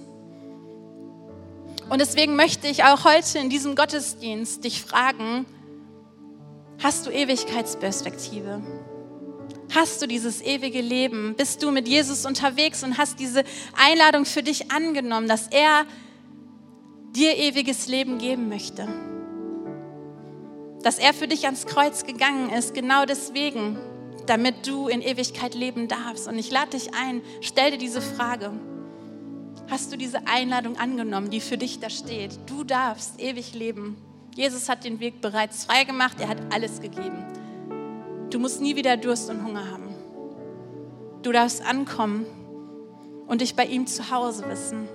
Und 1.88 2.00
deswegen 2.00 2.36
möchte 2.36 2.68
ich 2.68 2.84
auch 2.84 3.04
heute 3.04 3.38
in 3.38 3.48
diesem 3.48 3.76
Gottesdienst 3.76 4.64
dich 4.64 4.82
fragen, 4.82 5.46
hast 6.82 7.06
du 7.06 7.10
Ewigkeitsperspektive? 7.10 8.60
Hast 9.74 10.02
du 10.02 10.06
dieses 10.06 10.42
ewige 10.42 10.80
Leben? 10.80 11.34
Bist 11.36 11.62
du 11.62 11.70
mit 11.70 11.88
Jesus 11.88 12.26
unterwegs 12.26 12.82
und 12.82 12.98
hast 12.98 13.20
diese 13.20 13.44
Einladung 13.76 14.24
für 14.24 14.42
dich 14.42 14.70
angenommen, 14.70 15.28
dass 15.28 15.48
er 15.48 15.86
dir 17.12 17.36
ewiges 17.36 17.86
Leben 17.86 18.18
geben 18.18 18.48
möchte? 18.48 18.88
dass 20.82 20.98
er 20.98 21.14
für 21.14 21.28
dich 21.28 21.44
ans 21.46 21.66
Kreuz 21.66 22.04
gegangen 22.04 22.50
ist, 22.50 22.74
genau 22.74 23.04
deswegen, 23.04 23.78
damit 24.26 24.66
du 24.66 24.88
in 24.88 25.02
Ewigkeit 25.02 25.54
leben 25.54 25.88
darfst. 25.88 26.28
Und 26.28 26.38
ich 26.38 26.50
lade 26.50 26.70
dich 26.70 26.94
ein, 26.94 27.22
stell 27.40 27.72
dir 27.72 27.78
diese 27.78 28.00
Frage. 28.00 28.52
Hast 29.68 29.92
du 29.92 29.96
diese 29.96 30.26
Einladung 30.26 30.76
angenommen, 30.76 31.30
die 31.30 31.40
für 31.40 31.56
dich 31.56 31.80
da 31.80 31.88
steht? 31.90 32.38
Du 32.46 32.64
darfst 32.64 33.20
ewig 33.20 33.54
leben. 33.54 33.96
Jesus 34.34 34.68
hat 34.68 34.84
den 34.84 35.00
Weg 35.00 35.20
bereits 35.20 35.64
freigemacht, 35.64 36.20
er 36.20 36.28
hat 36.28 36.38
alles 36.52 36.80
gegeben. 36.80 37.24
Du 38.30 38.38
musst 38.38 38.60
nie 38.60 38.76
wieder 38.76 38.96
Durst 38.96 39.28
und 39.28 39.44
Hunger 39.44 39.70
haben. 39.70 39.94
Du 41.22 41.32
darfst 41.32 41.64
ankommen 41.64 42.26
und 43.26 43.40
dich 43.40 43.54
bei 43.54 43.66
ihm 43.66 43.86
zu 43.86 44.10
Hause 44.10 44.48
wissen. 44.48 44.88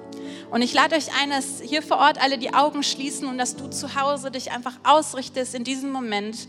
Und 0.49 0.61
ich 0.61 0.73
lade 0.73 0.95
euch 0.95 1.13
ein, 1.21 1.29
dass 1.29 1.61
hier 1.61 1.81
vor 1.81 1.97
Ort 1.97 2.21
alle 2.21 2.37
die 2.37 2.53
Augen 2.53 2.83
schließen 2.83 3.27
und 3.27 3.37
dass 3.37 3.55
du 3.55 3.69
zu 3.69 3.95
Hause 3.95 4.31
dich 4.31 4.51
einfach 4.51 4.79
ausrichtest 4.83 5.55
in 5.55 5.63
diesem 5.63 5.91
Moment. 5.91 6.47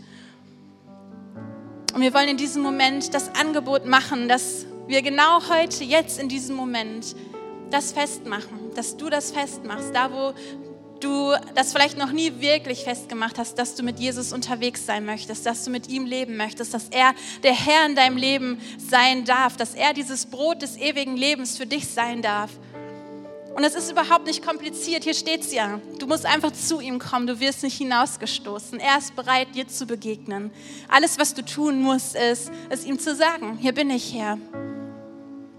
Und 1.93 2.01
wir 2.01 2.13
wollen 2.13 2.29
in 2.29 2.37
diesem 2.37 2.61
Moment 2.61 3.13
das 3.13 3.33
Angebot 3.35 3.85
machen, 3.85 4.27
dass 4.27 4.65
wir 4.87 5.01
genau 5.01 5.41
heute, 5.49 5.83
jetzt 5.83 6.19
in 6.19 6.29
diesem 6.29 6.55
Moment, 6.55 7.15
das 7.71 7.91
festmachen, 7.91 8.71
dass 8.75 8.97
du 8.97 9.09
das 9.09 9.31
festmachst, 9.31 9.93
da 9.93 10.11
wo 10.11 10.33
du 10.99 11.33
das 11.55 11.71
vielleicht 11.71 11.97
noch 11.97 12.11
nie 12.11 12.41
wirklich 12.41 12.83
festgemacht 12.83 13.37
hast, 13.37 13.55
dass 13.55 13.75
du 13.75 13.83
mit 13.83 13.99
Jesus 13.99 14.33
unterwegs 14.33 14.85
sein 14.85 15.05
möchtest, 15.05 15.45
dass 15.45 15.63
du 15.63 15.71
mit 15.71 15.87
ihm 15.87 16.05
leben 16.05 16.35
möchtest, 16.37 16.73
dass 16.73 16.89
er 16.89 17.13
der 17.43 17.53
Herr 17.53 17.85
in 17.85 17.95
deinem 17.95 18.17
Leben 18.17 18.59
sein 18.77 19.25
darf, 19.25 19.55
dass 19.55 19.75
er 19.75 19.93
dieses 19.93 20.25
Brot 20.25 20.61
des 20.61 20.77
ewigen 20.77 21.15
Lebens 21.15 21.57
für 21.57 21.65
dich 21.65 21.87
sein 21.87 22.21
darf. 22.21 22.51
Und 23.55 23.63
es 23.63 23.75
ist 23.75 23.91
überhaupt 23.91 24.25
nicht 24.25 24.45
kompliziert, 24.45 25.03
hier 25.03 25.13
steht 25.13 25.41
es 25.41 25.53
ja. 25.53 25.81
Du 25.99 26.07
musst 26.07 26.25
einfach 26.25 26.51
zu 26.51 26.79
ihm 26.79 26.99
kommen, 26.99 27.27
du 27.27 27.39
wirst 27.39 27.63
nicht 27.63 27.77
hinausgestoßen. 27.77 28.79
Er 28.79 28.97
ist 28.97 29.15
bereit, 29.15 29.49
dir 29.55 29.67
zu 29.67 29.85
begegnen. 29.85 30.51
Alles, 30.87 31.17
was 31.17 31.33
du 31.33 31.43
tun 31.43 31.81
musst, 31.81 32.15
ist, 32.15 32.51
es 32.69 32.85
ihm 32.85 32.99
zu 32.99 33.15
sagen, 33.15 33.57
hier 33.59 33.73
bin 33.73 33.89
ich 33.89 34.13
Herr. 34.13 34.37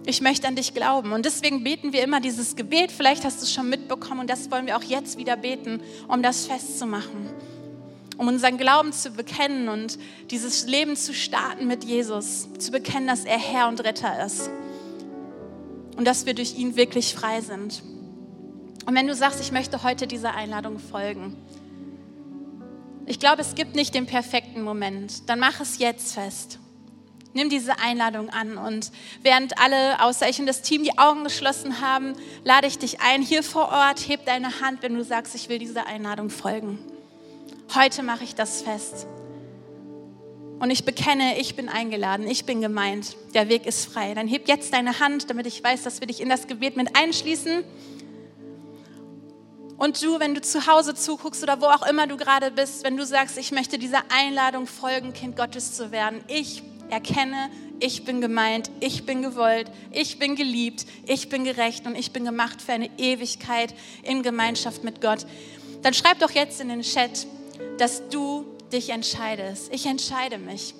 Ich 0.07 0.21
möchte 0.23 0.49
an 0.49 0.57
dich 0.57 0.73
glauben. 0.73 1.13
Und 1.13 1.27
deswegen 1.27 1.63
beten 1.63 1.93
wir 1.93 2.03
immer 2.03 2.21
dieses 2.21 2.57
Gebet. 2.57 2.91
Vielleicht 2.91 3.25
hast 3.25 3.41
du 3.41 3.45
es 3.45 3.53
schon 3.53 3.69
mitbekommen 3.69 4.21
und 4.21 4.31
das 4.31 4.51
wollen 4.51 4.67
wir 4.67 4.77
auch 4.77 4.83
jetzt 4.83 5.19
wieder 5.19 5.37
beten, 5.37 5.83
um 6.09 6.23
das 6.23 6.47
festzumachen. 6.47 7.29
Um 8.17 8.29
unseren 8.29 8.57
Glauben 8.57 8.93
zu 8.93 9.11
bekennen 9.11 9.69
und 9.69 9.99
dieses 10.31 10.67
Leben 10.67 10.97
zu 10.97 11.13
starten 11.13 11.67
mit 11.67 11.85
Jesus. 11.85 12.49
Zu 12.59 12.71
bekennen, 12.71 13.09
dass 13.09 13.25
er 13.25 13.39
Herr 13.39 13.69
und 13.69 13.83
Retter 13.85 14.25
ist 14.25 14.51
und 15.97 16.05
dass 16.05 16.27
wir 16.27 16.35
durch 16.35 16.57
ihn 16.57 16.77
wirklich 16.77 17.15
frei 17.15 17.41
sind. 17.41 17.83
Und 18.87 18.95
wenn 18.95 19.07
du 19.07 19.15
sagst, 19.15 19.41
ich 19.41 19.53
möchte 19.53 19.83
heute 19.83 20.07
dieser 20.07 20.35
Einladung 20.35 20.79
folgen, 20.79 21.37
ich 23.07 23.19
glaube, 23.19 23.43
es 23.43 23.55
gibt 23.55 23.75
nicht 23.75 23.95
den 23.95 24.07
perfekten 24.07 24.63
Moment, 24.63 25.29
dann 25.29 25.41
mach 25.41 25.61
es 25.61 25.79
jetzt 25.79 26.15
fest. 26.15 26.59
Nimm 27.33 27.49
diese 27.49 27.79
Einladung 27.79 28.31
an 28.31 28.57
und 28.57 28.91
während 29.23 29.59
alle 29.59 30.03
außer 30.03 30.29
ich 30.29 30.41
und 30.41 30.47
das 30.47 30.63
Team 30.63 30.83
die 30.83 30.99
Augen 30.99 31.25
geschlossen 31.25 31.81
haben, 31.81 32.15
lade 32.45 32.67
ich 32.67 32.79
dich 32.79 33.01
ein, 33.01 33.23
hier 33.23 33.43
vor 33.43 33.69
Ort, 33.69 34.09
heb 34.09 34.27
deine 34.27 34.61
Hand, 34.61 34.83
wenn 34.83 34.95
du 34.95 35.05
sagst, 35.05 35.35
ich 35.35 35.49
will 35.49 35.59
dieser 35.59 35.87
Einladung 35.87 36.31
folgen. 36.31 36.79
Heute 37.75 38.03
mache 38.03 38.25
ich 38.25 38.35
das 38.35 38.63
fest 38.63 39.07
und 40.61 40.71
ich 40.71 40.85
bekenne, 40.85 41.39
ich 41.39 41.57
bin 41.57 41.69
eingeladen, 41.71 42.29
ich 42.29 42.45
bin 42.45 42.61
gemeint, 42.61 43.17
der 43.33 43.49
Weg 43.49 43.67
ist 43.67 43.87
frei, 43.87 44.13
dann 44.15 44.29
heb 44.29 44.47
jetzt 44.47 44.73
deine 44.75 45.01
Hand, 45.01 45.31
damit 45.31 45.47
ich 45.47 45.65
weiß, 45.65 45.83
dass 45.83 46.01
wir 46.01 46.07
dich 46.07 46.21
in 46.21 46.29
das 46.29 46.47
Gebet 46.47 46.77
mit 46.77 46.95
einschließen. 46.97 47.65
Und 49.79 50.03
du, 50.03 50.21
wenn 50.21 50.35
du 50.35 50.43
zu 50.43 50.67
Hause 50.67 50.95
zuguckst 50.95 51.43
oder 51.43 51.63
wo 51.63 51.65
auch 51.65 51.87
immer 51.89 52.07
du 52.07 52.19
gerade 52.19 52.51
bist, 52.51 52.85
wenn 52.85 52.99
du 52.99 53.07
sagst, 53.07 53.39
ich 53.39 53.51
möchte 53.51 53.79
dieser 53.79 54.03
Einladung 54.11 54.67
folgen, 54.67 55.15
Kind 55.15 55.35
Gottes 55.35 55.73
zu 55.73 55.91
werden, 55.91 56.23
ich 56.29 56.63
erkenne, 56.91 57.51
ich 57.81 58.05
bin 58.05 58.21
gemeint, 58.21 58.71
ich 58.81 59.07
bin 59.07 59.23
gewollt, 59.23 59.71
ich 59.91 60.19
bin 60.19 60.37
geliebt, 60.37 60.85
ich 61.07 61.31
bin 61.31 61.45
gerecht 61.45 61.87
und 61.87 61.95
ich 61.95 62.13
bin 62.13 62.27
gemacht 62.27 62.61
für 62.61 62.73
eine 62.73 62.91
Ewigkeit 62.99 63.73
in 64.03 64.23
Gemeinschaft 64.23 64.85
mit 64.85 65.01
Gott, 65.01 65.25
dann 65.81 65.95
schreib 65.95 66.19
doch 66.19 66.33
jetzt 66.33 66.61
in 66.61 66.69
den 66.69 66.83
Chat, 66.83 67.27
dass 67.79 68.07
du 68.11 68.45
dich 68.73 68.91
entscheidest. 68.91 69.73
Ich 69.73 69.87
entscheide 69.87 70.39
mich. 70.39 70.75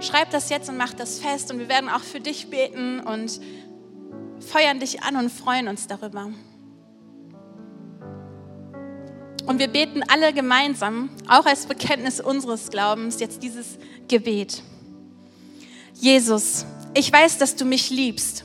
Schreib 0.00 0.30
das 0.30 0.48
jetzt 0.48 0.68
und 0.68 0.76
mach 0.76 0.94
das 0.94 1.18
fest 1.18 1.52
und 1.52 1.58
wir 1.58 1.68
werden 1.68 1.90
auch 1.90 2.02
für 2.02 2.20
dich 2.20 2.48
beten 2.48 3.00
und 3.00 3.40
feuern 4.40 4.80
dich 4.80 5.02
an 5.02 5.16
und 5.16 5.30
freuen 5.30 5.68
uns 5.68 5.86
darüber. 5.86 6.32
Und 9.46 9.58
wir 9.58 9.68
beten 9.68 10.02
alle 10.08 10.32
gemeinsam, 10.32 11.10
auch 11.28 11.44
als 11.44 11.66
Bekenntnis 11.66 12.20
unseres 12.20 12.70
Glaubens, 12.70 13.20
jetzt 13.20 13.42
dieses 13.42 13.78
Gebet. 14.08 14.62
Jesus, 15.94 16.64
ich 16.94 17.12
weiß, 17.12 17.38
dass 17.38 17.56
du 17.56 17.64
mich 17.64 17.90
liebst. 17.90 18.44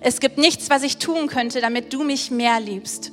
Es 0.00 0.20
gibt 0.20 0.38
nichts, 0.38 0.70
was 0.70 0.82
ich 0.82 0.98
tun 0.98 1.26
könnte, 1.26 1.60
damit 1.60 1.92
du 1.92 2.04
mich 2.04 2.30
mehr 2.30 2.60
liebst. 2.60 3.12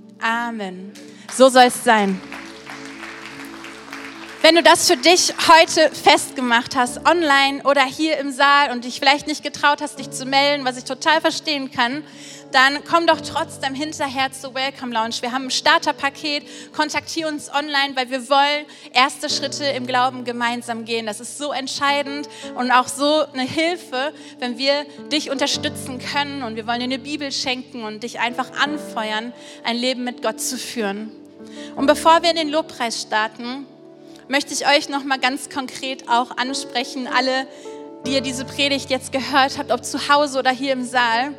Amen. 0.21 0.91
So 1.35 1.49
soll 1.49 1.63
es 1.63 1.83
sein. 1.83 2.21
Wenn 4.43 4.55
du 4.55 4.63
das 4.63 4.87
für 4.87 4.97
dich 4.97 5.33
heute 5.47 5.89
festgemacht 5.91 6.75
hast, 6.75 7.05
online 7.07 7.63
oder 7.63 7.83
hier 7.83 8.17
im 8.17 8.31
Saal 8.31 8.71
und 8.71 8.85
dich 8.85 8.99
vielleicht 8.99 9.27
nicht 9.27 9.43
getraut 9.43 9.81
hast, 9.81 9.99
dich 9.99 10.09
zu 10.09 10.25
melden, 10.25 10.65
was 10.65 10.77
ich 10.77 10.83
total 10.83 11.21
verstehen 11.21 11.71
kann, 11.71 12.03
dann 12.51 12.83
komm 12.83 13.07
doch 13.07 13.21
trotzdem 13.21 13.73
hinterher 13.73 14.31
zur 14.31 14.53
Welcome 14.53 14.93
Lounge. 14.93 15.15
Wir 15.21 15.31
haben 15.31 15.45
ein 15.45 15.51
Starterpaket, 15.51 16.43
kontaktiere 16.75 17.29
uns 17.29 17.49
online, 17.49 17.95
weil 17.95 18.09
wir 18.09 18.29
wollen 18.29 18.65
erste 18.93 19.29
Schritte 19.29 19.65
im 19.65 19.87
Glauben 19.87 20.25
gemeinsam 20.25 20.85
gehen. 20.85 21.05
Das 21.05 21.19
ist 21.19 21.37
so 21.37 21.51
entscheidend 21.51 22.27
und 22.55 22.71
auch 22.71 22.87
so 22.87 23.25
eine 23.33 23.43
Hilfe, 23.43 24.13
wenn 24.39 24.57
wir 24.57 24.85
dich 25.11 25.31
unterstützen 25.31 25.99
können 25.99 26.43
und 26.43 26.55
wir 26.55 26.67
wollen 26.67 26.79
dir 26.79 26.85
eine 26.85 26.99
Bibel 26.99 27.31
schenken 27.31 27.83
und 27.83 28.03
dich 28.03 28.19
einfach 28.19 28.51
anfeuern, 28.61 29.33
ein 29.63 29.77
Leben 29.77 30.03
mit 30.03 30.21
Gott 30.21 30.41
zu 30.41 30.57
führen. 30.57 31.11
Und 31.75 31.87
bevor 31.87 32.21
wir 32.21 32.31
in 32.31 32.35
den 32.35 32.49
Lobpreis 32.49 33.01
starten, 33.01 33.65
möchte 34.27 34.53
ich 34.53 34.67
euch 34.67 34.89
noch 34.89 35.03
mal 35.03 35.19
ganz 35.19 35.49
konkret 35.49 36.09
auch 36.09 36.37
ansprechen, 36.37 37.07
alle, 37.07 37.47
die 38.05 38.13
ihr 38.13 38.21
diese 38.21 38.45
Predigt 38.45 38.89
jetzt 38.89 39.11
gehört 39.11 39.57
habt, 39.57 39.71
ob 39.71 39.85
zu 39.85 40.09
Hause 40.09 40.39
oder 40.39 40.51
hier 40.51 40.73
im 40.73 40.83
Saal, 40.83 41.33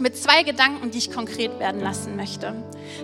mit 0.00 0.16
zwei 0.16 0.42
Gedanken, 0.42 0.90
die 0.90 0.98
ich 0.98 1.10
konkret 1.10 1.58
werden 1.58 1.80
lassen 1.80 2.16
möchte. 2.16 2.54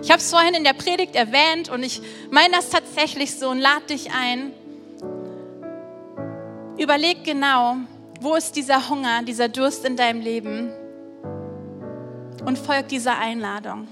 Ich 0.01 0.11
habe 0.11 0.19
es 0.19 0.29
vorhin 0.29 0.53
in 0.53 0.63
der 0.63 0.73
Predigt 0.73 1.15
erwähnt 1.15 1.69
und 1.69 1.83
ich 1.83 2.01
meine 2.31 2.55
das 2.55 2.69
tatsächlich 2.69 3.37
so 3.37 3.49
und 3.49 3.59
lade 3.59 3.85
dich 3.89 4.11
ein. 4.11 4.51
Überleg 6.77 7.23
genau, 7.23 7.75
wo 8.21 8.35
ist 8.35 8.55
dieser 8.55 8.89
Hunger, 8.89 9.23
dieser 9.23 9.49
Durst 9.49 9.85
in 9.85 9.95
deinem 9.95 10.21
Leben 10.21 10.71
und 12.45 12.57
folg 12.57 12.87
dieser 12.87 13.17
Einladung. 13.17 13.87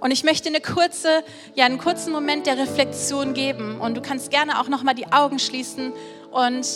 Und 0.00 0.10
ich 0.10 0.22
möchte 0.22 0.50
eine 0.50 0.60
kurze, 0.60 1.24
ja, 1.54 1.64
einen 1.64 1.78
kurzen 1.78 2.12
Moment 2.12 2.46
der 2.46 2.58
Reflexion 2.58 3.32
geben. 3.32 3.80
Und 3.80 3.96
du 3.96 4.02
kannst 4.02 4.30
gerne 4.30 4.60
auch 4.60 4.68
nochmal 4.68 4.94
die 4.94 5.10
Augen 5.12 5.38
schließen 5.38 5.94
und 6.30 6.66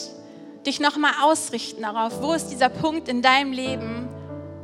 dich 0.67 0.81
nochmal 0.81 1.13
ausrichten 1.23 1.83
darauf, 1.83 2.23
wo 2.23 2.33
ist 2.33 2.47
dieser 2.49 2.71
Punkt 2.71 3.07
in 3.07 3.21
deinem 3.21 3.53
Leben, 3.53 4.09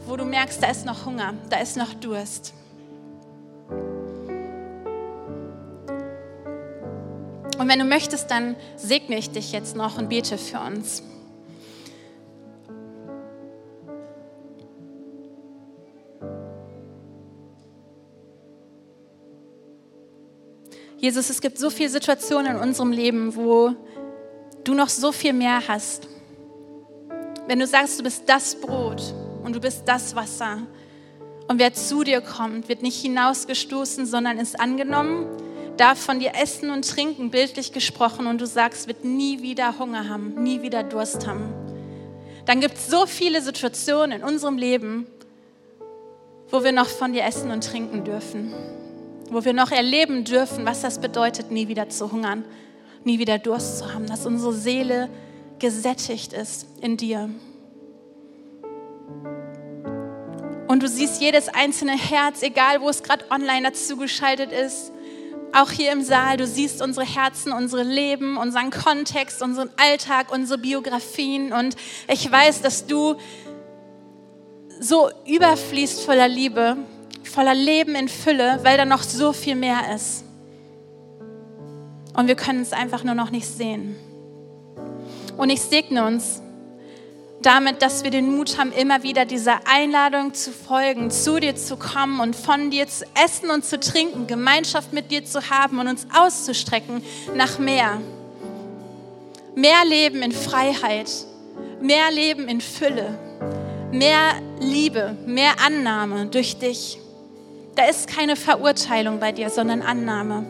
wo 0.07 0.17
du 0.17 0.25
merkst, 0.25 0.63
da 0.63 0.71
ist 0.71 0.85
noch 0.85 1.07
Hunger, 1.07 1.35
da 1.51 1.59
ist 1.59 1.77
noch 1.77 1.95
Durst. 1.95 2.53
Und 7.59 7.69
wenn 7.69 7.79
du 7.79 7.85
möchtest, 7.85 8.31
dann 8.31 8.57
segne 8.77 9.17
ich 9.17 9.31
dich 9.31 9.53
jetzt 9.53 9.77
noch 9.77 9.97
und 9.97 10.09
bete 10.09 10.37
für 10.37 10.61
uns. 10.61 11.03
Jesus, 20.99 21.29
es 21.29 21.41
gibt 21.41 21.59
so 21.59 21.71
viele 21.71 21.91
Situationen 21.91 22.57
in 22.57 22.63
unserem 22.63 22.91
Leben, 22.91 23.37
wo 23.37 23.75
du 24.65 24.75
noch 24.75 24.89
so 24.89 25.13
viel 25.13 25.35
mehr 25.35 25.61
hast. 25.69 26.09
Wenn 27.47 27.59
du 27.59 27.67
sagst, 27.67 27.99
du 27.99 28.03
bist 28.03 28.23
das 28.27 28.55
Brot 28.55 29.15
und 29.45 29.55
du 29.55 29.61
bist 29.61 29.83
das 29.87 30.17
Wasser 30.17 30.59
und 31.47 31.59
wer 31.59 31.73
zu 31.75 32.03
dir 32.03 32.21
kommt, 32.21 32.69
wird 32.69 32.83
nicht 32.83 33.01
hinausgestoßen, 33.01 34.07
sondern 34.07 34.39
ist 34.39 34.59
angenommen, 34.59 35.27
darf 35.77 36.01
von 36.01 36.19
dir 36.19 36.33
essen 36.35 36.71
und 36.71 36.89
trinken, 36.89 37.31
bildlich 37.31 37.73
gesprochen, 37.73 38.27
und 38.27 38.41
du 38.41 38.47
sagst, 38.47 38.89
wird 38.89 39.05
nie 39.05 39.43
wieder 39.43 39.79
Hunger 39.79 40.09
haben, 40.09 40.43
nie 40.43 40.63
wieder 40.63 40.83
Durst 40.83 41.27
haben. 41.27 41.53
Dann 42.47 42.61
gibt 42.61 42.75
es 42.75 42.89
so 42.89 43.07
viele 43.07 43.43
Situationen 43.43 44.21
in 44.21 44.27
unserem 44.27 44.59
Leben, 44.59 45.07
wo 46.51 46.65
wir 46.65 46.73
noch 46.73 46.89
von 46.89 47.13
dir 47.13 47.25
essen 47.25 47.51
und 47.51 47.65
trinken 47.65 48.05
dürfen 48.05 48.53
wo 49.31 49.45
wir 49.45 49.53
noch 49.53 49.71
erleben 49.71 50.25
dürfen, 50.25 50.65
was 50.65 50.83
das 50.83 51.01
bedeutet, 51.01 51.51
nie 51.51 51.69
wieder 51.69 51.89
zu 51.89 52.13
hungern, 52.13 52.45
nie 53.05 53.19
wieder 53.19 53.39
Durst 53.39 53.79
zu 53.79 53.93
haben, 53.93 54.07
dass 54.07 54.27
unsere 54.27 54.53
Seele 54.53 55.09
gesättigt 55.59 56.33
ist 56.33 56.67
in 56.81 56.97
dir. 56.97 57.31
Und 60.67 60.83
du 60.83 60.89
siehst 60.89 61.21
jedes 61.21 61.49
einzelne 61.49 61.97
Herz, 61.97 62.43
egal 62.43 62.81
wo 62.81 62.89
es 62.89 63.03
gerade 63.03 63.25
online 63.31 63.69
dazu 63.69 63.97
geschaltet 63.97 64.51
ist, 64.51 64.93
auch 65.53 65.71
hier 65.71 65.93
im 65.93 66.03
Saal, 66.03 66.37
du 66.37 66.47
siehst 66.47 66.83
unsere 66.83 67.07
Herzen, 67.07 67.53
unsere 67.53 67.85
Leben, 67.85 68.37
unseren 68.37 68.71
Kontext, 68.71 69.41
unseren 69.41 69.71
Alltag, 69.77 70.33
unsere 70.33 70.59
Biografien. 70.59 71.53
Und 71.53 71.77
ich 72.09 72.31
weiß, 72.31 72.63
dass 72.63 72.87
du 72.87 73.15
so 74.81 75.11
überfließt 75.27 76.03
voller 76.03 76.27
Liebe 76.27 76.77
voller 77.35 77.55
Leben 77.55 77.95
in 77.95 78.09
Fülle, 78.09 78.61
weil 78.63 78.77
da 78.77 78.85
noch 78.85 79.03
so 79.03 79.33
viel 79.33 79.57
mehr 79.57 79.95
ist. 79.95 80.25
Und 82.17 82.29
wir 82.29 82.37
können 82.37 82.61
es 82.61 82.73
einfach 82.73 83.03
nur 83.03 83.15
noch 83.15 83.31
nicht 83.31 83.47
sehen. 83.47 83.97
Und 85.37 85.51
ich 85.51 85.61
segne 85.61 86.07
uns 86.07 86.41
damit, 87.45 87.83
dass 87.83 88.05
wir 88.05 88.11
den 88.11 88.35
Mut 88.35 88.59
haben, 88.59 88.73
immer 88.73 89.03
wieder 89.03 89.27
dieser 89.27 89.61
Einladung 89.67 90.33
zu 90.35 90.51
folgen, 90.51 91.11
zu 91.11 91.39
dir 91.39 91.55
zu 91.57 91.77
kommen 91.77 92.21
und 92.21 92.35
von 92.35 92.71
dir 92.71 92.87
zu 92.87 93.05
essen 93.23 93.51
und 93.51 93.65
zu 93.65 93.79
trinken, 93.79 94.27
Gemeinschaft 94.27 94.93
mit 94.93 95.11
dir 95.11 95.25
zu 95.25 95.51
haben 95.51 95.79
und 95.79 95.89
uns 95.89 96.07
auszustrecken 96.17 97.03
nach 97.35 97.59
mehr. 97.59 98.01
Mehr 99.55 99.85
Leben 99.87 100.23
in 100.23 100.33
Freiheit, 100.33 101.11
mehr 101.81 102.11
Leben 102.11 102.49
in 102.49 102.61
Fülle, 102.61 103.19
mehr 103.93 104.33
Liebe, 104.61 105.17
mehr 105.27 105.53
Annahme 105.65 106.27
durch 106.27 106.59
dich. 106.59 106.99
Da 107.75 107.87
ist 107.87 108.09
keine 108.09 108.37
Verurteilung 108.37 109.21
bei 109.21 109.33
dir, 109.33 109.51
sondern 109.51 109.83
Annahme. 109.83 110.47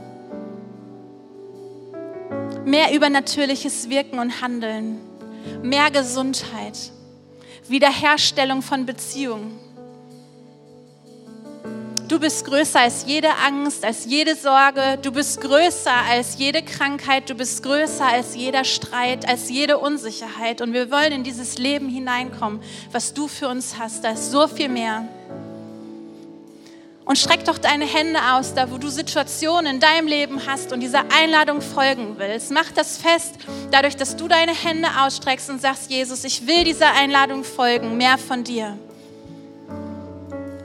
Mehr 2.64 2.94
übernatürliches 2.94 3.90
Wirken 3.90 4.18
und 4.18 4.40
Handeln, 4.40 5.00
mehr 5.62 5.90
Gesundheit, 5.90 6.78
Wiederherstellung 7.68 8.62
von 8.62 8.86
Beziehungen. 8.86 9.58
Du 12.06 12.20
bist 12.20 12.44
größer 12.44 12.80
als 12.80 13.06
jede 13.06 13.30
Angst, 13.46 13.82
als 13.82 14.04
jede 14.04 14.36
Sorge. 14.36 14.98
Du 15.00 15.10
bist 15.10 15.40
größer 15.40 15.94
als 16.10 16.36
jede 16.38 16.62
Krankheit. 16.62 17.30
Du 17.30 17.34
bist 17.34 17.62
größer 17.62 18.06
als 18.06 18.36
jeder 18.36 18.64
Streit, 18.64 19.26
als 19.26 19.48
jede 19.48 19.78
Unsicherheit. 19.78 20.60
Und 20.60 20.74
wir 20.74 20.90
wollen 20.90 21.12
in 21.12 21.24
dieses 21.24 21.56
Leben 21.56 21.88
hineinkommen, 21.88 22.60
was 22.92 23.14
du 23.14 23.26
für 23.26 23.48
uns 23.48 23.78
hast. 23.78 24.04
Da 24.04 24.10
ist 24.10 24.30
so 24.30 24.46
viel 24.46 24.68
mehr. 24.68 25.08
Und 27.04 27.18
streck 27.18 27.44
doch 27.44 27.58
deine 27.58 27.84
Hände 27.84 28.18
aus, 28.32 28.54
da 28.54 28.70
wo 28.70 28.78
du 28.78 28.88
Situationen 28.88 29.74
in 29.74 29.80
deinem 29.80 30.06
Leben 30.06 30.46
hast 30.46 30.72
und 30.72 30.80
dieser 30.80 31.04
Einladung 31.14 31.60
folgen 31.60 32.14
willst. 32.16 32.50
Mach 32.50 32.70
das 32.72 32.96
fest, 32.96 33.34
dadurch, 33.70 33.96
dass 33.96 34.16
du 34.16 34.26
deine 34.26 34.54
Hände 34.54 34.88
ausstreckst 35.02 35.50
und 35.50 35.60
sagst, 35.60 35.90
Jesus, 35.90 36.24
ich 36.24 36.46
will 36.46 36.64
dieser 36.64 36.92
Einladung 36.94 37.44
folgen, 37.44 37.98
mehr 37.98 38.16
von 38.16 38.42
dir. 38.42 38.78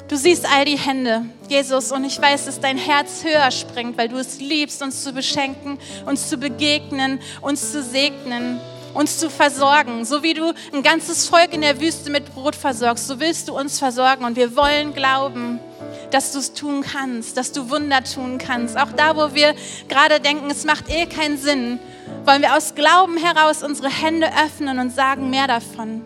Du 0.08 0.16
siehst 0.16 0.46
all 0.52 0.66
die 0.66 0.78
Hände, 0.78 1.26
Jesus, 1.50 1.92
und 1.92 2.04
ich 2.06 2.20
weiß, 2.20 2.46
dass 2.46 2.60
dein 2.60 2.78
Herz 2.78 3.24
höher 3.24 3.52
springt, 3.52 3.98
weil 3.98 4.08
du 4.08 4.16
es 4.16 4.40
liebst, 4.40 4.82
uns 4.82 5.04
zu 5.04 5.12
beschenken, 5.12 5.78
uns 6.06 6.30
zu 6.30 6.38
begegnen, 6.38 7.20
uns 7.42 7.72
zu 7.72 7.84
segnen 7.84 8.60
uns 8.94 9.18
zu 9.18 9.30
versorgen. 9.30 10.06
So 10.06 10.24
wie 10.24 10.34
du 10.34 10.54
ein 10.74 10.84
ganzes 10.84 11.28
Volk 11.28 11.54
in 11.54 11.62
der 11.62 11.80
Wüste 11.80 12.10
mit 12.10 12.34
Brot 12.34 12.56
versorgst, 12.56 13.08
so 13.08 13.20
willst 13.20 13.48
du 13.48 13.58
uns 13.58 13.80
versorgen. 13.80 14.26
Und 14.26 14.36
wir 14.36 14.56
wollen 14.56 14.94
glauben, 14.94 15.60
dass 16.12 16.32
du 16.32 16.40
es 16.40 16.54
tun 16.54 16.82
kannst, 16.82 17.38
dass 17.38 17.52
du 17.52 17.70
Wunder 17.70 18.04
tun 18.04 18.38
kannst. 18.38 18.78
Auch 18.78 18.92
da, 18.96 19.16
wo 19.16 19.34
wir 19.34 19.54
gerade 19.88 20.20
denken, 20.20 20.50
es 20.50 20.66
macht 20.66 20.90
eh 20.90 21.06
keinen 21.06 21.38
Sinn, 21.38 21.80
wollen 22.26 22.42
wir 22.42 22.56
aus 22.56 22.76
Glauben 22.76 23.18
heraus 23.18 23.64
unsere 23.64 23.90
Hände 23.90 24.28
öffnen 24.46 24.80
und 24.80 24.92
sagen 24.94 25.30
mehr 25.30 25.48
davon. 25.48 26.02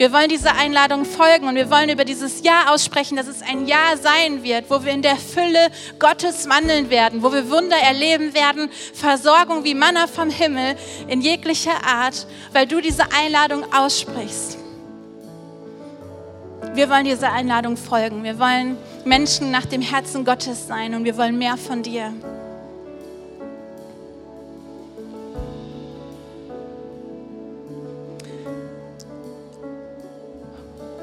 Wir 0.00 0.12
wollen 0.12 0.30
dieser 0.30 0.56
Einladung 0.56 1.04
folgen 1.04 1.46
und 1.46 1.56
wir 1.56 1.70
wollen 1.70 1.90
über 1.90 2.06
dieses 2.06 2.42
Jahr 2.42 2.72
aussprechen, 2.72 3.16
dass 3.16 3.26
es 3.26 3.42
ein 3.42 3.66
Jahr 3.66 3.98
sein 3.98 4.42
wird, 4.42 4.70
wo 4.70 4.82
wir 4.82 4.92
in 4.92 5.02
der 5.02 5.16
Fülle 5.16 5.68
Gottes 5.98 6.48
wandeln 6.48 6.88
werden, 6.88 7.22
wo 7.22 7.30
wir 7.34 7.50
Wunder 7.50 7.76
erleben 7.76 8.32
werden, 8.32 8.70
Versorgung 8.94 9.62
wie 9.64 9.74
Manna 9.74 10.06
vom 10.06 10.30
Himmel 10.30 10.76
in 11.06 11.20
jeglicher 11.20 11.84
Art, 11.86 12.26
weil 12.54 12.66
du 12.66 12.80
diese 12.80 13.12
Einladung 13.12 13.70
aussprichst. 13.74 14.59
Wir 16.72 16.88
wollen 16.88 17.04
dieser 17.04 17.32
Einladung 17.32 17.76
folgen. 17.76 18.22
Wir 18.22 18.38
wollen 18.38 18.76
Menschen 19.04 19.50
nach 19.50 19.66
dem 19.66 19.82
Herzen 19.82 20.24
Gottes 20.24 20.68
sein 20.68 20.94
und 20.94 21.04
wir 21.04 21.16
wollen 21.16 21.36
mehr 21.36 21.56
von 21.56 21.82
dir. 21.82 22.12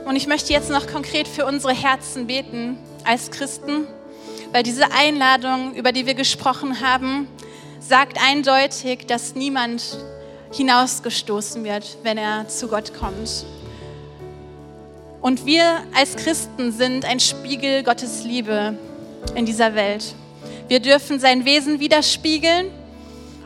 Und 0.06 0.16
ich 0.16 0.28
möchte 0.28 0.54
jetzt 0.54 0.70
noch 0.70 0.88
konkret 0.88 1.28
für 1.28 1.46
unsere 1.46 1.74
Herzen 1.74 2.28
beten 2.28 2.78
als 3.04 3.30
Christen, 3.30 3.88
weil 4.54 4.64
diese 4.64 4.92
Einladung, 4.94 5.76
über 5.76 5.92
die 5.92 6.06
wir 6.06 6.14
gesprochen 6.14 6.80
haben, 6.80 7.28
sagt 7.82 8.18
eindeutig, 8.26 9.06
dass 9.06 9.36
niemand 9.36 9.98
hinausgestoßen 10.54 11.66
wird, 11.66 11.98
wenn 12.04 12.18
er 12.18 12.48
zu 12.48 12.70
Gott 12.70 12.94
kommt. 12.98 13.46
Und 15.22 15.46
wir 15.46 15.84
als 15.96 16.16
Christen 16.16 16.72
sind 16.72 17.06
ein 17.06 17.20
Spiegel 17.20 17.84
Gottes 17.84 18.24
Liebe 18.24 18.78
in 19.36 19.46
dieser 19.46 19.74
Welt. 19.74 20.14
Wir 20.68 20.80
dürfen 20.80 21.20
sein 21.20 21.46
Wesen 21.46 21.80
widerspiegeln. 21.80 22.68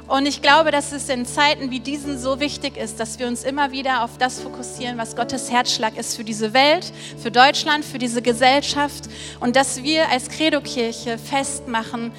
Und 0.08 0.26
ich 0.26 0.42
glaube, 0.42 0.72
dass 0.72 0.92
es 0.92 1.08
in 1.08 1.26
Zeiten 1.26 1.72
wie 1.72 1.80
diesen 1.80 2.20
so 2.20 2.42
wichtig 2.42 2.76
ist, 2.76 3.00
dass 3.00 3.18
wir 3.18 3.28
uns 3.28 3.46
immer 3.46 3.72
wieder 3.72 4.04
auf 4.04 4.18
das 4.18 4.42
fokussieren, 4.42 4.98
was 4.98 5.16
Gottes 5.16 5.50
Herzschlag 5.50 5.98
ist 5.98 6.18
für 6.18 6.26
diese 6.26 6.54
Welt, 6.54 6.92
für 7.18 7.32
Deutschland, 7.32 7.86
für 7.86 7.98
diese 7.98 8.22
Gesellschaft. 8.22 9.06
Und 9.40 9.56
dass 9.56 9.84
wir 9.84 10.10
als 10.10 10.28
Credo-Kirche 10.28 11.18
festmachen, 11.18 12.12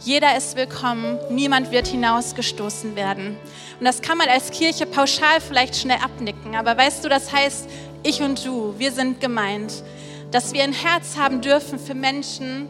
jeder 0.00 0.36
ist 0.36 0.56
willkommen, 0.56 1.18
niemand 1.30 1.72
wird 1.72 1.86
hinausgestoßen 1.88 2.94
werden. 2.94 3.36
Und 3.80 3.84
das 3.84 4.00
kann 4.00 4.18
man 4.18 4.28
als 4.28 4.50
Kirche 4.50 4.86
pauschal 4.86 5.40
vielleicht 5.40 5.74
schnell 5.76 5.98
abnicken, 6.04 6.54
aber 6.54 6.76
weißt 6.76 7.04
du, 7.04 7.08
das 7.08 7.32
heißt, 7.32 7.68
ich 8.02 8.22
und 8.22 8.44
du, 8.44 8.74
wir 8.78 8.92
sind 8.92 9.20
gemeint, 9.20 9.82
dass 10.30 10.52
wir 10.52 10.62
ein 10.62 10.72
Herz 10.72 11.16
haben 11.16 11.40
dürfen 11.40 11.78
für 11.78 11.94
Menschen, 11.94 12.68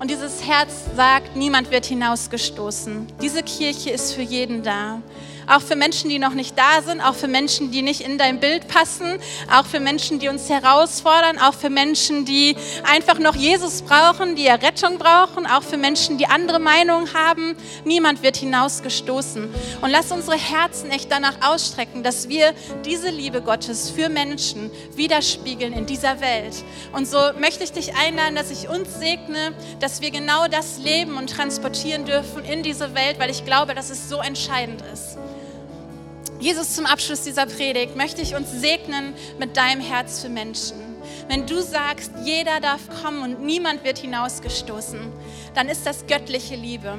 und 0.00 0.10
dieses 0.10 0.46
Herz 0.46 0.86
sagt, 0.96 1.36
niemand 1.36 1.70
wird 1.70 1.84
hinausgestoßen. 1.84 3.06
Diese 3.20 3.42
Kirche 3.42 3.90
ist 3.90 4.14
für 4.14 4.22
jeden 4.22 4.62
da 4.62 5.02
auch 5.50 5.60
für 5.60 5.76
Menschen, 5.76 6.08
die 6.10 6.18
noch 6.18 6.34
nicht 6.34 6.56
da 6.58 6.82
sind, 6.82 7.00
auch 7.00 7.14
für 7.14 7.28
Menschen, 7.28 7.70
die 7.70 7.82
nicht 7.82 8.00
in 8.00 8.18
dein 8.18 8.40
Bild 8.40 8.68
passen, 8.68 9.18
auch 9.52 9.66
für 9.66 9.80
Menschen, 9.80 10.18
die 10.18 10.28
uns 10.28 10.48
herausfordern, 10.48 11.38
auch 11.38 11.54
für 11.54 11.70
Menschen, 11.70 12.24
die 12.24 12.56
einfach 12.84 13.18
noch 13.18 13.34
Jesus 13.34 13.82
brauchen, 13.82 14.36
die 14.36 14.46
Errettung 14.46 14.98
brauchen, 14.98 15.46
auch 15.46 15.62
für 15.62 15.76
Menschen, 15.76 16.18
die 16.18 16.26
andere 16.26 16.60
Meinungen 16.60 17.12
haben. 17.14 17.56
Niemand 17.84 18.22
wird 18.22 18.36
hinausgestoßen. 18.36 19.48
Und 19.80 19.90
lass 19.90 20.12
unsere 20.12 20.36
Herzen 20.36 20.90
echt 20.90 21.10
danach 21.10 21.34
ausstrecken, 21.42 22.02
dass 22.02 22.28
wir 22.28 22.52
diese 22.84 23.10
Liebe 23.10 23.42
Gottes 23.42 23.90
für 23.90 24.08
Menschen 24.08 24.70
widerspiegeln 24.94 25.72
in 25.72 25.86
dieser 25.86 26.20
Welt. 26.20 26.54
Und 26.92 27.08
so 27.08 27.18
möchte 27.38 27.64
ich 27.64 27.72
dich 27.72 27.94
einladen, 27.96 28.36
dass 28.36 28.50
ich 28.50 28.68
uns 28.68 28.98
segne, 28.98 29.52
dass 29.80 30.00
wir 30.00 30.10
genau 30.10 30.46
das 30.46 30.78
leben 30.78 31.16
und 31.16 31.30
transportieren 31.30 32.04
dürfen 32.04 32.44
in 32.44 32.62
diese 32.62 32.94
Welt, 32.94 33.18
weil 33.18 33.30
ich 33.30 33.44
glaube, 33.44 33.74
dass 33.74 33.90
es 33.90 34.08
so 34.08 34.20
entscheidend 34.20 34.82
ist. 34.92 35.18
Jesus, 36.40 36.74
zum 36.74 36.86
Abschluss 36.86 37.22
dieser 37.22 37.44
Predigt 37.44 37.96
möchte 37.96 38.22
ich 38.22 38.34
uns 38.34 38.50
segnen 38.50 39.12
mit 39.38 39.58
deinem 39.58 39.82
Herz 39.82 40.22
für 40.22 40.30
Menschen. 40.30 40.96
Wenn 41.28 41.46
du 41.46 41.60
sagst, 41.60 42.12
jeder 42.24 42.60
darf 42.60 42.80
kommen 43.02 43.22
und 43.22 43.42
niemand 43.42 43.84
wird 43.84 43.98
hinausgestoßen, 43.98 45.00
dann 45.54 45.68
ist 45.68 45.84
das 45.84 46.06
göttliche 46.06 46.56
Liebe. 46.56 46.98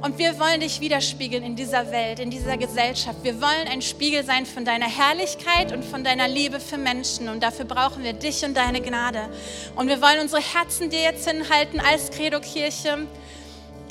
Und 0.00 0.18
wir 0.18 0.38
wollen 0.38 0.60
dich 0.60 0.80
widerspiegeln 0.80 1.42
in 1.42 1.56
dieser 1.56 1.90
Welt, 1.90 2.20
in 2.20 2.30
dieser 2.30 2.56
Gesellschaft. 2.56 3.18
Wir 3.24 3.40
wollen 3.40 3.66
ein 3.68 3.82
Spiegel 3.82 4.22
sein 4.22 4.46
von 4.46 4.64
deiner 4.64 4.86
Herrlichkeit 4.86 5.72
und 5.72 5.84
von 5.84 6.04
deiner 6.04 6.28
Liebe 6.28 6.60
für 6.60 6.76
Menschen. 6.76 7.28
Und 7.28 7.42
dafür 7.42 7.64
brauchen 7.64 8.04
wir 8.04 8.12
dich 8.12 8.44
und 8.44 8.54
deine 8.54 8.80
Gnade. 8.80 9.28
Und 9.74 9.88
wir 9.88 10.00
wollen 10.00 10.20
unsere 10.20 10.42
Herzen 10.42 10.88
dir 10.88 11.00
jetzt 11.00 11.28
hinhalten 11.28 11.80
als 11.80 12.10
Credo-Kirche 12.10 13.06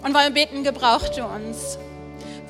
und 0.05 0.13
wollen 0.13 0.33
beten, 0.33 0.63
gebrauch 0.63 1.09
du 1.09 1.25
uns. 1.25 1.77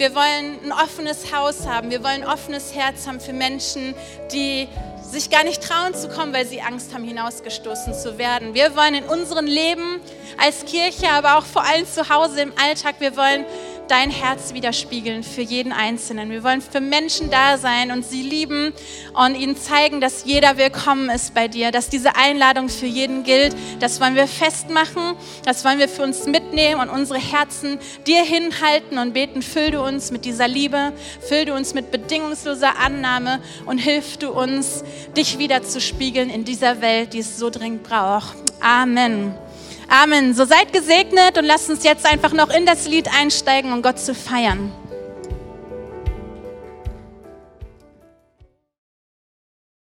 Wir 0.03 0.15
wollen 0.15 0.59
ein 0.65 0.73
offenes 0.73 1.33
Haus 1.33 1.65
haben. 1.65 1.89
Wir 1.89 2.03
wollen 2.03 2.23
ein 2.23 2.27
offenes 2.27 2.75
Herz 2.75 3.07
haben 3.07 3.21
für 3.21 3.31
Menschen, 3.31 3.95
die 4.33 4.67
sich 5.01 5.29
gar 5.29 5.45
nicht 5.45 5.63
trauen 5.63 5.93
zu 5.93 6.09
kommen, 6.09 6.33
weil 6.33 6.45
sie 6.45 6.59
Angst 6.61 6.93
haben, 6.93 7.05
hinausgestoßen 7.05 7.93
zu 7.93 8.17
werden. 8.17 8.53
Wir 8.53 8.75
wollen 8.75 8.95
in 8.95 9.05
unserem 9.05 9.45
Leben 9.45 10.01
als 10.37 10.65
Kirche, 10.65 11.09
aber 11.09 11.37
auch 11.37 11.45
vor 11.45 11.63
allem 11.63 11.87
zu 11.87 12.09
Hause 12.09 12.41
im 12.41 12.51
Alltag, 12.61 12.95
wir 12.99 13.15
wollen 13.15 13.45
dein 13.87 14.09
Herz 14.09 14.53
widerspiegeln 14.53 15.23
für 15.23 15.41
jeden 15.41 15.71
Einzelnen. 15.71 16.29
Wir 16.29 16.43
wollen 16.43 16.61
für 16.61 16.81
Menschen 16.81 17.29
da 17.29 17.57
sein 17.57 17.91
und 17.91 18.05
sie 18.05 18.21
lieben 18.21 18.73
und 19.13 19.35
ihnen 19.35 19.57
zeigen, 19.57 20.01
dass 20.01 20.25
jeder 20.25 20.57
willkommen 20.57 21.09
ist 21.09 21.33
bei 21.33 21.47
dir, 21.47 21.71
dass 21.71 21.89
diese 21.89 22.15
Einladung 22.15 22.69
für 22.69 22.85
jeden 22.85 23.23
gilt. 23.23 23.55
Das 23.79 23.99
wollen 24.01 24.15
wir 24.15 24.27
festmachen, 24.27 25.15
das 25.45 25.65
wollen 25.65 25.79
wir 25.79 25.89
für 25.89 26.03
uns 26.03 26.25
mitnehmen 26.25 26.81
und 26.81 26.89
unsere 26.89 27.19
Herzen 27.19 27.79
dir 28.07 28.23
hinhalten 28.23 28.97
und 28.97 29.13
beten, 29.13 29.41
füll 29.41 29.71
du 29.71 29.81
uns 29.81 30.11
mit 30.11 30.25
dieser 30.25 30.47
Liebe, 30.47 30.93
füll 31.27 31.45
du 31.45 31.53
uns 31.53 31.73
mit 31.73 31.91
bedingungsloser 31.91 32.77
Annahme 32.79 33.41
und 33.65 33.77
hilf 33.77 34.17
du 34.17 34.31
uns, 34.31 34.83
dich 35.15 35.37
wieder 35.37 35.63
zu 35.63 35.81
spiegeln 35.81 36.29
in 36.29 36.45
dieser 36.45 36.81
Welt, 36.81 37.13
die 37.13 37.19
es 37.19 37.37
so 37.37 37.49
dringend 37.49 37.83
braucht. 37.83 38.37
Amen. 38.61 39.35
Amen. 39.93 40.33
So 40.33 40.45
seid 40.45 40.73
gesegnet 40.73 41.37
und 41.37 41.45
lasst 41.45 41.69
uns 41.69 41.83
jetzt 41.83 42.07
einfach 42.07 42.33
noch 42.33 42.49
in 42.49 42.65
das 42.65 42.87
Lied 42.87 43.07
einsteigen, 43.15 43.71
um 43.71 43.83
Gott 43.83 43.99
zu 43.99 44.15
feiern. 44.15 44.71